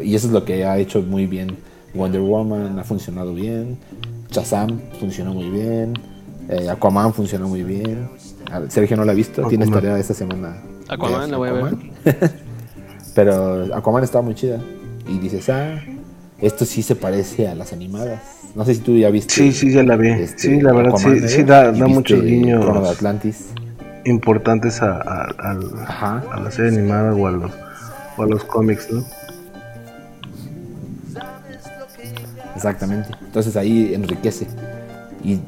Y 0.01 0.15
eso 0.15 0.27
es 0.27 0.33
lo 0.33 0.45
que 0.45 0.65
ha 0.65 0.77
hecho 0.77 1.01
muy 1.01 1.25
bien 1.25 1.57
Wonder 1.93 2.21
Woman, 2.21 2.77
ha 2.79 2.83
funcionado 2.83 3.33
bien. 3.33 3.77
Shazam 4.29 4.79
funcionó 4.99 5.33
muy 5.33 5.49
bien. 5.49 5.93
Eh, 6.49 6.69
Aquaman 6.69 7.13
funcionó 7.13 7.47
muy 7.47 7.63
bien. 7.63 8.07
Sergio 8.69 8.95
no 8.95 9.03
la 9.03 9.11
ha 9.11 9.15
visto, 9.15 9.45
tienes 9.47 9.69
tarea 9.69 9.97
esta 9.97 10.13
semana. 10.13 10.61
Aquaman 10.87 11.31
la 11.31 11.37
voy 11.37 11.49
a 11.49 11.53
ver. 11.53 11.75
Pero 13.15 13.75
Aquaman 13.75 14.03
estaba 14.03 14.21
muy 14.21 14.35
chida. 14.35 14.59
Y 15.07 15.17
dices, 15.17 15.49
ah, 15.49 15.81
esto 16.39 16.65
sí 16.65 16.83
se 16.83 16.95
parece 16.95 17.47
a 17.47 17.55
las 17.55 17.73
animadas. 17.73 18.21
No 18.55 18.65
sé 18.65 18.75
si 18.75 18.81
tú 18.81 18.95
ya 18.95 19.09
viste. 19.09 19.33
Sí, 19.33 19.51
sí, 19.51 19.71
ya 19.71 19.83
la 19.83 19.95
vi. 19.95 20.09
Este, 20.09 20.41
sí, 20.41 20.61
la 20.61 20.73
verdad, 20.73 20.97
sí, 20.97 21.27
sí 21.27 21.43
da, 21.43 21.71
da 21.71 21.87
muchos 21.87 22.23
guiños. 22.23 22.83
de 22.83 22.89
Atlantis. 22.89 23.49
Importantes 24.05 24.81
a, 24.81 25.01
a, 25.01 25.59
a, 26.31 26.39
la 26.39 26.51
serie 26.51 26.77
animada 26.79 27.13
o 27.13 27.27
a 27.27 27.31
los, 27.31 27.51
o 28.17 28.23
a 28.23 28.27
los 28.27 28.43
cómics, 28.45 28.87
¿no? 28.91 29.03
Exactamente. 32.55 33.09
Entonces 33.21 33.55
ahí 33.55 33.93
enriquece. 33.93 34.47
Y 35.23 35.39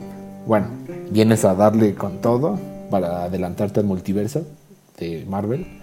bueno, 0.46 0.68
vienes 1.12 1.46
a 1.46 1.56
darle 1.56 1.96
con 1.96 2.22
todo 2.22 2.60
para 2.92 3.24
adelantarte 3.24 3.80
al 3.80 3.86
multiverso 3.86 4.46
de 4.98 5.26
Marvel 5.28 5.79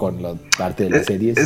con 0.00 0.22
la 0.22 0.34
parte 0.56 0.84
de 0.84 0.90
las 0.90 1.04
series. 1.04 1.36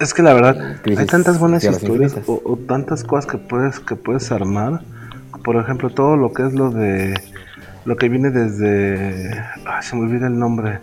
Es, 0.00 0.14
que 0.14 0.22
la 0.22 0.32
verdad, 0.32 0.78
hay 0.86 1.04
tantas 1.04 1.38
buenas 1.38 1.62
historias 1.62 2.16
o, 2.26 2.58
tantas 2.66 3.04
cosas 3.04 3.30
que 3.30 3.36
puedes, 3.36 3.80
que 3.80 3.96
puedes 3.96 4.32
armar. 4.32 4.80
Por 5.44 5.56
ejemplo, 5.56 5.90
todo 5.90 6.16
lo 6.16 6.32
que 6.32 6.46
es 6.46 6.54
lo 6.54 6.70
de. 6.70 7.12
Lo 7.84 7.96
que 7.98 8.08
viene 8.08 8.30
desde. 8.30 9.30
se 9.82 9.94
me 9.94 10.02
olvida 10.02 10.26
el 10.26 10.38
nombre. 10.38 10.80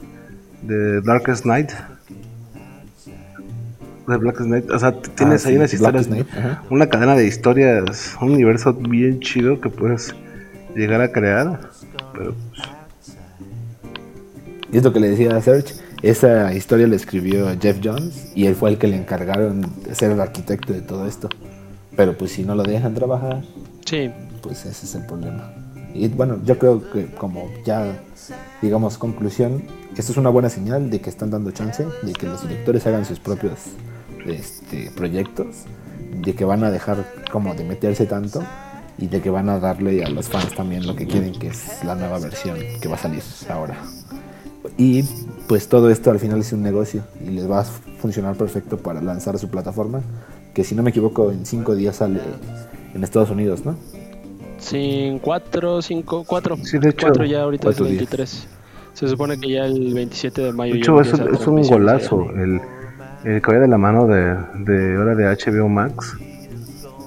De 0.62 1.02
Darkest 1.02 1.46
Night 1.46 1.72
de 4.08 4.18
Black 4.18 4.38
Knight. 4.38 4.70
O 4.70 4.78
sea, 4.78 4.94
tienes 5.02 5.46
ah, 5.46 5.50
ahí 5.50 5.56
unas 5.56 5.74
historias, 5.74 6.08
una 6.70 6.88
cadena 6.88 7.16
de 7.16 7.26
historias, 7.26 8.16
un 8.22 8.34
universo 8.34 8.74
bien 8.74 9.20
chido 9.20 9.60
que 9.60 9.70
puedes 9.70 10.14
llegar 10.76 11.02
a 11.02 11.12
crear. 11.12 11.60
Pero 12.14 12.34
pues... 12.34 12.62
Y 14.72 14.78
es 14.78 14.84
lo 14.84 14.94
que 14.94 15.00
le 15.00 15.10
decía 15.10 15.36
a 15.36 15.42
Serge. 15.42 15.76
Esa 16.04 16.54
historia 16.54 16.86
la 16.86 16.98
escribió 16.98 17.48
Jeff 17.62 17.80
Jones 17.82 18.34
y 18.36 18.46
él 18.46 18.56
fue 18.56 18.72
el 18.72 18.78
que 18.78 18.88
le 18.88 18.98
encargaron 18.98 19.62
de 19.86 19.96
ser 19.96 20.12
el 20.12 20.20
arquitecto 20.20 20.74
de 20.74 20.82
todo 20.82 21.08
esto. 21.08 21.30
Pero 21.96 22.18
pues 22.18 22.34
si 22.34 22.44
no 22.44 22.56
lo 22.56 22.64
dejan 22.64 22.94
trabajar, 22.94 23.42
sí. 23.86 24.12
pues 24.42 24.66
ese 24.66 24.86
es 24.86 24.96
el 24.96 25.06
problema. 25.06 25.54
Y 25.94 26.10
bueno, 26.10 26.42
yo 26.44 26.60
creo 26.60 26.92
que 26.92 27.06
como 27.06 27.50
ya, 27.66 28.04
digamos, 28.62 28.98
conclusión, 28.98 29.64
esto 29.96 30.12
es 30.12 30.18
una 30.18 30.30
buena 30.30 30.50
señal 30.50 30.90
de 30.90 31.00
que 31.00 31.10
están 31.10 31.32
dando 31.32 31.52
chance, 31.52 31.86
de 32.02 32.12
que 32.12 32.26
los 32.26 32.42
directores 32.42 32.86
hagan 32.86 33.06
sus 33.06 33.20
propios 33.20 33.60
este, 34.26 34.92
proyectos, 34.92 35.56
de 36.22 36.36
que 36.36 36.44
van 36.44 36.66
a 36.66 36.72
dejar 36.72 37.06
como 37.32 37.56
de 37.56 37.64
meterse 37.64 38.08
tanto 38.08 38.44
y 38.98 39.08
de 39.08 39.22
que 39.22 39.30
van 39.30 39.48
a 39.48 39.58
darle 39.58 40.04
a 40.04 40.10
los 40.10 40.28
fans 40.28 40.54
también 40.54 40.86
lo 40.86 40.98
que 40.98 41.08
quieren, 41.08 41.40
que 41.40 41.48
es 41.48 41.82
la 41.86 41.96
nueva 41.96 42.20
versión 42.20 42.58
que 42.82 42.90
va 42.90 42.96
a 42.96 43.00
salir 43.00 43.24
ahora. 43.50 43.78
Y 44.78 45.06
pues 45.48 45.68
todo 45.68 45.90
esto 45.90 46.12
al 46.12 46.20
final 46.20 46.40
es 46.40 46.54
un 46.54 46.64
negocio 46.64 47.04
y 47.26 47.32
les 47.32 47.50
va 47.50 47.62
a 47.62 47.64
funcionar 47.64 48.36
perfecto 48.36 48.78
para 48.78 49.02
lanzar 49.02 49.38
su 49.38 49.50
plataforma, 49.50 50.02
que 50.54 50.64
si 50.64 50.76
no 50.76 50.84
me 50.84 50.92
equivoco 50.92 51.32
en 51.32 51.46
cinco 51.46 51.76
días 51.76 51.98
sale 51.98 52.20
en 52.94 53.04
Estados 53.04 53.30
Unidos, 53.30 53.66
¿no? 53.66 53.76
Sí, 54.58 55.20
cuatro, 55.22 55.82
cinco, 55.82 56.24
cuatro. 56.26 56.58
Sí, 56.64 56.78
de 56.78 56.90
hecho, 56.90 57.08
cuatro 57.08 57.26
ya 57.26 57.42
ahorita 57.42 57.70
es 57.70 57.80
23. 57.80 58.48
Se 58.94 59.08
supone 59.08 59.38
que 59.40 59.50
ya 59.50 59.66
el 59.66 59.94
27 59.94 60.42
de 60.42 60.54
mayo. 60.54 60.74
De 60.74 60.80
hecho, 60.80 61.02
es, 61.02 61.12
es 61.14 61.48
un 61.48 61.62
golazo. 61.64 62.30
El, 62.36 62.62
el 63.26 63.42
que 63.42 63.48
vaya 63.48 63.62
de 63.62 63.68
la 63.68 63.78
mano 63.78 64.08
de, 64.08 64.38
de 64.60 64.96
ahora 64.96 65.16
de 65.16 65.26
HBO 65.26 65.68
Max. 65.68 66.16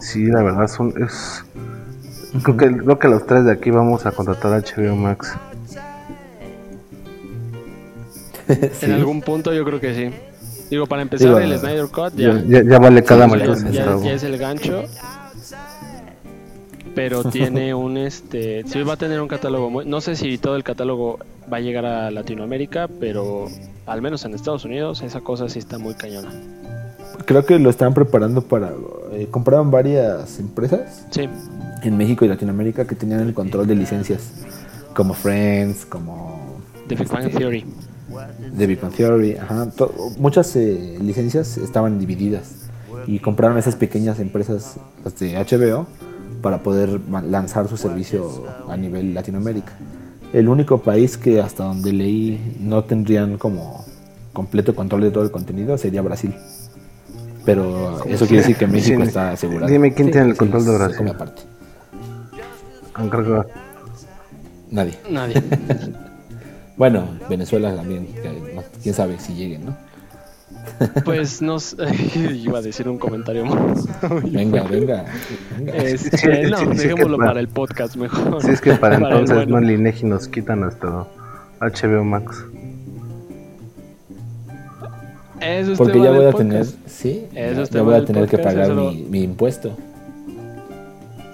Sí, 0.01 0.27
la 0.27 0.43
verdad 0.43 0.69
son 0.69 0.93
es 1.03 1.45
creo 2.43 2.57
que 2.57 2.77
creo 2.77 2.99
que 2.99 3.09
los 3.09 3.27
tres 3.27 3.45
de 3.45 3.53
aquí 3.53 3.71
vamos 3.71 4.07
a 4.07 4.13
contratar 4.13 4.53
a 4.53 4.59
HBO 4.59 4.97
Max. 4.97 5.37
En 8.83 8.93
algún 8.93 9.21
punto 9.23 9.53
yo 9.53 9.65
creo 9.65 9.81
que 9.81 9.95
sí. 9.95 10.11
Digo, 10.71 10.87
para 10.87 11.03
empezar 11.03 11.41
el 11.43 11.59
Snyder 11.59 11.87
Cut 11.89 12.15
ya, 12.17 12.43
ya, 12.45 12.79
vale 12.79 13.05
cada 13.05 13.29
sí, 13.29 13.67
ya, 13.71 13.97
ya, 14.03 14.13
es 14.13 14.23
el 14.25 14.37
gancho. 14.37 14.85
Pero 16.95 17.25
tiene 17.31 17.75
un 17.75 17.97
este, 17.97 18.65
sí 18.67 18.83
va 18.83 18.95
a 18.95 18.97
tener 18.97 19.21
un 19.21 19.29
catálogo 19.29 19.71
muy, 19.71 19.87
no 19.87 20.01
sé 20.01 20.17
si 20.17 20.39
todo 20.39 20.57
el 20.57 20.65
catálogo 20.65 21.19
va 21.53 21.59
a 21.59 21.61
llegar 21.61 21.87
a 21.87 22.11
Latinoamérica, 22.11 22.89
pero 22.89 23.49
al 23.87 24.03
menos 24.03 24.25
en 24.25 24.35
Estados 24.35 24.65
Unidos, 24.65 25.03
esa 25.03 25.21
cosa 25.21 25.49
sí 25.49 25.59
está 25.59 25.79
muy 25.79 25.95
cañona. 25.95 26.31
Creo 27.25 27.45
que 27.45 27.59
lo 27.59 27.71
están 27.71 27.95
preparando 27.95 28.43
para... 28.43 28.73
Eh, 29.13 29.29
compraron 29.31 29.71
varias 29.71 30.39
empresas 30.39 31.07
sí. 31.11 31.29
en 31.83 31.97
México 31.97 32.25
y 32.25 32.29
Latinoamérica 32.29 32.87
que 32.87 32.95
tenían 32.95 33.21
el 33.21 33.35
control 33.35 33.67
de 33.67 33.75
licencias, 33.75 34.33
como 34.95 35.15
Friends, 35.15 35.87
como... 35.87 36.61
The 36.89 36.95
Big 36.95 37.09
Bang 37.09 37.31
Theory. 37.31 37.65
The 38.57 38.67
Big 38.67 38.81
Bang 38.81 38.93
Theory, 38.93 39.37
ajá. 39.37 39.69
muchas 40.19 40.55
eh, 40.57 40.99
licencias 41.01 41.59
estaban 41.59 41.99
divididas 41.99 42.67
y 43.07 43.19
compraron 43.21 43.59
esas 43.59 43.77
pequeñas 43.77 44.19
empresas 44.19 44.77
de 45.19 45.35
HBO 45.37 45.87
para 46.43 46.63
poder 46.63 47.01
lanzar 47.09 47.69
su 47.69 47.77
servicio 47.77 48.45
a 48.69 48.77
nivel 48.77 49.15
Latinoamérica. 49.15 49.73
El 50.33 50.49
único 50.49 50.83
país 50.83 51.17
que 51.17 51.41
hasta 51.41 51.65
donde 51.65 51.93
leí 51.93 52.57
no 52.61 52.85
tendrían 52.85 53.39
como 53.39 53.85
completo 54.33 54.75
control 54.75 55.03
de 55.03 55.11
todo 55.11 55.25
el 55.25 55.31
contenido 55.31 55.79
sería 55.79 56.03
Brasil. 56.03 56.35
Pero 57.45 58.05
eso 58.07 58.27
quiere 58.27 58.43
decir 58.43 58.57
que 58.57 58.67
México 58.67 59.03
está 59.03 59.31
asegurado. 59.31 59.71
Dime 59.71 59.95
quién 59.95 60.11
tiene 60.11 60.31
el 60.31 60.37
control 60.37 60.65
de 60.65 60.75
Brasil. 60.77 61.09
Aparte. 61.09 61.43
Nadie. 64.71 64.99
Nadie. 65.09 65.43
bueno, 66.77 67.09
Venezuela 67.29 67.75
también. 67.75 68.09
Quién 68.83 68.95
sabe 68.95 69.19
si 69.19 69.35
lleguen, 69.35 69.67
¿no? 69.67 69.77
Pues 71.05 71.41
no 71.41 71.57
iba 72.35 72.59
a 72.59 72.63
decir 72.63 72.89
un 72.89 72.99
comentario 72.99 73.45
venga, 74.25 74.63
venga, 74.65 75.05
este, 75.67 76.43
no, 76.51 76.59
dejémoslo 76.67 77.19
para, 77.19 77.41
el 77.41 77.49
podcast 77.49 77.97
mejor. 77.97 78.43
Si 78.43 78.51
es 78.51 78.61
que 78.61 78.75
para, 78.75 78.97
entonces 78.97 79.49
no 79.49 79.61
nos 79.61 80.29
quita 80.29 80.57
nuestro 80.57 81.09
HBO 81.61 82.05
Max. 82.05 82.45
Porque 85.77 86.01
ya 86.01 86.11
voy 86.11 86.25
a 86.25 86.33
tener, 86.33 86.67
sí, 86.87 87.27
ya, 87.33 87.83
voy 87.83 87.95
a 87.95 88.05
tener 88.05 88.29
que 88.29 88.39
pagar 88.39 88.73
mi, 88.73 89.23
impuesto 89.23 89.77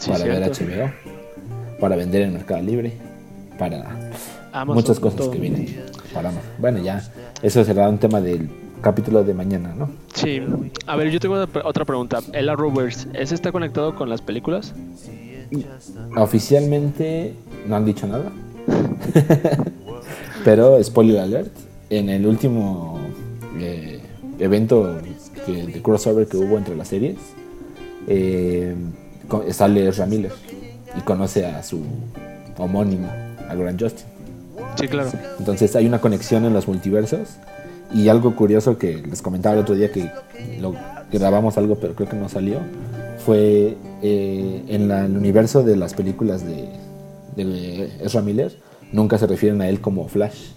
para 0.06 0.24
ver 0.24 0.50
HBO, 0.50 0.92
para 1.80 1.96
vender 1.96 2.22
en 2.22 2.34
Mercado 2.34 2.62
Libre, 2.62 2.92
para 3.58 4.10
muchas 4.66 5.00
cosas 5.00 5.28
que 5.28 5.38
vienen. 5.38 5.66
Para, 6.12 6.32
bueno, 6.58 6.78
ya, 6.78 7.02
eso 7.42 7.64
será 7.64 7.88
un 7.88 7.98
tema 7.98 8.20
del 8.20 8.50
capítulo 8.80 9.24
de 9.24 9.32
mañana, 9.32 9.74
¿no? 9.76 9.90
Sí. 10.14 10.40
A 10.86 10.96
ver, 10.96 11.10
yo 11.10 11.20
tengo 11.20 11.36
otra 11.64 11.84
pregunta. 11.84 12.20
¿El 12.32 12.48
Arrowverse, 12.48 13.08
¿ese 13.14 13.34
está 13.34 13.52
conectado 13.52 13.94
con 13.94 14.08
las 14.10 14.20
películas? 14.20 14.74
Oficialmente 16.16 17.34
no 17.66 17.76
han 17.76 17.84
dicho 17.84 18.06
nada. 18.06 18.30
Pero, 20.44 20.82
spoiler 20.82 21.20
alert, 21.20 21.52
en 21.90 22.08
el 22.08 22.26
último 22.26 22.98
eh, 23.58 24.00
evento 24.38 24.94
de 25.46 25.82
crossover 25.82 26.26
que 26.26 26.36
hubo 26.36 26.58
entre 26.58 26.76
las 26.76 26.88
series, 26.88 27.16
eh, 28.08 28.74
sale 29.50 29.88
Ezra 29.88 30.06
Miller 30.06 30.32
y 30.96 31.00
conoce 31.02 31.46
a 31.46 31.62
su 31.62 31.82
homónimo, 32.58 33.08
a 33.48 33.54
Grant 33.54 33.80
Justin. 33.80 34.11
Sí, 34.78 34.88
claro. 34.88 35.10
Entonces 35.38 35.74
hay 35.76 35.86
una 35.86 36.00
conexión 36.00 36.44
en 36.44 36.52
los 36.52 36.68
multiversos. 36.68 37.36
Y 37.94 38.08
algo 38.08 38.34
curioso 38.34 38.78
que 38.78 38.96
les 38.96 39.20
comentaba 39.20 39.54
el 39.54 39.60
otro 39.60 39.74
día 39.74 39.92
que 39.92 40.10
lo 40.60 40.74
grabamos 41.12 41.58
algo 41.58 41.76
pero 41.76 41.94
creo 41.94 42.08
que 42.08 42.16
no 42.16 42.30
salió 42.30 42.58
fue 43.24 43.76
eh, 44.02 44.64
en 44.68 44.90
el 44.90 45.16
universo 45.16 45.62
de 45.62 45.76
las 45.76 45.92
películas 45.94 46.44
de, 46.44 46.68
de 47.36 47.90
Ezra 48.00 48.22
Miller 48.22 48.56
nunca 48.92 49.18
se 49.18 49.26
refieren 49.26 49.60
a 49.60 49.68
él 49.68 49.80
como 49.80 50.08
Flash. 50.08 50.52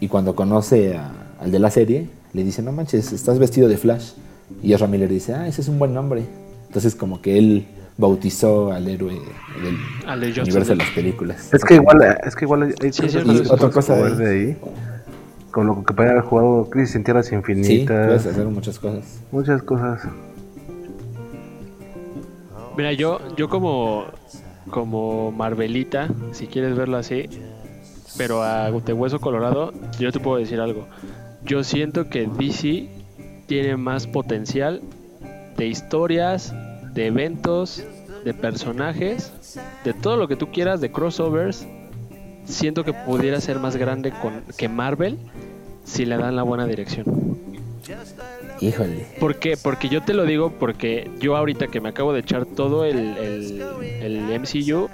Y 0.00 0.08
cuando 0.08 0.34
conoce 0.34 0.98
al 1.40 1.50
de 1.50 1.58
la 1.58 1.70
serie 1.70 2.08
le 2.32 2.44
dice 2.44 2.62
no 2.62 2.72
manches 2.72 3.12
estás 3.12 3.38
vestido 3.38 3.68
de 3.68 3.76
Flash 3.76 4.12
y 4.62 4.72
Ezra 4.72 4.86
Miller 4.86 5.08
dice 5.08 5.34
ah 5.34 5.46
ese 5.46 5.60
es 5.60 5.68
un 5.68 5.78
buen 5.78 5.94
nombre 5.94 6.24
entonces 6.66 6.94
como 6.94 7.22
que 7.22 7.38
él 7.38 7.66
bautizó 7.96 8.72
al 8.72 8.88
héroe 8.88 9.20
del 9.62 10.30
universo 10.40 10.72
de 10.72 10.76
las 10.76 10.90
películas 10.90 11.54
es 11.54 11.64
que 11.64 11.74
igual 11.74 12.18
es 12.24 12.34
que 12.34 12.44
igual 12.44 12.62
hay, 12.64 12.72
otra 13.50 13.70
cosa 13.70 13.94
de 13.94 14.28
ahí 14.28 14.56
con 15.54 15.68
lo 15.68 15.84
que 15.84 15.94
puede 15.94 16.10
haber 16.10 16.22
jugado 16.24 16.68
Crisis 16.68 16.96
en 16.96 17.04
Tierras 17.04 17.30
Infinitas. 17.30 17.68
Sí, 17.68 17.84
puedes 17.86 18.26
hacer 18.26 18.46
muchas 18.46 18.76
cosas. 18.80 19.20
Muchas 19.30 19.62
cosas. 19.62 20.02
Mira, 22.76 22.92
yo, 22.92 23.20
yo 23.36 23.48
como, 23.48 24.06
como 24.68 25.30
Marvelita, 25.30 26.08
si 26.32 26.48
quieres 26.48 26.76
verlo 26.76 26.96
así, 26.96 27.28
pero 28.18 28.42
a 28.42 28.68
de 28.72 28.92
hueso 28.92 29.20
colorado, 29.20 29.72
yo 30.00 30.10
te 30.10 30.18
puedo 30.18 30.38
decir 30.38 30.60
algo. 30.60 30.88
Yo 31.44 31.62
siento 31.62 32.08
que 32.08 32.26
DC 32.26 32.88
tiene 33.46 33.76
más 33.76 34.08
potencial 34.08 34.82
de 35.56 35.68
historias, 35.68 36.52
de 36.94 37.06
eventos, 37.06 37.82
de 38.24 38.34
personajes, 38.34 39.32
de 39.84 39.92
todo 39.92 40.16
lo 40.16 40.28
que 40.28 40.36
tú 40.36 40.50
quieras, 40.50 40.80
de 40.80 40.90
crossovers. 40.90 41.66
Siento 42.44 42.84
que 42.84 42.92
pudiera 42.92 43.40
ser 43.40 43.58
más 43.58 43.76
grande 43.76 44.12
con, 44.22 44.42
que 44.56 44.68
Marvel 44.68 45.18
si 45.84 46.04
le 46.04 46.16
dan 46.16 46.36
la 46.36 46.42
buena 46.42 46.66
dirección. 46.66 47.38
Híjole. 48.60 49.06
¿Por 49.20 49.38
qué? 49.38 49.56
Porque 49.56 49.88
yo 49.88 50.02
te 50.02 50.14
lo 50.14 50.24
digo 50.24 50.52
porque 50.58 51.10
yo 51.20 51.36
ahorita 51.36 51.68
que 51.68 51.80
me 51.80 51.90
acabo 51.90 52.12
de 52.12 52.20
echar 52.20 52.46
todo 52.46 52.84
el, 52.84 53.16
el, 53.18 53.62
el 54.00 54.40
MCU, 54.40 54.88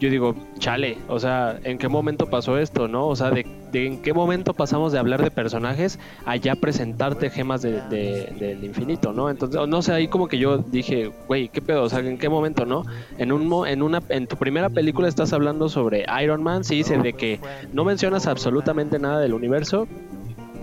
yo 0.00 0.10
digo, 0.10 0.34
chale, 0.58 0.98
o 1.08 1.18
sea, 1.18 1.58
¿en 1.64 1.78
qué 1.78 1.88
momento 1.88 2.26
pasó 2.26 2.58
esto, 2.58 2.88
no? 2.88 3.06
O 3.06 3.16
sea, 3.16 3.30
¿de, 3.30 3.46
en 3.72 4.02
qué 4.02 4.12
momento 4.12 4.54
pasamos 4.54 4.92
de 4.92 4.98
hablar 4.98 5.22
de 5.22 5.30
personajes 5.30 5.98
a 6.24 6.36
ya 6.36 6.54
presentarte 6.54 7.30
gemas 7.30 7.62
de, 7.62 7.80
del 7.90 8.64
infinito, 8.64 9.12
no? 9.12 9.30
Entonces, 9.30 9.60
no 9.66 9.82
sé, 9.82 9.92
ahí 9.92 10.08
como 10.08 10.28
que 10.28 10.38
yo 10.38 10.58
dije, 10.58 11.10
güey, 11.28 11.48
¿qué 11.48 11.60
pedo? 11.62 11.84
O 11.84 11.88
sea, 11.88 12.00
¿en 12.00 12.18
qué 12.18 12.28
momento, 12.28 12.66
no? 12.66 12.84
En 13.18 13.32
un 13.32 13.66
en 13.66 13.82
una 13.82 14.02
en 14.08 14.26
tu 14.26 14.36
primera 14.36 14.68
película 14.68 15.08
estás 15.08 15.32
hablando 15.32 15.68
sobre 15.68 16.04
Iron 16.22 16.42
Man, 16.42 16.64
sí 16.64 16.76
dice 16.76 16.98
de 16.98 17.12
que 17.12 17.40
no 17.72 17.84
mencionas 17.84 18.26
absolutamente 18.26 18.98
nada 18.98 19.20
del 19.20 19.34
universo, 19.34 19.86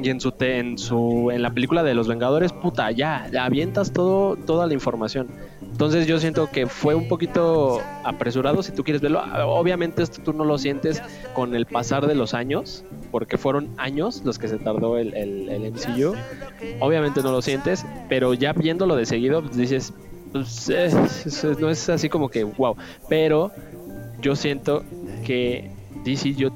y 0.01 0.09
en 0.09 0.19
su 0.19 0.33
en 0.39 0.77
su 0.77 1.31
en 1.31 1.41
la 1.41 1.51
película 1.51 1.83
de 1.83 1.93
los 1.93 2.07
Vengadores, 2.07 2.51
puta, 2.51 2.91
ya 2.91 3.29
avientas 3.39 3.93
todo 3.93 4.35
toda 4.35 4.67
la 4.67 4.73
información. 4.73 5.27
Entonces 5.73 6.05
yo 6.05 6.19
siento 6.19 6.51
que 6.51 6.67
fue 6.67 6.93
un 6.93 7.07
poquito 7.07 7.81
apresurado 8.03 8.61
si 8.61 8.71
tú 8.71 8.83
quieres 8.83 9.01
verlo. 9.01 9.23
Obviamente 9.47 10.03
esto 10.03 10.21
tú 10.21 10.31
no 10.31 10.45
lo 10.45 10.59
sientes 10.59 11.01
con 11.33 11.55
el 11.55 11.65
pasar 11.65 12.05
de 12.05 12.13
los 12.13 12.35
años, 12.35 12.85
porque 13.09 13.39
fueron 13.39 13.73
años 13.77 14.21
los 14.23 14.37
que 14.37 14.47
se 14.47 14.59
tardó 14.59 14.99
el, 14.99 15.15
el, 15.15 15.73
MCU. 15.73 16.13
Obviamente 16.79 17.23
no 17.23 17.31
lo 17.31 17.41
sientes, 17.41 17.87
pero 18.07 18.35
ya 18.35 18.53
viéndolo 18.53 18.95
de 18.95 19.07
seguido 19.07 19.41
pues 19.41 19.57
dices, 19.57 19.93
pues, 20.31 20.69
no 21.59 21.71
es 21.71 21.89
así 21.89 22.07
como 22.07 22.29
que 22.29 22.43
wow. 22.43 22.77
Pero 23.09 23.51
yo 24.21 24.35
siento 24.35 24.83
que 25.25 25.71
DC 26.05 26.35
yo 26.35 26.51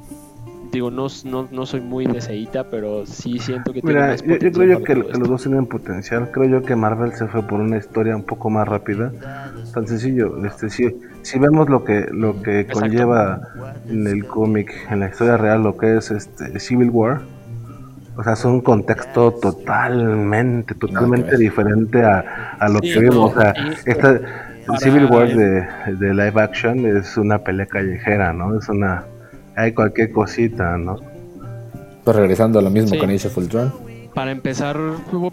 digo, 0.71 0.91
no, 0.91 1.07
no, 1.25 1.47
no 1.51 1.65
soy 1.65 1.81
muy 1.81 2.05
deseíta, 2.05 2.69
pero 2.69 3.05
sí 3.05 3.39
siento 3.39 3.73
que 3.73 3.81
Mira, 3.83 4.15
tiene 4.15 4.39
yo, 4.39 4.51
creo 4.51 4.79
yo 4.79 4.83
que, 4.83 4.95
los 4.95 5.27
dos 5.27 5.43
tienen 5.43 5.65
potencial. 5.65 6.29
Creo 6.31 6.45
yo 6.45 6.61
que 6.63 6.75
Marvel 6.75 7.13
se 7.13 7.27
fue 7.27 7.41
por 7.43 7.59
una 7.59 7.77
historia 7.77 8.15
un 8.15 8.23
poco 8.23 8.49
más 8.49 8.67
rápida. 8.67 9.11
Tan 9.73 9.87
sencillo. 9.87 10.45
Este, 10.45 10.69
si, 10.69 10.95
si 11.21 11.39
vemos 11.39 11.69
lo 11.69 11.83
que, 11.83 12.07
lo 12.11 12.41
que 12.41 12.67
conlleva 12.67 13.41
en 13.87 14.07
el 14.07 14.25
cómic, 14.25 14.71
en 14.89 15.01
la 15.01 15.09
historia 15.09 15.37
real, 15.37 15.63
lo 15.63 15.77
que 15.77 15.97
es 15.97 16.11
este 16.11 16.59
Civil 16.59 16.89
War, 16.89 17.21
o 18.15 18.23
sea, 18.23 18.33
es 18.33 18.45
un 18.45 18.61
contexto 18.61 19.31
totalmente, 19.31 20.73
totalmente 20.73 21.37
diferente 21.37 22.03
a, 22.03 22.55
a 22.59 22.67
lo 22.67 22.79
que 22.79 22.99
vimos. 22.99 23.35
o 23.35 23.39
sea, 23.39 23.53
esta, 23.85 24.19
Civil 24.79 25.05
War 25.05 25.29
de, 25.29 25.67
de 25.93 26.13
live 26.13 26.41
action 26.41 26.85
es 26.85 27.15
una 27.15 27.39
pelea 27.39 27.67
callejera, 27.67 28.33
¿no? 28.33 28.57
Es 28.57 28.67
una 28.69 29.05
hay 29.57 29.73
cualquier 29.73 30.11
cosita, 30.11 30.77
¿no? 30.77 30.97
Pues 32.03 32.15
regresando 32.15 32.59
a 32.59 32.61
lo 32.61 32.69
mismo 32.69 32.97
con 32.97 33.09
Age 33.09 33.27
of 33.27 33.37
Para 34.13 34.31
empezar, 34.31 34.77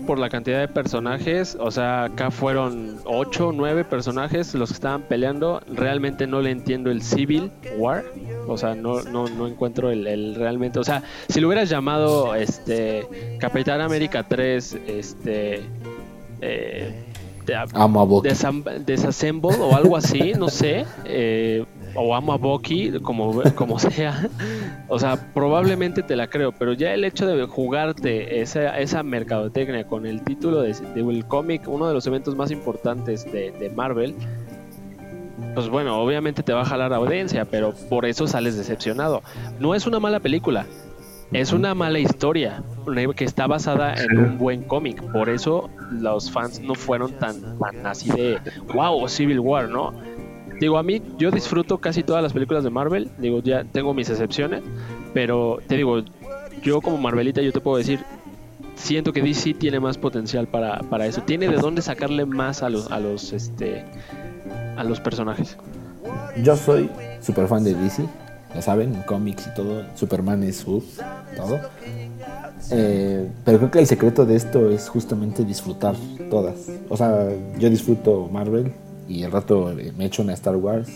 por 0.07 0.19
la 0.19 0.31
cantidad 0.31 0.61
de 0.61 0.67
personajes, 0.67 1.57
o 1.61 1.71
sea, 1.71 2.05
acá 2.05 2.31
fueron 2.31 2.97
8 3.05 3.49
o 3.49 3.53
9 3.53 3.85
personajes 3.85 4.55
los 4.55 4.71
que 4.71 4.75
estaban 4.75 5.03
peleando. 5.03 5.61
Realmente 5.71 6.27
no 6.27 6.41
le 6.41 6.51
entiendo 6.51 6.91
el 6.91 7.03
Civil 7.03 7.53
War. 7.77 8.03
O 8.49 8.57
sea, 8.57 8.75
no, 8.75 9.03
no, 9.03 9.29
no 9.29 9.47
encuentro 9.47 9.91
el, 9.91 10.35
realmente. 10.35 10.79
O 10.79 10.85
sea, 10.85 11.03
si 11.29 11.41
lo 11.41 11.49
hubieras 11.49 11.69
llamado 11.69 12.35
este 12.35 13.07
Capitán 13.39 13.83
América 13.83 14.27
3, 14.27 14.79
este. 14.87 15.61
Eh, 16.41 16.95
Desassemble 18.87 19.55
o 19.61 19.77
algo 19.77 19.99
así, 19.99 20.33
no 20.33 20.49
sé. 20.49 20.87
Eh, 21.05 21.65
o 21.95 22.15
amo 22.15 22.33
a 22.33 22.37
Bucky, 22.37 22.93
como, 23.01 23.43
como 23.55 23.79
sea. 23.79 24.29
O 24.89 24.99
sea, 24.99 25.17
probablemente 25.33 26.03
te 26.03 26.17
la 26.17 26.29
creo, 26.29 26.53
pero 26.53 26.73
ya 26.73 26.93
el 26.93 27.05
hecho 27.05 27.27
de 27.27 27.45
jugarte 27.47 28.41
esa, 28.41 28.79
esa 28.79 29.03
mercadotecnia 29.03 29.87
con 29.87 30.07
el 30.07 30.23
título 30.23 30.63
de, 30.63 30.75
el 30.95 31.25
cómic, 31.27 31.63
uno 31.67 31.89
de 31.89 31.95
los 31.95 32.07
eventos 32.07 32.37
más 32.37 32.51
importantes 32.51 33.31
de, 33.31 33.73
Marvel, 33.75 34.15
pues 35.55 35.69
bueno, 35.69 36.01
obviamente 36.01 36.43
te 36.43 36.53
va 36.53 36.63
a 36.63 36.65
jalar 36.65 36.93
audiencia, 36.93 37.45
pero 37.45 37.75
por 37.89 38.05
eso 38.07 38.27
sales 38.27 38.57
decepcionado. 38.57 39.23
No 39.59 39.75
es 39.75 39.87
una 39.87 40.01
mala 40.01 40.21
película, 40.21 40.67
es 41.33 41.53
una 41.53 41.75
mala 41.75 41.99
historia 41.99 42.63
que 43.17 43.25
está 43.25 43.47
basada 43.47 43.95
en 43.95 44.19
un 44.19 44.39
buen 44.39 44.63
cómic. 44.63 45.03
Por 45.13 45.29
eso 45.29 45.71
los 45.91 46.31
fans 46.31 46.61
no 46.61 46.75
fueron 46.75 47.13
tan, 47.19 47.59
tan 47.59 47.87
así 47.87 48.11
de 48.11 48.39
wow, 48.73 49.09
Civil 49.09 49.41
War, 49.41 49.69
¿no? 49.69 49.93
Digo, 50.65 50.79
a 50.79 50.83
mí 50.83 51.03
yo 51.19 51.31
disfruto 51.31 51.77
casi 51.77 52.03
todas 52.03 52.23
las 52.23 52.33
películas 52.33 52.65
de 52.65 52.71
Marvel, 52.71 53.11
digo, 53.19 53.43
ya 53.43 53.65
tengo 53.65 53.93
mis 53.93 54.09
excepciones, 54.09 54.63
pero 55.13 55.59
te 55.67 55.77
digo, 55.77 56.03
yo 56.63 56.81
como 56.81 56.97
Marvelita 56.97 57.43
yo 57.43 57.53
te 57.53 57.61
puedo 57.61 57.77
decir, 57.77 58.01
siento 58.75 59.13
que 59.13 59.21
DC 59.21 59.53
tiene 59.53 59.79
más 59.79 59.99
potencial 59.99 60.49
para, 60.49 60.79
para 60.79 61.05
eso, 61.05 61.21
tiene 61.21 61.49
de 61.49 61.59
dónde 61.59 61.83
sacarle 61.83 62.25
más 62.25 62.63
a 62.63 62.71
los, 62.71 62.91
a 62.91 62.99
los, 62.99 63.35
este, 63.35 63.85
a 64.79 64.83
los 64.85 65.01
personajes. 65.01 65.59
Yo 66.43 66.57
soy 66.57 66.89
super 67.21 67.47
fan 67.47 67.63
de 67.63 67.75
DC, 67.75 68.07
ya 68.55 68.63
saben, 68.63 69.03
cómics 69.07 69.47
y 69.49 69.55
todo, 69.55 69.85
Superman 69.95 70.45
es 70.45 70.67
uff, 70.67 70.99
todo. 71.37 71.61
Eh, 72.71 73.29
pero 73.45 73.59
creo 73.59 73.71
que 73.71 73.81
el 73.81 73.87
secreto 73.87 74.25
de 74.25 74.37
esto 74.37 74.71
es 74.71 74.89
justamente 74.89 75.45
disfrutar 75.45 75.95
todas. 76.31 76.55
O 76.89 76.97
sea, 76.97 77.29
yo 77.59 77.69
disfruto 77.69 78.31
Marvel, 78.33 78.73
y 79.09 79.23
el 79.23 79.33
rato 79.33 79.75
me 79.97 80.05
echo 80.05 80.23
una 80.23 80.33
Star 80.35 80.57
Wars 80.57 80.89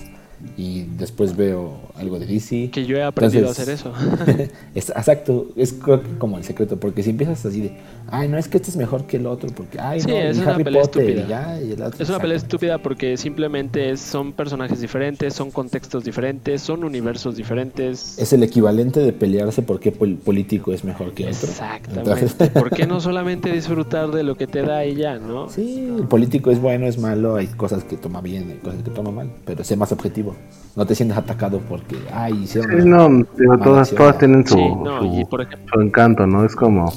y 0.57 0.84
después 0.99 1.36
veo 1.36 1.78
algo 1.97 2.18
de 2.18 2.26
DC. 2.26 2.70
Que 2.70 2.86
yo 2.86 2.97
he 2.97 3.03
aprendido 3.03 3.49
a 3.49 3.51
hacer 3.51 3.68
eso. 3.68 3.93
exacto, 4.74 5.49
es 5.57 5.74
como 6.18 6.39
el 6.39 6.45
secreto, 6.45 6.78
porque 6.78 7.03
si 7.03 7.11
empiezas 7.11 7.45
así 7.45 7.61
de, 7.61 7.76
ay, 8.11 8.28
no 8.28 8.39
es 8.39 8.49
que 8.49 8.59
este 8.59 8.70
es 8.70 8.76
mejor 8.76 9.07
que 9.07 9.16
el 9.16 9.26
otro, 9.26 9.51
porque, 9.51 9.80
ay, 9.80 10.01
no, 10.07 10.16
es 10.16 10.39
una 10.39 10.57
pelea 10.57 10.82
estúpida. 10.82 11.59
es 11.99 12.09
una 12.09 12.18
pelea 12.18 12.36
estúpida 12.36 12.78
porque 12.78 13.16
simplemente 13.16 13.97
son 13.97 14.32
personajes 14.32 14.80
diferentes, 14.80 15.34
son 15.34 15.51
contextos 15.51 16.05
diferentes, 16.05 16.62
son 16.62 16.84
universos 16.84 17.36
diferentes. 17.36 18.18
Es 18.18 18.32
el 18.32 18.43
equivalente 18.43 19.01
de 19.01 19.12
pelearse 19.12 19.62
porque 19.62 19.93
el 20.01 20.16
político 20.16 20.72
es 20.72 20.84
mejor 20.84 21.12
que 21.14 21.24
otro. 21.24 21.49
Exactamente. 21.49 22.49
¿Por 22.59 22.70
qué 22.70 22.86
no 22.86 23.01
solamente 23.01 23.53
disfrutar 23.53 24.11
de 24.11 24.22
lo 24.22 24.36
que 24.36 24.47
te 24.47 24.62
da 24.62 24.84
y 24.84 24.95
ya, 24.95 25.18
no? 25.18 25.49
Sí, 25.49 25.89
el 25.97 26.07
político 26.07 26.51
es 26.51 26.61
bueno, 26.61 26.86
es 26.86 26.99
malo, 26.99 27.36
hay 27.36 27.47
cosas 27.49 27.84
que 27.84 27.97
toma 27.97 28.20
bien, 28.20 28.51
hay 28.51 28.59
cosas 28.59 28.82
que 28.82 28.91
toma 28.91 29.11
mal, 29.11 29.30
pero 29.45 29.64
sé 29.64 29.76
más 29.76 29.93
objetivo. 29.93 30.28
No 30.76 30.87
te 30.87 30.95
sientes 30.95 31.18
atacado 31.18 31.61
porque, 31.68 31.97
ay, 32.12 32.45
hicieron. 32.45 32.81
Sí, 32.81 32.89
no, 32.89 33.59
todas, 33.59 33.91
todas 33.91 34.18
tienen 34.18 34.47
su, 34.47 34.57
su, 34.57 35.81
encanto, 35.81 36.26
¿no? 36.26 36.45
Es 36.45 36.55
como. 36.55 36.93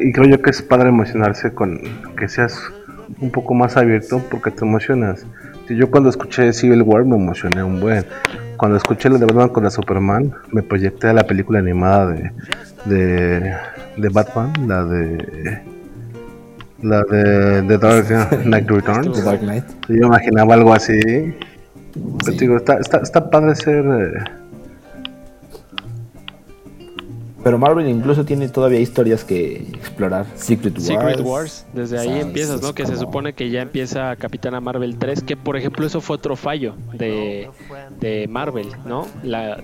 Y 0.00 0.12
creo 0.12 0.28
yo 0.28 0.40
que 0.40 0.50
es 0.50 0.62
padre 0.62 0.88
emocionarse 0.88 1.52
con 1.52 1.80
que 2.16 2.28
seas 2.28 2.60
un 3.20 3.30
poco 3.30 3.54
más 3.54 3.76
abierto 3.76 4.22
porque 4.30 4.52
te 4.52 4.64
emocionas. 4.64 5.26
Si 5.66 5.76
yo 5.76 5.90
cuando 5.90 6.10
escuché 6.10 6.52
Civil 6.52 6.82
War 6.82 7.04
me 7.04 7.16
emocioné 7.16 7.62
un 7.62 7.80
buen. 7.80 8.04
Cuando 8.56 8.76
escuché 8.76 9.08
lo 9.08 9.18
de 9.18 9.26
Batman 9.26 9.48
con 9.48 9.64
la 9.64 9.70
Superman, 9.70 10.32
me 10.52 10.62
proyecté 10.62 11.08
a 11.08 11.12
la 11.12 11.24
película 11.26 11.58
animada 11.58 12.08
de, 12.08 12.32
de, 12.84 13.54
de 13.96 14.08
Batman, 14.10 14.52
la 14.68 14.84
de 14.84 15.62
la 16.82 17.02
de 17.02 17.62
The 17.68 17.78
Dark 17.78 18.42
Knight 18.44 18.70
Returns. 18.70 19.24
Dark 19.24 19.40
Knight. 19.40 19.64
Yo 19.88 20.06
imaginaba 20.06 20.54
algo 20.54 20.72
así. 20.72 21.34
Pero 21.92 22.36
digo, 22.38 22.56
está, 22.56 22.78
está, 22.78 22.98
está 22.98 23.30
padre 23.30 23.54
ser. 23.54 23.84
Eh, 23.84 24.24
pero 27.42 27.58
Marvel 27.58 27.88
incluso 27.88 28.24
tiene 28.24 28.48
todavía 28.48 28.80
historias 28.80 29.24
que 29.24 29.56
explorar. 29.74 30.26
Secret 30.34 30.74
Wars. 30.74 30.84
Secret 30.84 31.20
Wars, 31.20 31.66
desde 31.72 31.98
ahí 31.98 32.20
empiezas, 32.20 32.60
¿no? 32.60 32.74
Que 32.74 32.86
se 32.86 32.96
supone 32.96 33.32
que 33.32 33.48
ya 33.48 33.62
empieza 33.62 34.14
Capitana 34.16 34.60
Marvel 34.60 34.98
3, 34.98 35.22
que 35.22 35.36
por 35.36 35.56
ejemplo 35.56 35.86
eso 35.86 36.02
fue 36.02 36.16
otro 36.16 36.36
fallo 36.36 36.74
de, 36.92 37.48
de 37.98 38.28
Marvel, 38.28 38.68
¿no? 38.84 39.06
La, 39.22 39.62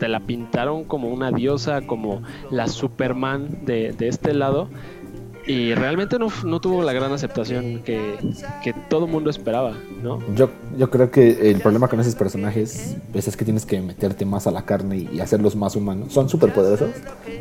te 0.00 0.08
la 0.08 0.20
pintaron 0.20 0.84
como 0.84 1.08
una 1.08 1.30
diosa, 1.30 1.82
como 1.82 2.22
la 2.50 2.66
Superman 2.66 3.64
de, 3.64 3.92
de 3.92 4.08
este 4.08 4.34
lado, 4.34 4.68
y 5.46 5.74
realmente 5.74 6.18
no, 6.18 6.28
no, 6.44 6.60
tuvo 6.60 6.82
la 6.82 6.92
gran 6.92 7.12
aceptación 7.12 7.82
que, 7.84 8.16
que 8.62 8.72
todo 8.88 9.06
mundo 9.06 9.28
esperaba, 9.28 9.74
¿no? 10.02 10.18
Yo, 10.34 10.48
yo 10.78 10.88
creo 10.90 11.10
que 11.10 11.50
el 11.50 11.60
problema 11.60 11.88
con 11.88 12.00
esos 12.00 12.14
personajes 12.14 12.96
es, 13.12 13.36
que 13.36 13.44
tienes 13.44 13.66
que 13.66 13.80
meterte 13.82 14.24
más 14.24 14.46
a 14.46 14.50
la 14.50 14.62
carne 14.62 15.06
y, 15.12 15.20
hacerlos 15.20 15.54
más 15.56 15.76
humanos. 15.76 16.12
Son 16.12 16.28
súper 16.28 16.52
poderosos, 16.52 16.90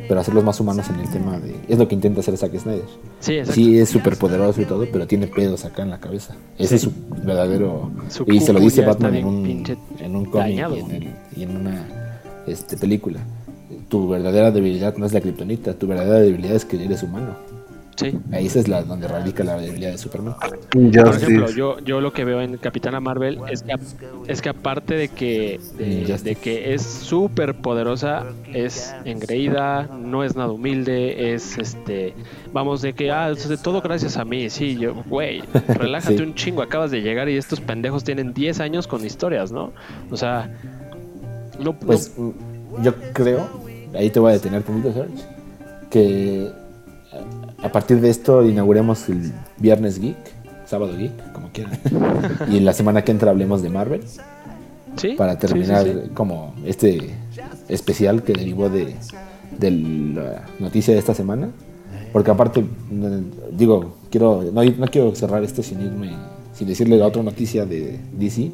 pero 0.08 0.20
hacerlos 0.20 0.44
más 0.44 0.60
humanos 0.60 0.90
en 0.90 1.00
el 1.00 1.10
tema 1.10 1.40
de... 1.40 1.56
Es 1.68 1.78
lo 1.78 1.88
que 1.88 1.96
intenta 1.96 2.20
hacer 2.20 2.38
Zack 2.38 2.58
Snyder. 2.58 2.86
Sí, 3.20 3.40
sí 3.46 3.80
es 3.80 3.90
súper 3.90 4.18
poderoso 4.18 4.62
y 4.62 4.66
todo, 4.66 4.86
pero 4.92 5.08
tiene 5.08 5.28
pedos 5.28 5.64
acá 5.66 5.84
en 5.84 5.90
la 5.90 6.00
cabeza. 6.00 6.36
Ese 6.58 6.76
es 6.76 6.82
su 6.82 6.92
verdadero... 7.26 7.92
y 8.28 8.40
se 8.42 8.54
lo 8.54 8.60
dice 8.60 8.86
Batman 8.86 9.16
en 9.16 9.26
un, 9.26 9.78
en 10.00 10.16
un 10.16 10.26
cómic 10.26 10.66
y 11.36 11.44
en, 11.44 11.56
una 11.56 11.86
este, 12.48 12.78
película. 12.78 13.20
Tu 13.88 14.10
verdadera 14.10 14.52
debilidad 14.52 14.98
no 14.98 15.06
es 15.06 15.14
la 15.14 15.22
kriptonita, 15.22 15.74
tu 15.74 15.88
verdadera 15.88 16.20
debilidad 16.20 16.56
es 16.56 16.66
que 16.66 16.84
eres 16.84 17.04
humano. 17.04 17.36
Sí. 17.96 18.18
Ahí 18.32 18.48
es 18.48 18.68
la, 18.68 18.84
donde 18.84 19.08
radica 19.08 19.44
la 19.44 19.58
debilidad 19.58 19.92
de 19.92 19.98
Superman. 19.98 20.36
Por 20.72 21.16
ejemplo, 21.16 21.50
yo, 21.52 21.80
yo 21.80 22.02
lo 22.02 22.12
que 22.12 22.26
veo 22.26 22.42
en 22.42 22.58
Capitana 22.58 23.00
Marvel 23.00 23.40
es 23.52 23.64
que, 23.64 23.76
es 24.28 24.42
que 24.42 24.50
aparte 24.50 24.96
de 24.96 25.10
que, 25.10 25.60
de, 25.78 26.36
que 26.36 26.74
es 26.74 26.82
súper 26.82 27.56
poderosa, 27.56 28.26
es 28.52 28.96
engreída, 29.06 29.84
no 29.84 30.24
es 30.24 30.36
nada 30.36 30.52
humilde, 30.52 31.34
es 31.34 31.58
este, 31.58 32.14
vamos, 32.52 32.82
de 32.82 32.94
que, 32.94 33.12
ah, 33.12 33.32
de 33.32 33.58
todo 33.58 33.82
gracias 33.82 34.18
a 34.18 34.26
mí, 34.26 34.50
sí, 34.50 34.78
yo, 34.78 34.96
güey, 35.08 35.44
relájate 35.68 36.24
un 36.24 36.34
chingo, 36.34 36.62
acabas 36.62 36.92
de 36.92 37.02
llegar 37.02 37.30
y 37.30 37.38
estos 37.38 37.62
pendejos 37.62 38.04
tienen 38.04 38.34
10 38.34 38.60
años 38.60 38.88
con 38.88 39.06
historias, 39.06 39.52
¿no? 39.52 39.72
O 40.10 40.18
sea, 40.18 40.50
no, 41.60 41.78
pues 41.78 42.16
yo 42.82 42.94
creo, 43.14 43.48
ahí 43.94 44.10
te 44.10 44.20
voy 44.20 44.32
a 44.32 44.34
detener 44.34 44.64
un 44.68 44.82
poquito, 44.82 44.94
Serge, 44.94 45.24
que 45.90 46.63
a 47.64 47.72
partir 47.72 48.02
de 48.02 48.10
esto 48.10 48.44
inauguremos 48.44 49.08
el 49.10 49.32
Viernes 49.58 50.00
Geek, 50.00 50.18
Sábado 50.66 50.96
Geek, 50.98 51.32
como 51.32 51.50
quieran. 51.50 51.80
y 52.52 52.60
la 52.60 52.74
semana 52.74 53.04
que 53.04 53.12
entra 53.12 53.32
hablemos 53.32 53.62
de 53.62 53.70
Marvel. 53.70 54.02
¿Sí? 54.98 55.16
Para 55.18 55.40
terminar 55.40 55.88
como 56.14 56.54
este 56.66 57.16
especial 57.68 58.22
que 58.22 58.34
derivó 58.34 58.70
de, 58.70 58.96
la 59.60 60.44
noticia 60.60 60.94
de 60.94 61.00
esta 61.00 61.14
semana. 61.14 61.50
Porque 62.12 62.30
aparte, 62.30 62.64
digo, 63.52 63.96
quiero 64.12 64.44
no, 64.44 64.64
no 64.64 64.88
quiero 64.88 65.16
cerrar 65.16 65.44
esto 65.44 65.64
sin 65.64 65.82
irme, 65.82 66.12
sin 66.54 66.68
decirle 66.68 66.98
la 66.98 67.08
otra 67.08 67.24
noticia 67.24 67.66
de 67.66 68.00
DC 68.12 68.52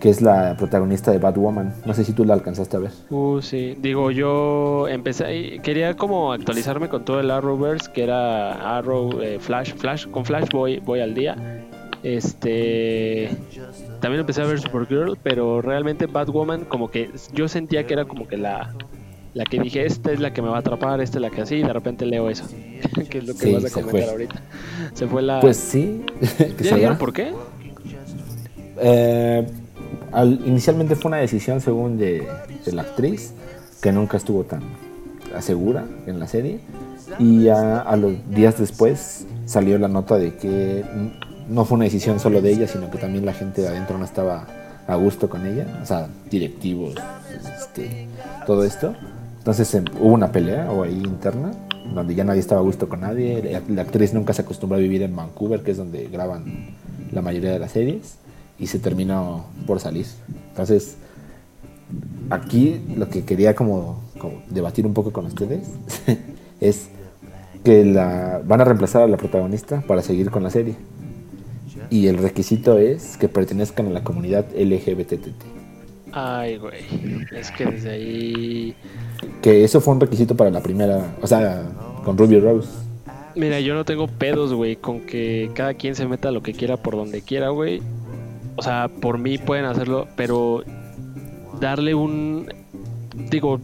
que 0.00 0.10
es 0.10 0.22
la 0.22 0.56
protagonista 0.56 1.10
de 1.10 1.18
Batwoman. 1.18 1.74
No 1.84 1.94
sé 1.94 2.04
si 2.04 2.12
tú 2.12 2.24
la 2.24 2.34
alcanzaste 2.34 2.76
a 2.76 2.80
ver. 2.80 2.90
Uh, 3.10 3.40
sí. 3.40 3.76
Digo, 3.80 4.10
yo 4.10 4.86
empecé, 4.88 5.60
quería 5.62 5.94
como 5.94 6.32
actualizarme 6.32 6.88
con 6.88 7.04
todo 7.04 7.20
el 7.20 7.30
Arrowverse, 7.30 7.90
que 7.92 8.04
era 8.04 8.78
Arrow, 8.78 9.20
eh, 9.20 9.38
Flash, 9.40 9.74
Flash, 9.74 10.06
con 10.08 10.24
Flash 10.24 10.48
voy, 10.52 10.78
voy 10.80 11.00
al 11.00 11.14
día. 11.14 11.36
Este, 12.02 13.28
también 14.00 14.20
empecé 14.20 14.42
a 14.42 14.44
ver 14.44 14.60
Supergirl, 14.60 15.18
pero 15.22 15.60
realmente 15.60 16.06
Batwoman 16.06 16.64
como 16.64 16.88
que 16.88 17.10
yo 17.32 17.48
sentía 17.48 17.86
que 17.86 17.94
era 17.94 18.04
como 18.04 18.28
que 18.28 18.36
la, 18.36 18.72
la 19.34 19.44
que 19.44 19.58
dije, 19.58 19.84
esta 19.84 20.12
es 20.12 20.20
la 20.20 20.32
que 20.32 20.40
me 20.40 20.48
va 20.48 20.56
a 20.56 20.60
atrapar, 20.60 21.00
esta 21.00 21.18
es 21.18 21.22
la 21.22 21.30
que 21.30 21.40
así, 21.40 21.56
y 21.56 21.62
de 21.62 21.72
repente 21.72 22.06
leo 22.06 22.30
eso, 22.30 22.44
que 23.10 23.18
es 23.18 23.26
lo 23.26 23.34
que 23.34 23.52
vas 23.52 23.64
a 23.64 23.82
comentar 23.82 24.10
ahorita. 24.10 24.42
Se 24.94 25.08
fue 25.08 25.22
la... 25.22 25.40
Pues 25.40 25.56
sí. 25.56 26.04
¿Ya 26.60 26.96
por 26.96 27.12
qué? 27.12 27.32
Eh, 28.80 29.44
inicialmente 30.44 30.96
fue 30.96 31.10
una 31.10 31.18
decisión 31.18 31.60
según 31.60 31.98
de, 31.98 32.26
la 32.66 32.82
actriz, 32.82 33.32
que 33.80 33.92
nunca 33.92 34.16
estuvo 34.16 34.44
tan 34.44 34.62
segura 35.40 35.84
en 36.06 36.18
la 36.18 36.26
serie. 36.26 36.60
Y 37.18 37.48
a, 37.48 37.96
los 37.96 38.12
días 38.30 38.58
después 38.58 39.26
salió 39.46 39.78
la 39.78 39.88
nota 39.88 40.18
de 40.18 40.36
que 40.36 40.84
no 41.48 41.64
fue 41.64 41.76
una 41.76 41.84
decisión 41.84 42.20
solo 42.20 42.42
de 42.42 42.52
ella, 42.52 42.68
sino 42.68 42.90
que 42.90 42.98
también 42.98 43.24
la 43.24 43.32
gente 43.32 43.62
de 43.62 43.68
adentro 43.68 43.98
no 43.98 44.04
estaba 44.04 44.46
a 44.86 44.94
gusto 44.96 45.28
con 45.28 45.46
ella, 45.46 45.66
o 45.82 45.86
sea, 45.86 46.08
directivos, 46.30 46.94
este, 47.58 48.06
todo 48.46 48.64
esto. 48.64 48.94
Entonces 49.38 49.74
em, 49.74 49.84
hubo 50.00 50.14
una 50.14 50.32
pelea 50.32 50.70
o 50.70 50.82
ahí 50.82 51.00
interna, 51.04 51.52
donde 51.94 52.14
ya 52.14 52.24
nadie 52.24 52.40
estaba 52.40 52.60
a 52.60 52.64
gusto 52.64 52.88
con 52.88 53.00
nadie. 53.00 53.62
La, 53.68 53.82
actriz 53.82 54.12
nunca 54.12 54.32
se 54.32 54.42
acostumbró 54.42 54.78
a 54.78 54.80
vivir 54.80 55.02
en 55.02 55.14
Vancouver, 55.14 55.62
que 55.62 55.72
es 55.72 55.76
donde 55.76 56.08
graban 56.08 56.74
la 57.12 57.22
mayoría 57.22 57.52
de 57.52 57.58
las 57.58 57.72
series 57.72 58.18
y 58.58 58.66
se 58.66 58.78
terminó 58.78 59.46
por 59.66 59.80
salir. 59.80 60.06
Entonces, 60.50 60.96
aquí 62.30 62.80
lo 62.96 63.08
que 63.08 63.24
quería 63.24 63.54
como, 63.54 64.02
debatir 64.48 64.86
un 64.86 64.94
poco 64.94 65.12
con 65.12 65.26
ustedes 65.26 65.68
es 66.60 66.88
que 67.64 67.84
la, 67.84 68.40
van 68.44 68.60
a 68.60 68.64
reemplazar 68.64 69.02
a 69.02 69.06
la 69.06 69.16
protagonista 69.16 69.82
para 69.82 70.02
seguir 70.02 70.30
con 70.30 70.42
la 70.42 70.50
serie. 70.50 70.76
Y 71.90 72.06
el 72.08 72.18
requisito 72.18 72.78
es 72.78 73.16
que 73.16 73.28
pertenezcan 73.28 73.86
a 73.86 73.90
la 73.90 74.04
comunidad 74.04 74.46
LGBTT. 74.54 75.58
Ay, 76.12 76.58
güey. 76.58 76.82
Es 77.32 77.50
que 77.50 77.66
desde 77.66 77.90
ahí. 77.90 78.74
Que 79.40 79.64
eso 79.64 79.80
fue 79.80 79.94
un 79.94 80.00
requisito 80.00 80.36
para 80.36 80.50
la 80.50 80.60
primera. 80.62 81.14
O 81.22 81.26
sea, 81.26 81.62
con 82.04 82.18
Ruby 82.18 82.40
Rose. 82.40 82.68
Mira, 83.34 83.60
yo 83.60 83.74
no 83.74 83.84
tengo 83.84 84.08
pedos, 84.08 84.52
güey, 84.52 84.76
con 84.76 85.00
que 85.00 85.50
cada 85.54 85.74
quien 85.74 85.94
se 85.94 86.06
meta 86.06 86.30
lo 86.30 86.42
que 86.42 86.52
quiera 86.52 86.76
por 86.76 86.96
donde 86.96 87.22
quiera, 87.22 87.50
güey. 87.50 87.80
O 88.58 88.62
sea, 88.62 88.88
por 88.88 89.18
mí 89.18 89.38
pueden 89.38 89.66
hacerlo, 89.66 90.08
pero 90.16 90.64
darle 91.60 91.94
un... 91.94 92.52
Digo, 93.30 93.60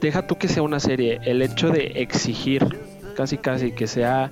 deja 0.00 0.26
tú 0.28 0.36
que 0.36 0.46
sea 0.46 0.62
una 0.62 0.78
serie. 0.78 1.18
El 1.24 1.42
hecho 1.42 1.70
de 1.70 1.86
exigir 1.96 2.78
casi 3.16 3.38
casi 3.38 3.72
que 3.72 3.88
sea... 3.88 4.30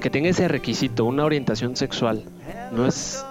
Que 0.00 0.10
tenga 0.10 0.30
ese 0.30 0.48
requisito, 0.48 1.04
una 1.04 1.24
orientación 1.24 1.76
sexual. 1.76 2.24
No 2.72 2.86
es 2.88 3.24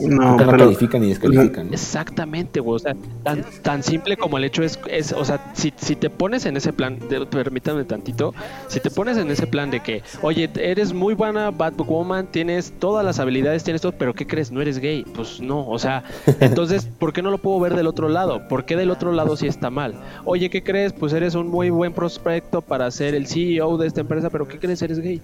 no, 0.00 0.36
no 0.36 0.50
califican 0.50 1.04
y 1.04 1.08
descalifican. 1.08 1.72
Exactamente, 1.72 2.60
güey. 2.60 2.76
O 2.76 2.78
sea, 2.78 2.94
tan, 3.22 3.44
tan 3.62 3.82
simple 3.82 4.16
como 4.16 4.38
el 4.38 4.44
hecho 4.44 4.62
es, 4.62 4.78
es 4.88 5.12
o 5.12 5.24
sea, 5.24 5.52
si, 5.54 5.72
si 5.76 5.96
te 5.96 6.10
pones 6.10 6.46
en 6.46 6.56
ese 6.56 6.72
plan, 6.72 6.98
de, 7.08 7.24
permítame 7.26 7.84
tantito, 7.84 8.34
si 8.68 8.80
te 8.80 8.90
pones 8.90 9.16
en 9.16 9.30
ese 9.30 9.46
plan 9.46 9.70
de 9.70 9.80
que, 9.80 10.02
oye, 10.22 10.48
eres 10.56 10.92
muy 10.92 11.14
buena 11.14 11.50
Batwoman, 11.50 12.26
tienes 12.26 12.72
todas 12.78 13.04
las 13.04 13.18
habilidades, 13.18 13.64
tienes 13.64 13.82
todo, 13.82 13.92
pero 13.92 14.14
¿qué 14.14 14.26
crees? 14.26 14.50
No 14.50 14.60
eres 14.60 14.78
gay. 14.78 15.04
Pues 15.14 15.40
no, 15.40 15.68
o 15.68 15.78
sea, 15.78 16.04
entonces, 16.40 16.86
¿por 16.86 17.12
qué 17.12 17.22
no 17.22 17.30
lo 17.30 17.38
puedo 17.38 17.60
ver 17.60 17.74
del 17.74 17.86
otro 17.86 18.08
lado? 18.08 18.48
¿Por 18.48 18.64
qué 18.64 18.76
del 18.76 18.90
otro 18.90 19.12
lado 19.12 19.36
sí 19.36 19.46
está 19.46 19.70
mal? 19.70 19.94
Oye, 20.24 20.50
¿qué 20.50 20.62
crees? 20.62 20.92
Pues 20.92 21.12
eres 21.12 21.34
un 21.34 21.48
muy 21.48 21.70
buen 21.70 21.92
prospecto 21.92 22.62
para 22.62 22.90
ser 22.90 23.14
el 23.14 23.26
CEO 23.26 23.76
de 23.76 23.86
esta 23.86 24.00
empresa, 24.00 24.30
pero 24.30 24.46
¿qué 24.48 24.58
crees? 24.58 24.82
Eres 24.82 25.00
gay. 25.00 25.20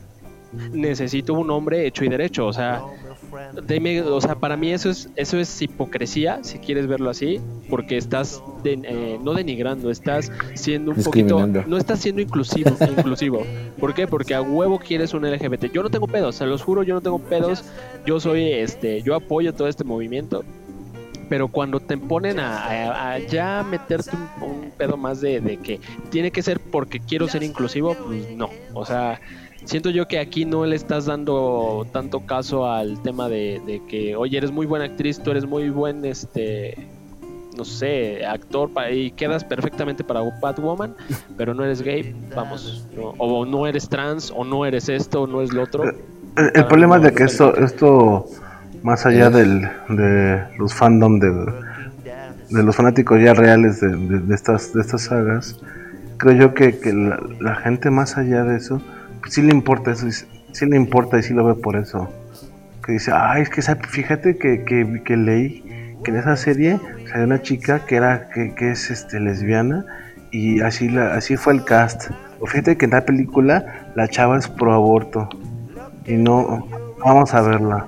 Necesito 0.52 1.34
un 1.34 1.50
hombre 1.50 1.86
hecho 1.86 2.04
y 2.04 2.08
derecho. 2.08 2.46
O 2.46 2.52
sea, 2.52 2.82
o 4.10 4.20
sea, 4.20 4.34
para 4.36 4.56
mí 4.56 4.72
eso 4.72 4.90
es, 4.90 5.10
eso 5.16 5.38
es 5.38 5.60
hipocresía, 5.60 6.40
si 6.42 6.58
quieres 6.58 6.86
verlo 6.86 7.10
así, 7.10 7.40
porque 7.68 7.96
estás 7.96 8.42
eh, 8.64 9.18
no 9.22 9.34
denigrando, 9.34 9.90
estás 9.90 10.32
siendo 10.54 10.92
un 10.92 11.02
poquito, 11.02 11.46
no 11.46 11.76
estás 11.76 12.00
siendo 12.00 12.22
inclusivo, 12.22 12.70
inclusivo. 12.96 13.44
¿Por 13.78 13.94
qué? 13.94 14.06
Porque 14.06 14.34
a 14.34 14.42
huevo 14.42 14.78
quieres 14.78 15.14
un 15.14 15.28
LGBT. 15.30 15.72
Yo 15.72 15.82
no 15.82 15.90
tengo 15.90 16.06
pedos, 16.06 16.36
se 16.36 16.46
los 16.46 16.62
juro, 16.62 16.82
yo 16.82 16.94
no 16.94 17.00
tengo 17.00 17.18
pedos. 17.18 17.64
Yo 18.06 18.20
soy, 18.20 18.52
este, 18.52 19.02
yo 19.02 19.14
apoyo 19.14 19.52
todo 19.52 19.68
este 19.68 19.84
movimiento. 19.84 20.44
Pero 21.28 21.48
cuando 21.48 21.78
te 21.78 21.98
ponen 21.98 22.40
a, 22.40 23.18
ya 23.18 23.62
meterte 23.62 24.12
un, 24.40 24.70
pedo 24.78 24.96
más 24.96 25.20
de, 25.20 25.42
de 25.42 25.58
que 25.58 25.78
tiene 26.08 26.30
que 26.30 26.40
ser 26.40 26.58
porque 26.58 27.00
quiero 27.00 27.28
ser 27.28 27.42
inclusivo, 27.42 27.94
pues 27.94 28.30
no. 28.30 28.48
O 28.72 28.86
sea, 28.86 29.20
siento 29.68 29.90
yo 29.90 30.08
que 30.08 30.18
aquí 30.18 30.46
no 30.46 30.64
le 30.64 30.74
estás 30.74 31.04
dando 31.04 31.86
tanto 31.92 32.20
caso 32.20 32.70
al 32.70 33.02
tema 33.02 33.28
de, 33.28 33.82
que, 33.86 34.16
oye, 34.16 34.38
eres 34.38 34.50
muy 34.50 34.64
buena 34.64 34.86
actriz, 34.86 35.20
tú 35.22 35.30
eres 35.30 35.44
muy 35.44 35.68
buen, 35.68 36.06
este, 36.06 36.88
no 37.54 37.66
sé, 37.66 38.24
actor 38.24 38.70
y 38.90 39.10
quedas 39.10 39.44
perfectamente 39.44 40.02
para 40.02 40.22
Batwoman, 40.40 40.94
pero 41.36 41.52
no 41.52 41.64
eres 41.64 41.82
gay, 41.82 42.16
vamos, 42.34 42.88
o 43.18 43.44
no 43.44 43.66
eres 43.66 43.90
trans, 43.90 44.32
o 44.34 44.42
no 44.42 44.64
eres 44.64 44.88
esto, 44.88 45.22
o 45.22 45.26
no 45.26 45.42
es 45.42 45.52
lo 45.52 45.64
otro. 45.64 45.84
El, 45.84 45.96
ah, 46.56 46.66
problema 46.66 46.96
es 46.96 47.02
de 47.02 47.12
que 47.12 47.24
esto, 47.24 47.54
esto, 47.56 48.24
más 48.82 49.04
allá 49.04 49.28
del, 49.28 49.68
de 49.90 50.44
los 50.58 50.72
fandom, 50.72 51.18
de, 51.18 51.30
de 52.48 52.62
los 52.62 52.74
fanáticos 52.74 53.20
ya 53.20 53.34
reales 53.34 53.82
de, 53.82 54.34
estas, 54.34 54.72
de 54.72 54.80
estas 54.80 55.02
sagas, 55.02 55.60
creo 56.16 56.34
yo 56.34 56.54
que, 56.54 56.78
que 56.78 56.94
la 57.38 57.54
gente 57.56 57.90
más 57.90 58.16
allá 58.16 58.44
de 58.44 58.56
eso, 58.56 58.80
sí 59.28 59.42
le 59.42 59.52
importa 59.52 59.92
eso, 59.92 60.08
sí 60.10 60.66
le 60.66 60.76
importa 60.76 61.18
y 61.18 61.22
sí 61.22 61.34
lo 61.34 61.44
ve 61.44 61.54
por 61.54 61.76
eso. 61.76 62.08
Que 62.84 62.92
dice, 62.92 63.12
ay, 63.14 63.42
es 63.42 63.50
que 63.50 63.62
fíjate 63.62 64.38
que, 64.38 64.64
que, 64.64 65.16
leí 65.16 65.62
que 66.02 66.10
en 66.10 66.16
esa 66.16 66.36
serie 66.36 66.80
hay 67.14 67.22
una 67.22 67.42
chica 67.42 67.84
que 67.84 67.96
era 67.96 68.30
que, 68.30 68.54
que 68.54 68.70
es 68.70 68.90
este 68.90 69.20
lesbiana 69.20 69.84
y 70.30 70.60
así 70.60 70.88
la, 70.88 71.14
así 71.14 71.36
fue 71.36 71.54
el 71.54 71.64
cast. 71.64 72.10
O 72.40 72.46
fíjate 72.46 72.76
que 72.76 72.84
en 72.84 72.92
la 72.92 73.04
película 73.04 73.90
la 73.94 74.08
chava 74.08 74.38
es 74.38 74.48
pro 74.48 74.72
aborto 74.72 75.28
y 76.06 76.14
no 76.14 76.66
vamos 77.04 77.34
a 77.34 77.40
verla. 77.42 77.86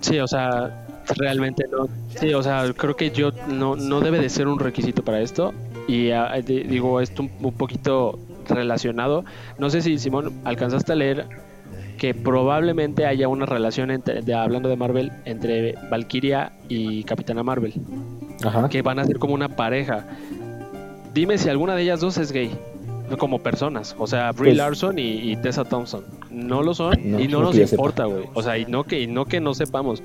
Sí, 0.00 0.18
o 0.18 0.26
sea, 0.26 0.86
realmente 1.16 1.64
no. 1.70 1.88
Sí, 2.18 2.34
o 2.34 2.42
sea, 2.42 2.64
creo 2.76 2.96
que 2.96 3.10
yo 3.10 3.32
no, 3.48 3.76
no 3.76 4.00
debe 4.00 4.20
de 4.20 4.28
ser 4.28 4.48
un 4.48 4.58
requisito 4.58 5.02
para 5.02 5.20
esto. 5.20 5.54
Y 5.88 6.10
ah, 6.10 6.32
digo, 6.44 7.00
esto 7.00 7.22
un 7.22 7.52
poquito 7.52 8.18
relacionado. 8.48 9.24
No 9.58 9.70
sé 9.70 9.80
si 9.82 9.98
Simón 9.98 10.32
alcanzaste 10.44 10.92
a 10.92 10.96
leer 10.96 11.26
que 11.98 12.14
probablemente 12.14 13.06
haya 13.06 13.28
una 13.28 13.46
relación 13.46 13.90
entre, 13.90 14.22
de, 14.22 14.34
hablando 14.34 14.68
de 14.68 14.76
Marvel 14.76 15.12
entre 15.24 15.74
Valkyria 15.90 16.52
y 16.68 17.04
Capitana 17.04 17.42
Marvel. 17.42 17.74
Que 18.70 18.82
van 18.82 18.98
a 18.98 19.04
ser 19.04 19.18
como 19.18 19.34
una 19.34 19.48
pareja. 19.48 20.06
Dime 21.14 21.38
si 21.38 21.48
alguna 21.48 21.74
de 21.74 21.82
ellas 21.82 22.00
dos 22.00 22.18
es 22.18 22.32
gay 22.32 22.50
como 23.18 23.38
personas. 23.38 23.94
O 23.98 24.06
sea, 24.06 24.32
Brie 24.32 24.50
pues 24.50 24.56
Larson 24.56 24.98
y, 24.98 25.36
Tessa 25.36 25.64
Thompson. 25.64 26.04
No 26.30 26.62
lo 26.62 26.74
son 26.74 26.98
y 27.20 27.28
no 27.28 27.40
nos 27.40 27.56
importa, 27.56 28.04
güey. 28.04 28.24
O 28.34 28.42
sea, 28.42 28.58
y 28.58 28.66
no 28.66 28.84
que, 28.84 29.00
y 29.00 29.06
no 29.06 29.24
que 29.26 29.40
no 29.40 29.54
sepamos. 29.54 30.02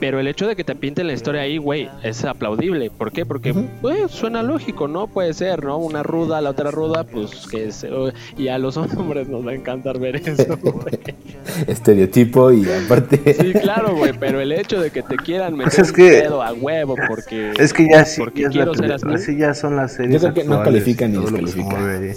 Pero 0.00 0.18
el 0.18 0.26
hecho 0.26 0.48
de 0.48 0.56
que 0.56 0.64
te 0.64 0.74
pinten 0.74 1.06
la 1.06 1.12
historia 1.12 1.42
ahí, 1.42 1.56
güey, 1.56 1.88
es 2.02 2.24
aplaudible. 2.24 2.90
¿Por 2.90 3.12
qué? 3.12 3.24
Porque, 3.24 3.54
pues, 3.80 4.10
suena 4.10 4.42
lógico, 4.42 4.88
¿no? 4.88 5.06
Puede 5.06 5.32
ser, 5.34 5.64
¿no? 5.64 5.78
Una 5.78 6.02
ruda, 6.02 6.40
la 6.40 6.50
otra 6.50 6.70
ruda, 6.70 7.04
pues 7.04 7.46
que 7.46 7.68
es. 7.68 7.86
Y 8.36 8.48
a 8.48 8.58
los 8.58 8.76
hombres 8.76 9.28
nos 9.28 9.46
va 9.46 9.52
a 9.52 9.54
encantar 9.54 9.98
ver 9.98 10.16
eso, 10.16 10.56
güey. 10.62 10.98
Estereotipo 11.66 12.52
y 12.52 12.66
aparte. 12.70 13.20
Sí, 13.44 13.52
claro, 13.52 13.96
güey, 13.96 14.12
pero 14.18 14.40
el 14.40 14.52
hecho 14.52 14.80
de 14.80 14.90
que 14.90 15.02
te 15.02 15.16
quieran 15.16 15.56
pues 15.56 15.66
meter 15.66 15.80
es 15.84 15.92
que, 15.92 16.10
dedo 16.22 16.42
a 16.42 16.52
huevo 16.52 16.94
porque. 17.08 17.52
Es 17.58 17.72
que 17.72 17.88
ya 17.90 18.04
sí. 18.04 18.20
Porque 18.20 18.44
quiero 18.44 18.74
ser 18.74 18.92
así. 18.92 19.36
ya 19.36 19.54
son 19.54 19.76
las 19.76 19.92
series. 19.92 20.22
Yo 20.22 20.32
creo 20.32 20.34
que 20.34 20.44
no 20.44 20.62
califican 20.62 21.12
ni 21.12 21.20
descalifican. 21.20 22.14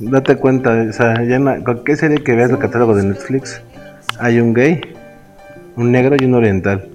Date 0.00 0.36
cuenta, 0.36 0.86
o 0.88 0.92
sea, 0.92 1.22
ya 1.24 1.36
en 1.36 1.62
cualquier 1.62 1.96
serie 1.96 2.22
que 2.22 2.34
veas 2.34 2.50
el 2.50 2.58
catálogo 2.58 2.96
de 2.96 3.04
Netflix, 3.04 3.60
hay 4.18 4.40
un 4.40 4.54
gay, 4.54 4.80
un 5.76 5.92
negro 5.92 6.16
y 6.18 6.24
un 6.24 6.34
oriental. 6.34 6.88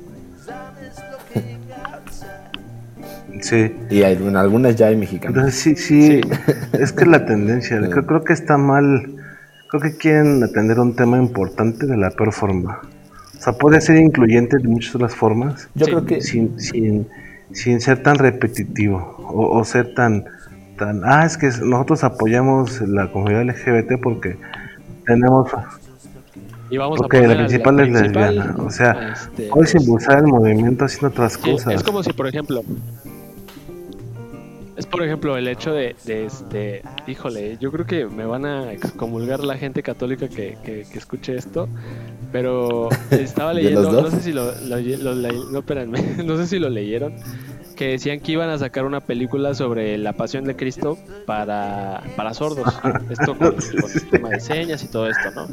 Sí. 3.42 3.72
Y 3.92 4.02
hay, 4.02 4.16
en 4.16 4.36
algunas 4.38 4.76
ya 4.76 4.88
hay 4.88 4.98
mexicanos. 4.98 5.54
sí, 5.54 5.76
sí, 5.76 6.22
es 6.74 6.92
que 6.92 7.06
la 7.06 7.26
tendencia. 7.26 7.80
Creo, 7.90 8.24
que 8.24 8.34
está 8.34 8.58
mal. 8.58 9.16
Creo 9.70 9.82
que 9.82 9.98
quieren 9.98 10.44
atender 10.44 10.80
un 10.80 10.96
tema 10.96 11.18
importante 11.18 11.86
de 11.86 11.96
la 11.96 12.10
peor 12.10 12.34
forma. 12.34 12.82
O 13.38 13.42
sea, 13.42 13.54
puede 13.54 13.82
ser 13.82 13.98
incluyente 13.98 14.58
de 14.58 14.68
muchas 14.68 14.96
otras 14.96 15.14
formas. 15.14 15.70
Yo 15.76 15.86
creo 15.86 16.06
que. 16.06 16.22
Sin, 16.22 16.60
sin, 16.60 17.08
sin 17.52 17.82
ser 17.82 18.02
tan 18.02 18.16
repetitivo 18.16 19.16
o, 19.20 19.64
ser 19.64 19.94
tan, 19.94 20.26
tan. 20.78 21.02
Ah, 21.06 21.26
es 21.26 21.38
que 21.38 21.48
nosotros 21.64 22.04
apoyamos 22.04 22.82
la 22.82 23.12
comunidad 23.12 23.44
LGBT 23.44 24.02
porque 24.02 24.38
tenemos 25.06 25.52
y 26.70 26.78
vamos 26.78 27.00
Porque 27.00 27.28
la 27.28 27.36
principal 27.36 27.80
es 27.80 27.90
lesbiana. 27.90 28.56
O 28.60 28.70
sea, 28.70 29.14
este, 29.14 29.48
puedes 29.48 29.74
pues, 29.74 29.84
impulsar 29.84 30.20
el 30.20 30.28
movimiento 30.28 30.86
haciendo 30.86 31.08
otras 31.10 31.38
cosas. 31.38 31.74
Es 31.74 31.84
como 31.84 32.02
si, 32.04 32.12
por 32.14 32.28
ejemplo, 32.28 32.64
es 34.76 34.86
por 34.86 35.04
ejemplo 35.04 35.38
el 35.38 35.48
hecho 35.48 35.74
de, 35.74 35.96
este, 36.06 36.82
híjole, 37.08 37.58
yo 37.60 37.72
creo 37.72 37.86
que 37.86 38.06
me 38.06 38.26
van 38.26 38.46
a 38.46 38.74
excomulgar 38.74 39.44
la 39.44 39.58
gente 39.58 39.82
católica 39.84 40.28
que, 40.28 40.58
que, 40.64 40.86
escuche 40.94 41.36
esto, 41.36 41.70
pero 42.32 42.90
estaba 43.12 43.54
leyendo, 43.54 43.90
no 43.90 44.12
sé 44.12 44.22
si 44.22 44.34
lo, 44.34 44.52
no, 44.54 45.60
espérenme, 45.60 46.02
no 46.26 46.38
sé 46.38 46.48
si 46.48 46.60
lo 46.60 46.70
leyeron, 46.70 47.16
que 47.76 47.90
decían 47.90 48.20
que 48.20 48.32
iban 48.32 48.50
a 48.50 48.58
sacar 48.58 48.86
una 48.86 49.02
película 49.02 49.54
sobre 49.54 49.98
la 49.98 50.14
pasión 50.14 50.46
de 50.46 50.56
Cristo 50.56 50.98
para, 51.26 52.04
para 52.16 52.34
sordos, 52.34 52.74
esto 53.10 53.38
con, 53.38 53.56
el 53.56 54.10
tema 54.10 54.30
de 54.30 54.40
señas 54.40 54.84
y 54.84 54.88
todo 54.88 55.08
esto, 55.08 55.32
¿no? 55.32 55.48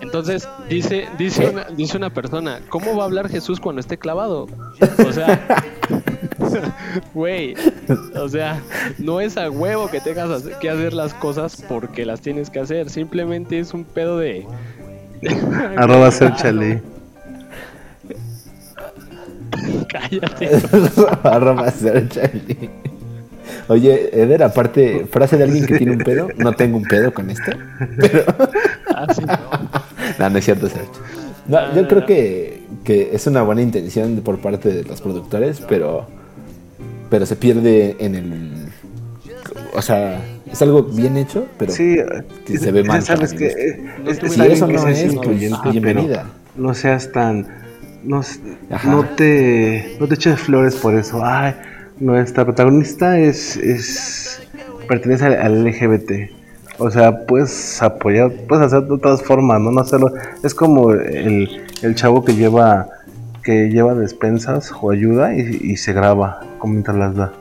Entonces 0.00 0.48
dice, 0.68 1.08
dice 1.18 1.48
una, 1.48 1.64
dice 1.64 1.96
una 1.96 2.10
persona, 2.10 2.60
¿cómo 2.68 2.96
va 2.96 3.02
a 3.02 3.06
hablar 3.06 3.28
Jesús 3.28 3.60
cuando 3.60 3.80
esté 3.80 3.98
clavado? 3.98 4.46
O 5.06 5.12
sea, 5.12 5.64
Güey, 7.14 7.54
o 8.14 8.28
sea, 8.28 8.60
no 8.98 9.20
es 9.20 9.36
a 9.36 9.50
huevo 9.50 9.88
que 9.88 10.00
tengas 10.00 10.42
que 10.60 10.70
hacer 10.70 10.92
las 10.92 11.14
cosas 11.14 11.62
porque 11.68 12.04
las 12.04 12.20
tienes 12.20 12.50
que 12.50 12.60
hacer. 12.60 12.90
Simplemente 12.90 13.58
es 13.58 13.74
un 13.74 13.84
pedo 13.84 14.18
de. 14.18 14.46
Arroba 15.76 16.10
ser 16.10 16.34
chale. 16.36 16.82
Cállate. 19.98 20.50
Arroba. 21.22 21.72
Oye, 23.68 24.10
Eder, 24.12 24.42
aparte, 24.42 25.06
frase 25.10 25.36
de 25.36 25.44
alguien 25.44 25.66
que 25.66 25.78
tiene 25.78 25.92
un 25.92 25.98
pedo, 25.98 26.28
no 26.36 26.52
tengo 26.52 26.76
un 26.76 26.84
pedo 26.84 27.12
con 27.12 27.30
esto. 27.30 27.52
Pero... 27.98 28.24
Ah, 28.94 29.06
no. 30.18 30.30
no, 30.30 30.38
es 30.38 30.44
cierto, 30.44 30.68
Sergio. 30.68 30.90
No, 31.46 31.74
yo 31.74 31.86
creo 31.88 32.06
que, 32.06 32.62
que 32.84 33.10
es 33.12 33.26
una 33.26 33.42
buena 33.42 33.62
intención 33.62 34.20
por 34.24 34.38
parte 34.38 34.68
de 34.70 34.84
los 34.84 35.00
productores, 35.00 35.62
pero 35.68 36.06
pero 37.08 37.24
se 37.24 37.36
pierde 37.36 37.96
en 38.00 38.14
el 38.16 38.66
o 39.74 39.82
sea, 39.82 40.20
es 40.50 40.62
algo 40.62 40.82
bien 40.82 41.16
hecho, 41.16 41.46
pero 41.58 41.72
sí, 41.72 41.98
que 42.46 42.58
se 42.58 42.72
ve 42.72 42.82
mal. 42.82 43.02
Sabes 43.02 43.32
que 43.34 43.50
si 44.28 44.40
eso 44.42 44.66
no 44.66 44.88
es, 44.88 45.14
pues, 45.14 45.38
bienvenida. 45.70 46.30
No 46.56 46.74
seas 46.74 47.12
tan 47.12 47.46
no, 48.06 48.22
no 48.84 49.04
te 49.04 49.96
no 50.00 50.06
te 50.06 50.14
eches 50.14 50.40
flores 50.40 50.76
por 50.76 50.94
eso. 50.94 51.20
Ay, 51.24 51.54
nuestra 51.98 52.44
protagonista 52.44 53.18
es 53.18 53.56
es 53.56 54.42
pertenece 54.88 55.26
al 55.26 55.64
LGBT. 55.64 56.30
O 56.78 56.90
sea, 56.90 57.24
puedes 57.26 57.82
apoyar, 57.82 58.30
puedes 58.48 58.66
hacer 58.66 58.82
de 58.82 58.94
otras 58.94 59.22
formas, 59.22 59.60
no 59.60 59.70
no 59.70 59.80
hacerlo. 59.80 60.08
Es 60.42 60.54
como 60.54 60.92
el, 60.92 61.64
el 61.82 61.94
chavo 61.94 62.24
que 62.24 62.34
lleva 62.34 62.88
que 63.46 63.70
lleva 63.70 63.94
despensas 63.94 64.72
o 64.80 64.90
ayuda 64.90 65.32
y, 65.34 65.76
se 65.76 65.92
graba 65.92 66.40
mientras 66.64 66.96
las 66.96 67.14
da. 67.14 67.32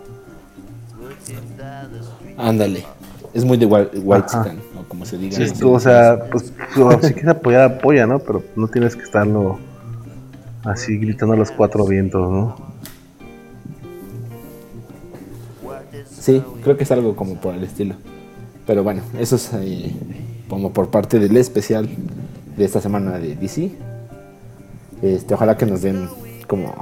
Ándale. 2.38 2.86
Es 3.34 3.44
muy 3.44 3.58
de 3.58 3.66
white, 3.66 3.98
white 3.98 4.28
o 4.80 4.84
como 4.88 5.04
se 5.04 5.18
diga. 5.18 5.36
Sí, 5.36 5.52
o 5.64 5.80
sea, 5.80 6.20
pues 6.32 6.54
si 7.02 7.14
quieres 7.14 7.28
apoyar, 7.28 7.64
apoya, 7.64 8.06
¿no? 8.06 8.20
Pero 8.20 8.44
no 8.56 8.68
tienes 8.68 8.96
que 8.96 9.02
estarlo 9.02 9.58
así 10.66 10.98
gritando 10.98 11.34
a 11.34 11.38
los 11.38 11.52
cuatro 11.52 11.86
vientos, 11.86 12.30
¿no? 12.30 12.56
Sí, 16.10 16.44
creo 16.64 16.76
que 16.76 16.84
es 16.84 16.92
algo 16.92 17.16
como 17.16 17.36
por 17.36 17.54
el 17.54 17.64
estilo. 17.64 17.96
Pero 18.66 18.84
bueno, 18.84 19.04
eso 19.20 19.36
es 19.36 19.52
eh, 19.54 19.94
como 20.50 20.74
por 20.74 20.90
parte 20.90 21.20
del 21.20 21.38
especial 21.38 21.88
de 22.58 22.66
esta 22.66 22.82
semana 22.82 23.20
de 23.20 23.36
DC. 23.36 23.72
Este, 25.02 25.34
ojalá 25.34 25.56
que 25.56 25.68
nos 25.68 25.84
den 25.84 26.10
como 26.48 26.74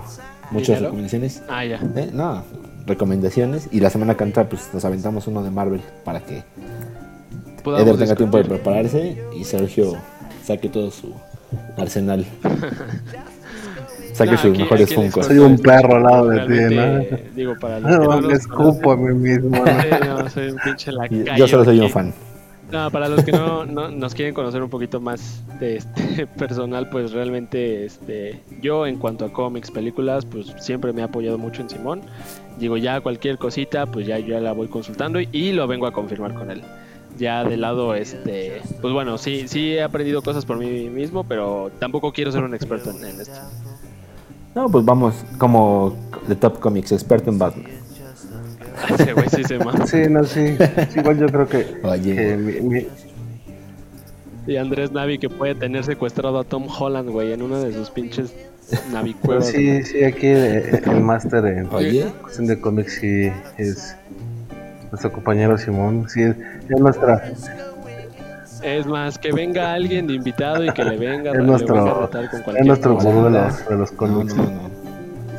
muchas 0.51 0.81
recomendaciones. 0.81 1.41
Ah, 1.49 1.65
ya. 1.65 1.79
¿Eh? 1.95 2.09
No, 2.13 2.43
recomendaciones. 2.85 3.67
Y 3.71 3.81
la 3.81 3.89
semana 3.89 4.15
que 4.15 4.23
entra, 4.23 4.47
pues 4.47 4.69
nos 4.73 4.85
aventamos 4.85 5.27
uno 5.27 5.43
de 5.43 5.51
Marvel 5.51 5.81
para 6.05 6.21
que 6.21 6.43
Eder 7.65 7.97
tenga 7.97 8.15
tiempo 8.15 8.37
de 8.37 8.45
prepararse 8.45 9.21
y 9.37 9.43
Sergio 9.43 9.93
saque 10.45 10.69
todo 10.69 10.89
su 10.89 11.13
arsenal. 11.77 12.25
Saque 14.13 14.37
sus 14.37 14.57
mejores 14.57 14.93
funcos. 14.93 15.25
Soy 15.25 15.39
un 15.39 15.57
perro 15.57 15.95
al 15.95 16.03
lado 16.03 16.27
de 16.29 16.39
ti, 16.41 16.75
¿no? 16.75 17.17
Digo, 17.35 17.55
para 17.59 17.79
los 17.79 17.91
no, 17.91 18.09
que 18.21 18.27
no 18.27 18.31
escupo 18.31 18.91
a 18.91 18.97
mí 18.97 19.13
mismo. 19.13 19.63
¿no? 20.05 20.29
soy 20.29 20.49
un 20.49 20.57
pinche 20.63 20.91
lacayo. 20.91 21.35
Yo 21.35 21.47
solo 21.47 21.65
soy 21.65 21.79
un 21.79 21.89
fan. 21.89 22.13
No, 22.71 22.89
para 22.89 23.07
los 23.07 23.23
que 23.23 23.31
no, 23.31 23.65
no, 23.65 23.89
nos 23.89 24.15
quieren 24.15 24.33
conocer 24.33 24.63
un 24.63 24.69
poquito 24.69 24.99
más 24.99 25.43
de 25.59 25.77
este 25.77 26.25
personal, 26.37 26.89
pues 26.89 27.11
realmente 27.11 27.85
este 27.85 28.39
yo 28.61 28.87
en 28.87 28.97
cuanto 28.97 29.25
a 29.25 29.31
cómics, 29.31 29.69
películas, 29.69 30.25
pues 30.25 30.53
siempre 30.59 30.91
me 30.91 31.01
he 31.01 31.03
apoyado 31.03 31.37
mucho 31.37 31.61
en 31.61 31.69
Simón. 31.69 32.01
Digo, 32.57 32.77
ya 32.77 33.01
cualquier 33.01 33.37
cosita, 33.37 33.85
pues 33.85 34.07
ya 34.07 34.17
yo 34.17 34.39
la 34.39 34.53
voy 34.53 34.69
consultando 34.69 35.19
y, 35.19 35.29
y 35.31 35.51
lo 35.51 35.67
vengo 35.67 35.85
a 35.85 35.91
confirmar 35.91 36.33
con 36.33 36.49
él 36.49 36.63
ya 37.17 37.43
de 37.43 37.57
lado 37.57 37.93
este 37.93 38.59
pues 38.81 38.91
bueno 38.91 39.19
sí 39.19 39.47
sí 39.47 39.73
he 39.73 39.83
aprendido 39.83 40.23
cosas 40.23 40.45
por 40.45 40.57
mí 40.57 40.89
mismo 40.89 41.23
pero 41.23 41.71
tampoco 41.79 42.11
quiero 42.11 42.31
ser 42.31 42.43
un 42.43 42.55
experto 42.55 42.89
en, 42.89 43.05
en 43.05 43.21
esto 43.21 43.39
no, 44.55 44.69
pues 44.69 44.85
vamos 44.85 45.15
como 45.37 45.95
de 46.27 46.35
Top 46.35 46.59
Comics, 46.59 46.91
experto 46.91 47.29
en 47.29 47.39
Batman. 47.39 47.65
Ese 48.89 49.13
güey 49.13 49.29
sí 49.29 49.43
se 49.43 49.59
Sí, 49.87 50.09
no, 50.09 50.23
sí. 50.23 50.57
Igual 50.95 51.19
yo 51.19 51.27
creo 51.27 51.47
que. 51.47 51.79
Oye. 51.83 52.87
Y 54.45 54.57
Andrés 54.57 54.91
Navi 54.91 55.19
que 55.19 55.29
puede 55.29 55.55
tener 55.55 55.85
secuestrado 55.85 56.37
a 56.39 56.43
Tom 56.43 56.67
Holland, 56.67 57.09
güey, 57.09 57.31
en 57.31 57.41
una 57.41 57.59
de 57.59 57.73
sus 57.73 57.89
pinches 57.89 58.33
navicuevas. 58.91 59.47
Sí, 59.47 59.83
sí, 59.83 60.03
aquí 60.03 60.27
el, 60.27 61.01
máster 61.01 61.45
en 61.45 61.67
cuestión 61.67 62.47
de 62.47 62.59
cómics 62.59 62.97
sí 62.99 63.31
es 63.57 63.95
nuestro 64.91 65.13
compañero 65.13 65.57
Simón. 65.57 66.07
Sí, 66.09 66.23
es 66.23 66.35
nuestra 66.79 67.33
es 68.63 68.85
más, 68.85 69.17
que 69.17 69.31
venga 69.31 69.73
alguien 69.73 70.07
de 70.07 70.13
invitado 70.13 70.63
y 70.63 70.71
que 70.71 70.83
le 70.83 70.97
venga, 70.97 71.31
es 71.31 71.43
nuestro, 71.43 72.03
a 72.03 72.09
con 72.09 72.27
cualquier 72.27 72.57
Es 72.57 72.65
nuestro 72.65 72.95
gurú 72.95 73.25
de 73.25 73.29
los, 73.31 73.69
de 73.69 73.75
los 73.77 73.89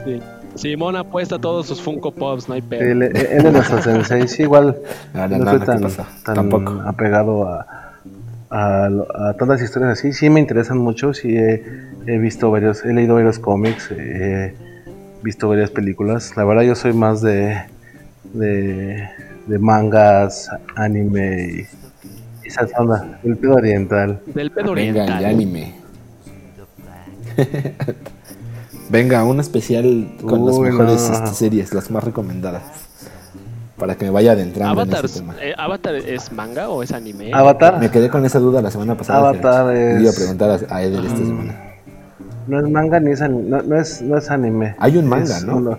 sí. 0.04 0.20
Simón 0.54 0.94
apuesta 0.94 1.38
todos 1.38 1.66
sus 1.66 1.80
Funko 1.80 2.12
Pops, 2.12 2.48
no 2.48 2.54
hay 2.54 2.62
pedo. 2.62 2.82
él, 2.82 3.02
es 3.02 3.42
nuestro 3.42 3.82
sensei, 3.82 4.28
sí, 4.28 4.42
igual 4.42 4.76
no, 5.12 5.28
no 5.28 5.50
soy 5.50 5.60
tan, 5.60 5.82
tan 6.24 6.86
apegado 6.86 7.48
a, 7.48 7.66
a, 8.50 8.86
a, 8.86 9.32
todas 9.34 9.60
las 9.60 9.62
historias 9.62 9.98
así. 9.98 10.12
Sí 10.12 10.30
me 10.30 10.38
interesan 10.38 10.78
mucho, 10.78 11.12
sí 11.12 11.36
he, 11.36 11.64
he 12.06 12.18
visto 12.18 12.50
varios, 12.50 12.84
he 12.84 12.92
leído 12.92 13.14
varios 13.16 13.40
cómics, 13.40 13.90
he 13.90 14.54
visto 15.22 15.48
varias 15.48 15.70
películas. 15.70 16.36
La 16.36 16.44
verdad 16.44 16.62
yo 16.62 16.76
soy 16.76 16.92
más 16.92 17.20
de, 17.20 17.60
de, 18.32 19.08
de 19.46 19.58
mangas, 19.58 20.50
anime 20.76 21.48
y 21.48 21.83
esa 22.44 22.66
zona, 22.66 23.18
el 23.24 23.36
pedo 23.36 23.54
oriental. 23.54 24.20
Del 24.26 24.50
pedo 24.50 24.72
oriental. 24.72 25.06
Venga, 25.06 25.18
el 25.18 25.24
anime. 25.24 25.74
Venga, 28.90 29.24
un 29.24 29.40
especial 29.40 30.12
con 30.22 30.46
las 30.46 30.58
mejores 30.58 31.10
este, 31.10 31.34
series, 31.34 31.74
las 31.74 31.90
más 31.90 32.04
recomendadas. 32.04 32.62
Para 33.76 33.96
que 33.96 34.04
me 34.04 34.10
vaya 34.12 34.32
adentrando 34.32 34.80
Avatar, 34.82 35.00
en 35.00 35.04
ese 35.04 35.20
tema. 35.20 35.34
Eh, 35.42 35.54
¿Avatar 35.56 35.94
es 35.96 36.30
manga 36.32 36.68
o 36.68 36.82
es 36.82 36.92
anime? 36.92 37.32
Avatar. 37.34 37.80
Me 37.80 37.90
quedé 37.90 38.08
con 38.08 38.24
esa 38.24 38.38
duda 38.38 38.62
la 38.62 38.70
semana 38.70 38.96
pasada. 38.96 39.18
Avatar 39.18 39.74
es... 39.74 40.00
Iba 40.00 40.10
a 40.10 40.14
preguntar 40.14 40.60
a 40.70 40.82
Eder 40.82 41.04
esta 41.04 41.18
mm, 41.18 41.26
semana. 41.26 41.60
No 42.46 42.60
es 42.60 42.70
manga 42.70 43.00
ni 43.00 43.10
es, 43.10 43.20
no, 43.20 43.62
no, 43.62 43.76
es, 43.76 44.00
no 44.02 44.16
es 44.16 44.30
anime. 44.30 44.76
Hay 44.78 44.96
un 44.96 45.06
manga, 45.06 45.40
¿no? 45.40 45.76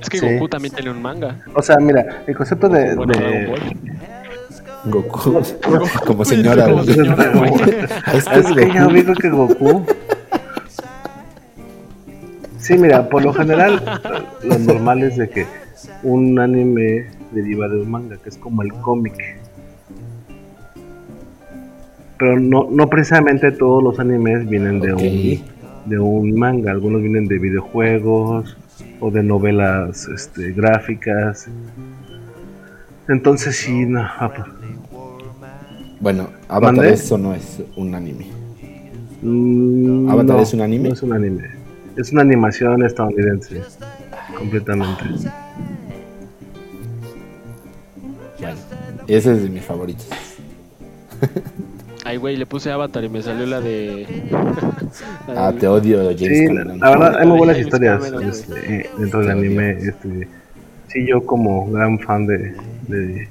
Es 0.00 0.08
que 0.08 0.34
Goku 0.34 0.48
también 0.48 0.74
tiene 0.74 0.90
un 0.90 1.00
manga. 1.00 1.40
O 1.54 1.62
sea, 1.62 1.76
mira, 1.78 2.22
el 2.26 2.36
concepto 2.36 2.68
de, 2.68 2.94
de, 2.94 3.54
Goku. 4.84 5.42
Como 6.06 6.24
señora, 6.24 6.66
güey. 6.68 6.90
Es 8.14 8.24
que 9.20 9.30
Goku. 9.30 9.86
Sí, 12.58 12.78
mira, 12.78 13.08
por 13.08 13.24
lo 13.24 13.32
general, 13.32 14.00
lo 14.44 14.58
normal 14.58 15.02
es 15.02 15.16
de 15.16 15.28
que 15.28 15.46
un 16.02 16.38
anime 16.38 17.06
deriva 17.32 17.68
de 17.68 17.80
un 17.80 17.90
manga, 17.90 18.16
que 18.18 18.28
es 18.28 18.36
como 18.36 18.62
el 18.62 18.72
cómic. 18.74 19.14
Pero 22.18 22.38
no, 22.38 22.68
no 22.70 22.88
precisamente 22.88 23.50
todos 23.50 23.82
los 23.82 23.98
animes 23.98 24.48
vienen 24.48 24.80
de 24.80 24.94
un 24.94 25.52
de 25.84 25.98
un 25.98 26.38
manga, 26.38 26.70
algunos 26.70 27.02
vienen 27.02 27.26
de 27.26 27.38
videojuegos 27.38 28.56
o 29.00 29.10
de 29.10 29.22
novelas 29.22 30.08
este, 30.08 30.52
gráficas. 30.52 31.48
Entonces 33.08 33.56
sí, 33.56 33.84
no, 33.86 34.00
ah, 34.02 34.32
pues, 34.34 34.46
bueno, 36.02 36.28
Avatar 36.48 36.84
eso 36.86 37.16
no 37.16 37.32
es 37.32 37.62
un 37.76 37.94
anime. 37.94 38.26
Mm, 39.22 40.10
¿Avatar 40.10 40.40
es 40.40 40.52
un 40.52 40.60
anime? 40.60 40.88
No 40.88 40.94
es 40.94 41.02
un 41.02 41.12
anime. 41.12 41.44
Es 41.96 42.10
una 42.10 42.22
animación 42.22 42.84
estadounidense. 42.84 43.62
Completamente. 44.36 45.04
Bueno, 48.40 48.56
ese 49.06 49.32
es 49.32 49.42
de 49.44 49.48
mis 49.48 49.62
favoritos. 49.62 50.08
Ay, 52.04 52.16
güey, 52.16 52.36
le 52.36 52.46
puse 52.46 52.72
Avatar 52.72 53.04
y 53.04 53.08
me 53.08 53.22
salió 53.22 53.46
la 53.46 53.60
de. 53.60 54.04
ah, 55.28 55.52
te 55.56 55.68
odio, 55.68 56.02
James 56.18 56.38
sí, 56.38 56.48
La 56.80 56.90
verdad, 56.90 57.16
hay 57.20 57.28
muy 57.28 57.38
buenas 57.38 57.58
historias 57.58 58.02
este, 58.22 58.90
dentro 58.98 59.20
del 59.20 59.30
anime. 59.30 59.70
Este, 59.70 60.28
sí, 60.88 61.06
yo, 61.06 61.24
como 61.24 61.70
gran 61.70 61.96
fan 62.00 62.26
de, 62.26 62.56
de, 62.88 63.28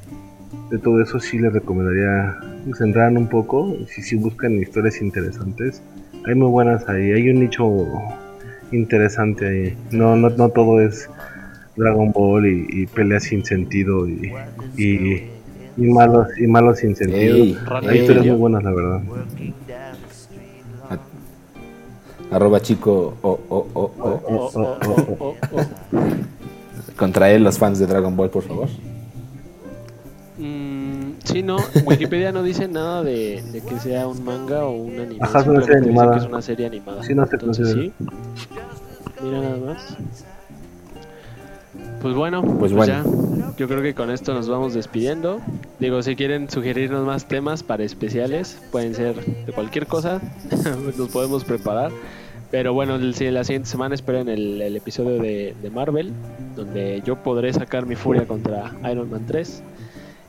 de 0.72 0.80
todo 0.80 1.02
eso, 1.02 1.20
sí 1.20 1.38
le 1.38 1.50
recomendaría 1.50 2.40
centraran 2.78 3.18
un 3.18 3.28
poco, 3.28 3.76
si, 3.88 4.02
si 4.02 4.16
buscan 4.16 4.54
historias 4.54 5.02
interesantes, 5.02 5.82
hay 6.26 6.34
muy 6.34 6.48
buenas 6.48 6.88
ahí, 6.88 7.12
hay 7.12 7.30
un 7.30 7.42
nicho 7.42 7.70
interesante 8.72 9.48
ahí, 9.48 9.78
no, 9.92 10.16
no, 10.16 10.30
no 10.30 10.50
todo 10.50 10.80
es 10.80 11.10
Dragon 11.76 12.14
Ball 12.14 12.48
y, 12.48 12.88
peleas 12.88 13.24
sin 13.24 13.46
sentido 13.46 14.08
y, 14.08 14.32
y, 14.78 15.30
malos 15.78 16.28
y 16.38 16.48
malos 16.48 16.80
sin 16.80 16.96
sentido. 16.96 17.60
hay 17.88 18.00
historias 18.00 18.26
muy 18.28 18.38
buenas, 18.38 18.64
la 18.64 18.72
verdad. 18.72 19.02
Arroba 22.32 22.62
chico 22.62 23.18
o 23.22 25.36
Contra 26.96 27.32
él 27.32 27.44
los 27.44 27.58
fans 27.58 27.80
de 27.80 27.88
Dragon 27.88 28.16
Ball, 28.16 28.30
por 28.30 28.44
favor. 28.44 28.70
Sí, 31.24 31.44
no, 31.44 31.58
Wikipedia 31.86 32.32
no 32.32 32.42
dice 32.42 32.68
nada 32.68 33.04
de, 33.04 33.62
que 33.68 33.80
sea 33.80 34.08
un 34.08 34.24
manga 34.24 34.66
o 34.66 34.72
un 34.72 35.00
anime. 35.00 35.20
Ajá, 35.22 35.42
es 35.42 35.48
una 35.48 35.62
serie 35.62 35.78
animada. 35.78 36.14
Que 36.14 36.20
es 36.20 36.26
una 36.26 36.42
serie 36.42 36.66
animada. 36.66 37.04
Sí, 37.04 37.14
no 37.14 37.26
se 37.28 37.36
Entonces, 37.36 37.72
sí. 37.72 37.94
Mira 39.22 39.39
nada 39.39 39.58
más. 39.58 39.98
Pues 42.02 42.16
bueno, 42.16 42.42
pues, 42.42 42.74
pues 42.74 42.88
ya. 42.88 43.04
Yo 43.58 43.68
creo 43.68 43.84
que 43.84 43.94
con 43.94 44.10
esto 44.10 44.34
nos 44.34 44.50
vamos 44.50 44.74
despidiendo. 44.74 45.39
Digo, 45.80 46.02
si 46.02 46.16
quieren 46.16 46.50
sugerirnos 46.50 47.06
más 47.06 47.28
temas 47.28 47.62
para 47.62 47.84
especiales, 47.84 48.60
pueden 48.72 48.96
ser 48.96 49.24
de 49.24 49.52
cualquier 49.54 49.86
cosa. 49.86 50.20
nos 50.98 51.10
podemos 51.10 51.44
preparar. 51.44 51.92
Pero 52.50 52.74
bueno, 52.74 52.98
la 52.98 53.44
siguiente 53.44 53.70
semana 53.70 53.96
esperen 53.96 54.28
el, 54.28 54.62
el 54.62 54.76
episodio 54.76 55.22
de, 55.22 55.56
de, 55.62 55.70
Marvel, 55.70 56.12
donde 56.56 57.02
yo 57.06 57.16
podré 57.16 57.54
sacar 57.54 57.86
mi 57.86 57.96
furia 57.96 58.26
contra 58.28 58.74
Iron 58.92 59.10
Man 59.10 59.26
3. 59.26 59.64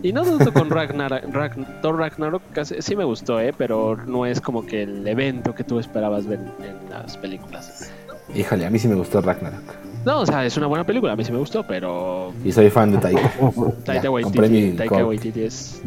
Y 0.02 0.12
no 0.12 0.24
dudo 0.24 0.52
con 0.52 0.68
Ragnarok, 0.68 1.80
Thor 1.80 1.96
Ragnarok, 1.96 2.42
sí 2.80 2.96
me 2.96 3.04
gustó, 3.04 3.40
¿eh? 3.40 3.54
pero 3.56 3.96
no 3.96 4.26
es 4.26 4.40
como 4.40 4.66
que 4.66 4.82
el 4.82 5.06
evento 5.06 5.54
que 5.54 5.62
tú 5.62 5.78
esperabas 5.78 6.26
ver 6.26 6.40
en 6.40 6.90
las 6.90 7.16
películas. 7.16 7.90
Híjole, 8.34 8.66
a 8.66 8.70
mí 8.70 8.78
sí 8.80 8.88
me 8.88 8.96
gustó 8.96 9.20
Ragnarok. 9.20 9.62
No, 10.04 10.20
o 10.20 10.26
sea, 10.26 10.44
es 10.44 10.56
una 10.56 10.66
buena 10.66 10.84
película, 10.84 11.12
a 11.12 11.16
mí 11.16 11.24
sí 11.24 11.30
me 11.30 11.38
gustó, 11.38 11.64
pero... 11.64 12.32
Y 12.44 12.50
soy 12.50 12.68
fan 12.70 12.90
de 12.90 12.98
Taika. 12.98 13.32
Taika 13.84 14.10
Waititi, 14.10 14.72
Taika 14.72 15.06
Waititi 15.06 15.42
es... 15.42 15.80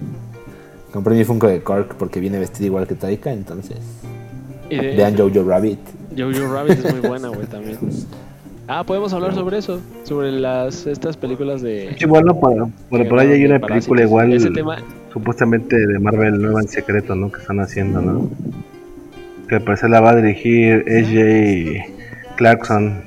Compré 0.93 1.15
mi 1.15 1.25
Funko 1.25 1.47
de 1.47 1.61
Cork 1.61 1.95
porque 1.95 2.21
viene 2.21 2.39
vestido 2.39 2.67
igual 2.67 2.87
que 2.87 2.95
Taika, 2.95 3.33
entonces... 3.33 3.79
Vean 4.69 5.17
Jojo 5.17 5.43
Rabbit. 5.43 5.79
Jojo 6.17 6.53
Rabbit 6.53 6.85
es 6.85 6.93
muy 6.93 7.07
buena, 7.07 7.27
güey, 7.27 7.47
también. 7.47 7.77
Ah, 8.67 8.83
podemos 8.83 9.13
hablar 9.13 9.35
sobre 9.35 9.59
eso, 9.59 9.79
sobre 10.03 10.31
las 10.31 10.87
estas 10.87 11.15
películas 11.17 11.61
de. 11.61 11.95
Sí, 11.99 12.05
bueno, 12.05 12.39
por, 12.39 12.69
por, 12.89 13.19
ahí 13.19 13.31
hay 13.31 13.45
una 13.45 13.59
película 13.59 14.01
igual, 14.01 14.33
Ese 14.33 14.49
tema... 14.49 14.77
supuestamente 15.13 15.75
de 15.85 15.99
Marvel 15.99 16.41
nueva 16.41 16.61
en 16.61 16.67
secreto, 16.67 17.15
¿no? 17.15 17.31
Que 17.31 17.41
están 17.41 17.59
haciendo, 17.59 18.01
¿no? 18.01 18.29
Que 19.47 19.59
parece 19.59 19.87
la 19.87 20.01
va 20.01 20.11
a 20.11 20.15
dirigir 20.15 20.83
AJ 20.87 22.35
Clarkson. 22.37 23.03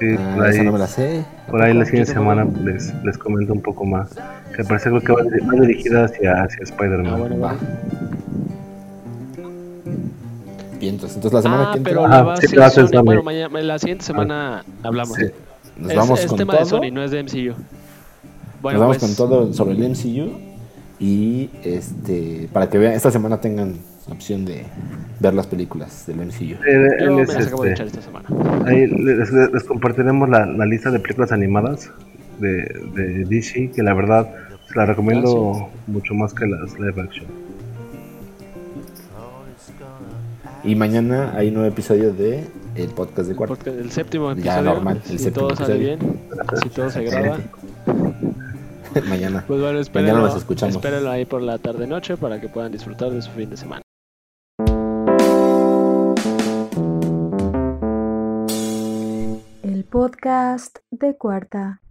Sí, 0.00 0.16
ah, 0.18 0.32
por 0.34 0.46
ahí, 0.46 0.64
no 0.64 0.72
me 0.72 0.78
la 0.80 0.86
sé. 0.88 1.24
Por 1.48 1.62
ahí 1.62 1.74
la 1.74 1.84
siguiente 1.84 2.12
semana 2.12 2.44
les, 2.64 2.92
les 3.04 3.16
comento 3.16 3.52
un 3.52 3.62
poco 3.62 3.84
más. 3.84 4.10
Que 4.56 4.64
parece 4.64 4.90
que 4.90 5.12
va, 5.12 5.22
dirigida 5.60 6.06
hacia, 6.06 6.42
hacia 6.42 6.64
Spider-Man. 6.64 7.06
Ah, 7.06 7.16
bueno, 7.16 7.38
va. 7.38 7.56
Entonces 10.88 11.32
la 11.32 11.42
semana 11.42 11.70
ah, 11.70 11.74
que 11.74 11.80
pero 11.80 12.06
la, 12.06 12.22
va 12.22 12.36
sí, 12.36 12.48
Sony. 12.48 13.02
Bueno, 13.04 13.22
mañana, 13.22 13.60
la 13.62 13.78
siguiente 13.78 14.04
semana 14.04 14.64
hablamos. 14.82 15.16
Sí. 15.16 15.26
Nos 15.76 15.90
es, 15.90 15.96
vamos 15.96 16.20
es 16.20 16.26
con 16.26 16.38
tema 16.38 16.52
todo. 16.52 16.60
de 16.60 16.66
Sony, 16.66 16.92
no 16.92 17.02
es 17.02 17.10
de 17.10 17.22
MCU. 17.22 17.54
Bueno, 18.62 18.78
Nos 18.78 18.80
vamos 18.80 18.98
pues, 18.98 19.16
con 19.16 19.28
todo 19.28 19.52
sobre 19.52 19.74
el 19.74 19.90
MCU. 19.90 20.54
Y 21.00 21.50
este 21.64 22.48
para 22.52 22.70
que 22.70 22.78
vean, 22.78 22.92
esta 22.92 23.10
semana 23.10 23.40
tengan 23.40 23.74
opción 24.10 24.44
de 24.44 24.64
ver 25.20 25.34
las 25.34 25.46
películas 25.46 26.06
del 26.06 26.16
MCU. 26.16 26.56
Eh, 26.66 26.96
Yo 27.00 27.12
me 27.12 27.26
las 27.26 27.46
acabo 27.46 27.64
de 27.64 27.72
este, 27.72 27.82
echar 27.82 27.86
esta 27.86 28.02
semana. 28.02 28.28
Ahí 28.66 28.86
les, 28.86 29.64
compartiremos 29.64 30.28
la, 30.28 30.46
lista 30.66 30.90
de 30.90 31.00
películas 31.00 31.32
animadas 31.32 31.90
de, 32.38 32.64
de, 32.94 33.24
DC, 33.24 33.70
que 33.74 33.82
la 33.82 33.94
verdad 33.94 34.28
se 34.68 34.76
la 34.76 34.86
recomiendo 34.86 35.68
mucho 35.86 36.14
más 36.14 36.32
que 36.34 36.46
las 36.46 36.78
live 36.78 37.00
action. 37.02 37.43
Y 40.64 40.74
mañana 40.76 41.34
hay 41.36 41.48
un 41.48 41.54
nuevo 41.54 41.68
episodio 41.68 42.14
de 42.14 42.42
el 42.74 42.88
podcast 42.88 43.28
de 43.28 43.36
cuarto. 43.36 43.70
El, 43.70 43.90
séptimo 43.90 44.30
episodio. 44.30 44.56
Ya 44.56 44.62
normal, 44.62 45.02
el 45.10 45.18
si 45.18 45.30
todo 45.30 45.54
sale 45.54 45.76
bien, 45.76 45.98
si 46.62 46.70
todo 46.70 46.90
se 46.90 47.04
graba. 47.04 47.38
mañana. 49.08 49.44
Pues 49.46 49.60
bueno, 49.60 49.78
espérenlo, 49.78 50.14
mañana 50.14 50.28
nos 50.32 50.38
escuchamos. 50.38 50.76
Espérenlo 50.76 51.10
ahí 51.10 51.26
por 51.26 51.42
la 51.42 51.58
tarde 51.58 51.86
noche 51.86 52.16
para 52.16 52.40
que 52.40 52.48
puedan 52.48 52.72
disfrutar 52.72 53.10
de 53.10 53.20
su 53.20 53.30
fin 53.32 53.50
de 53.50 53.58
semana. 53.58 53.82
El 59.62 59.84
podcast 59.84 60.78
de 60.90 61.14
cuarta. 61.18 61.83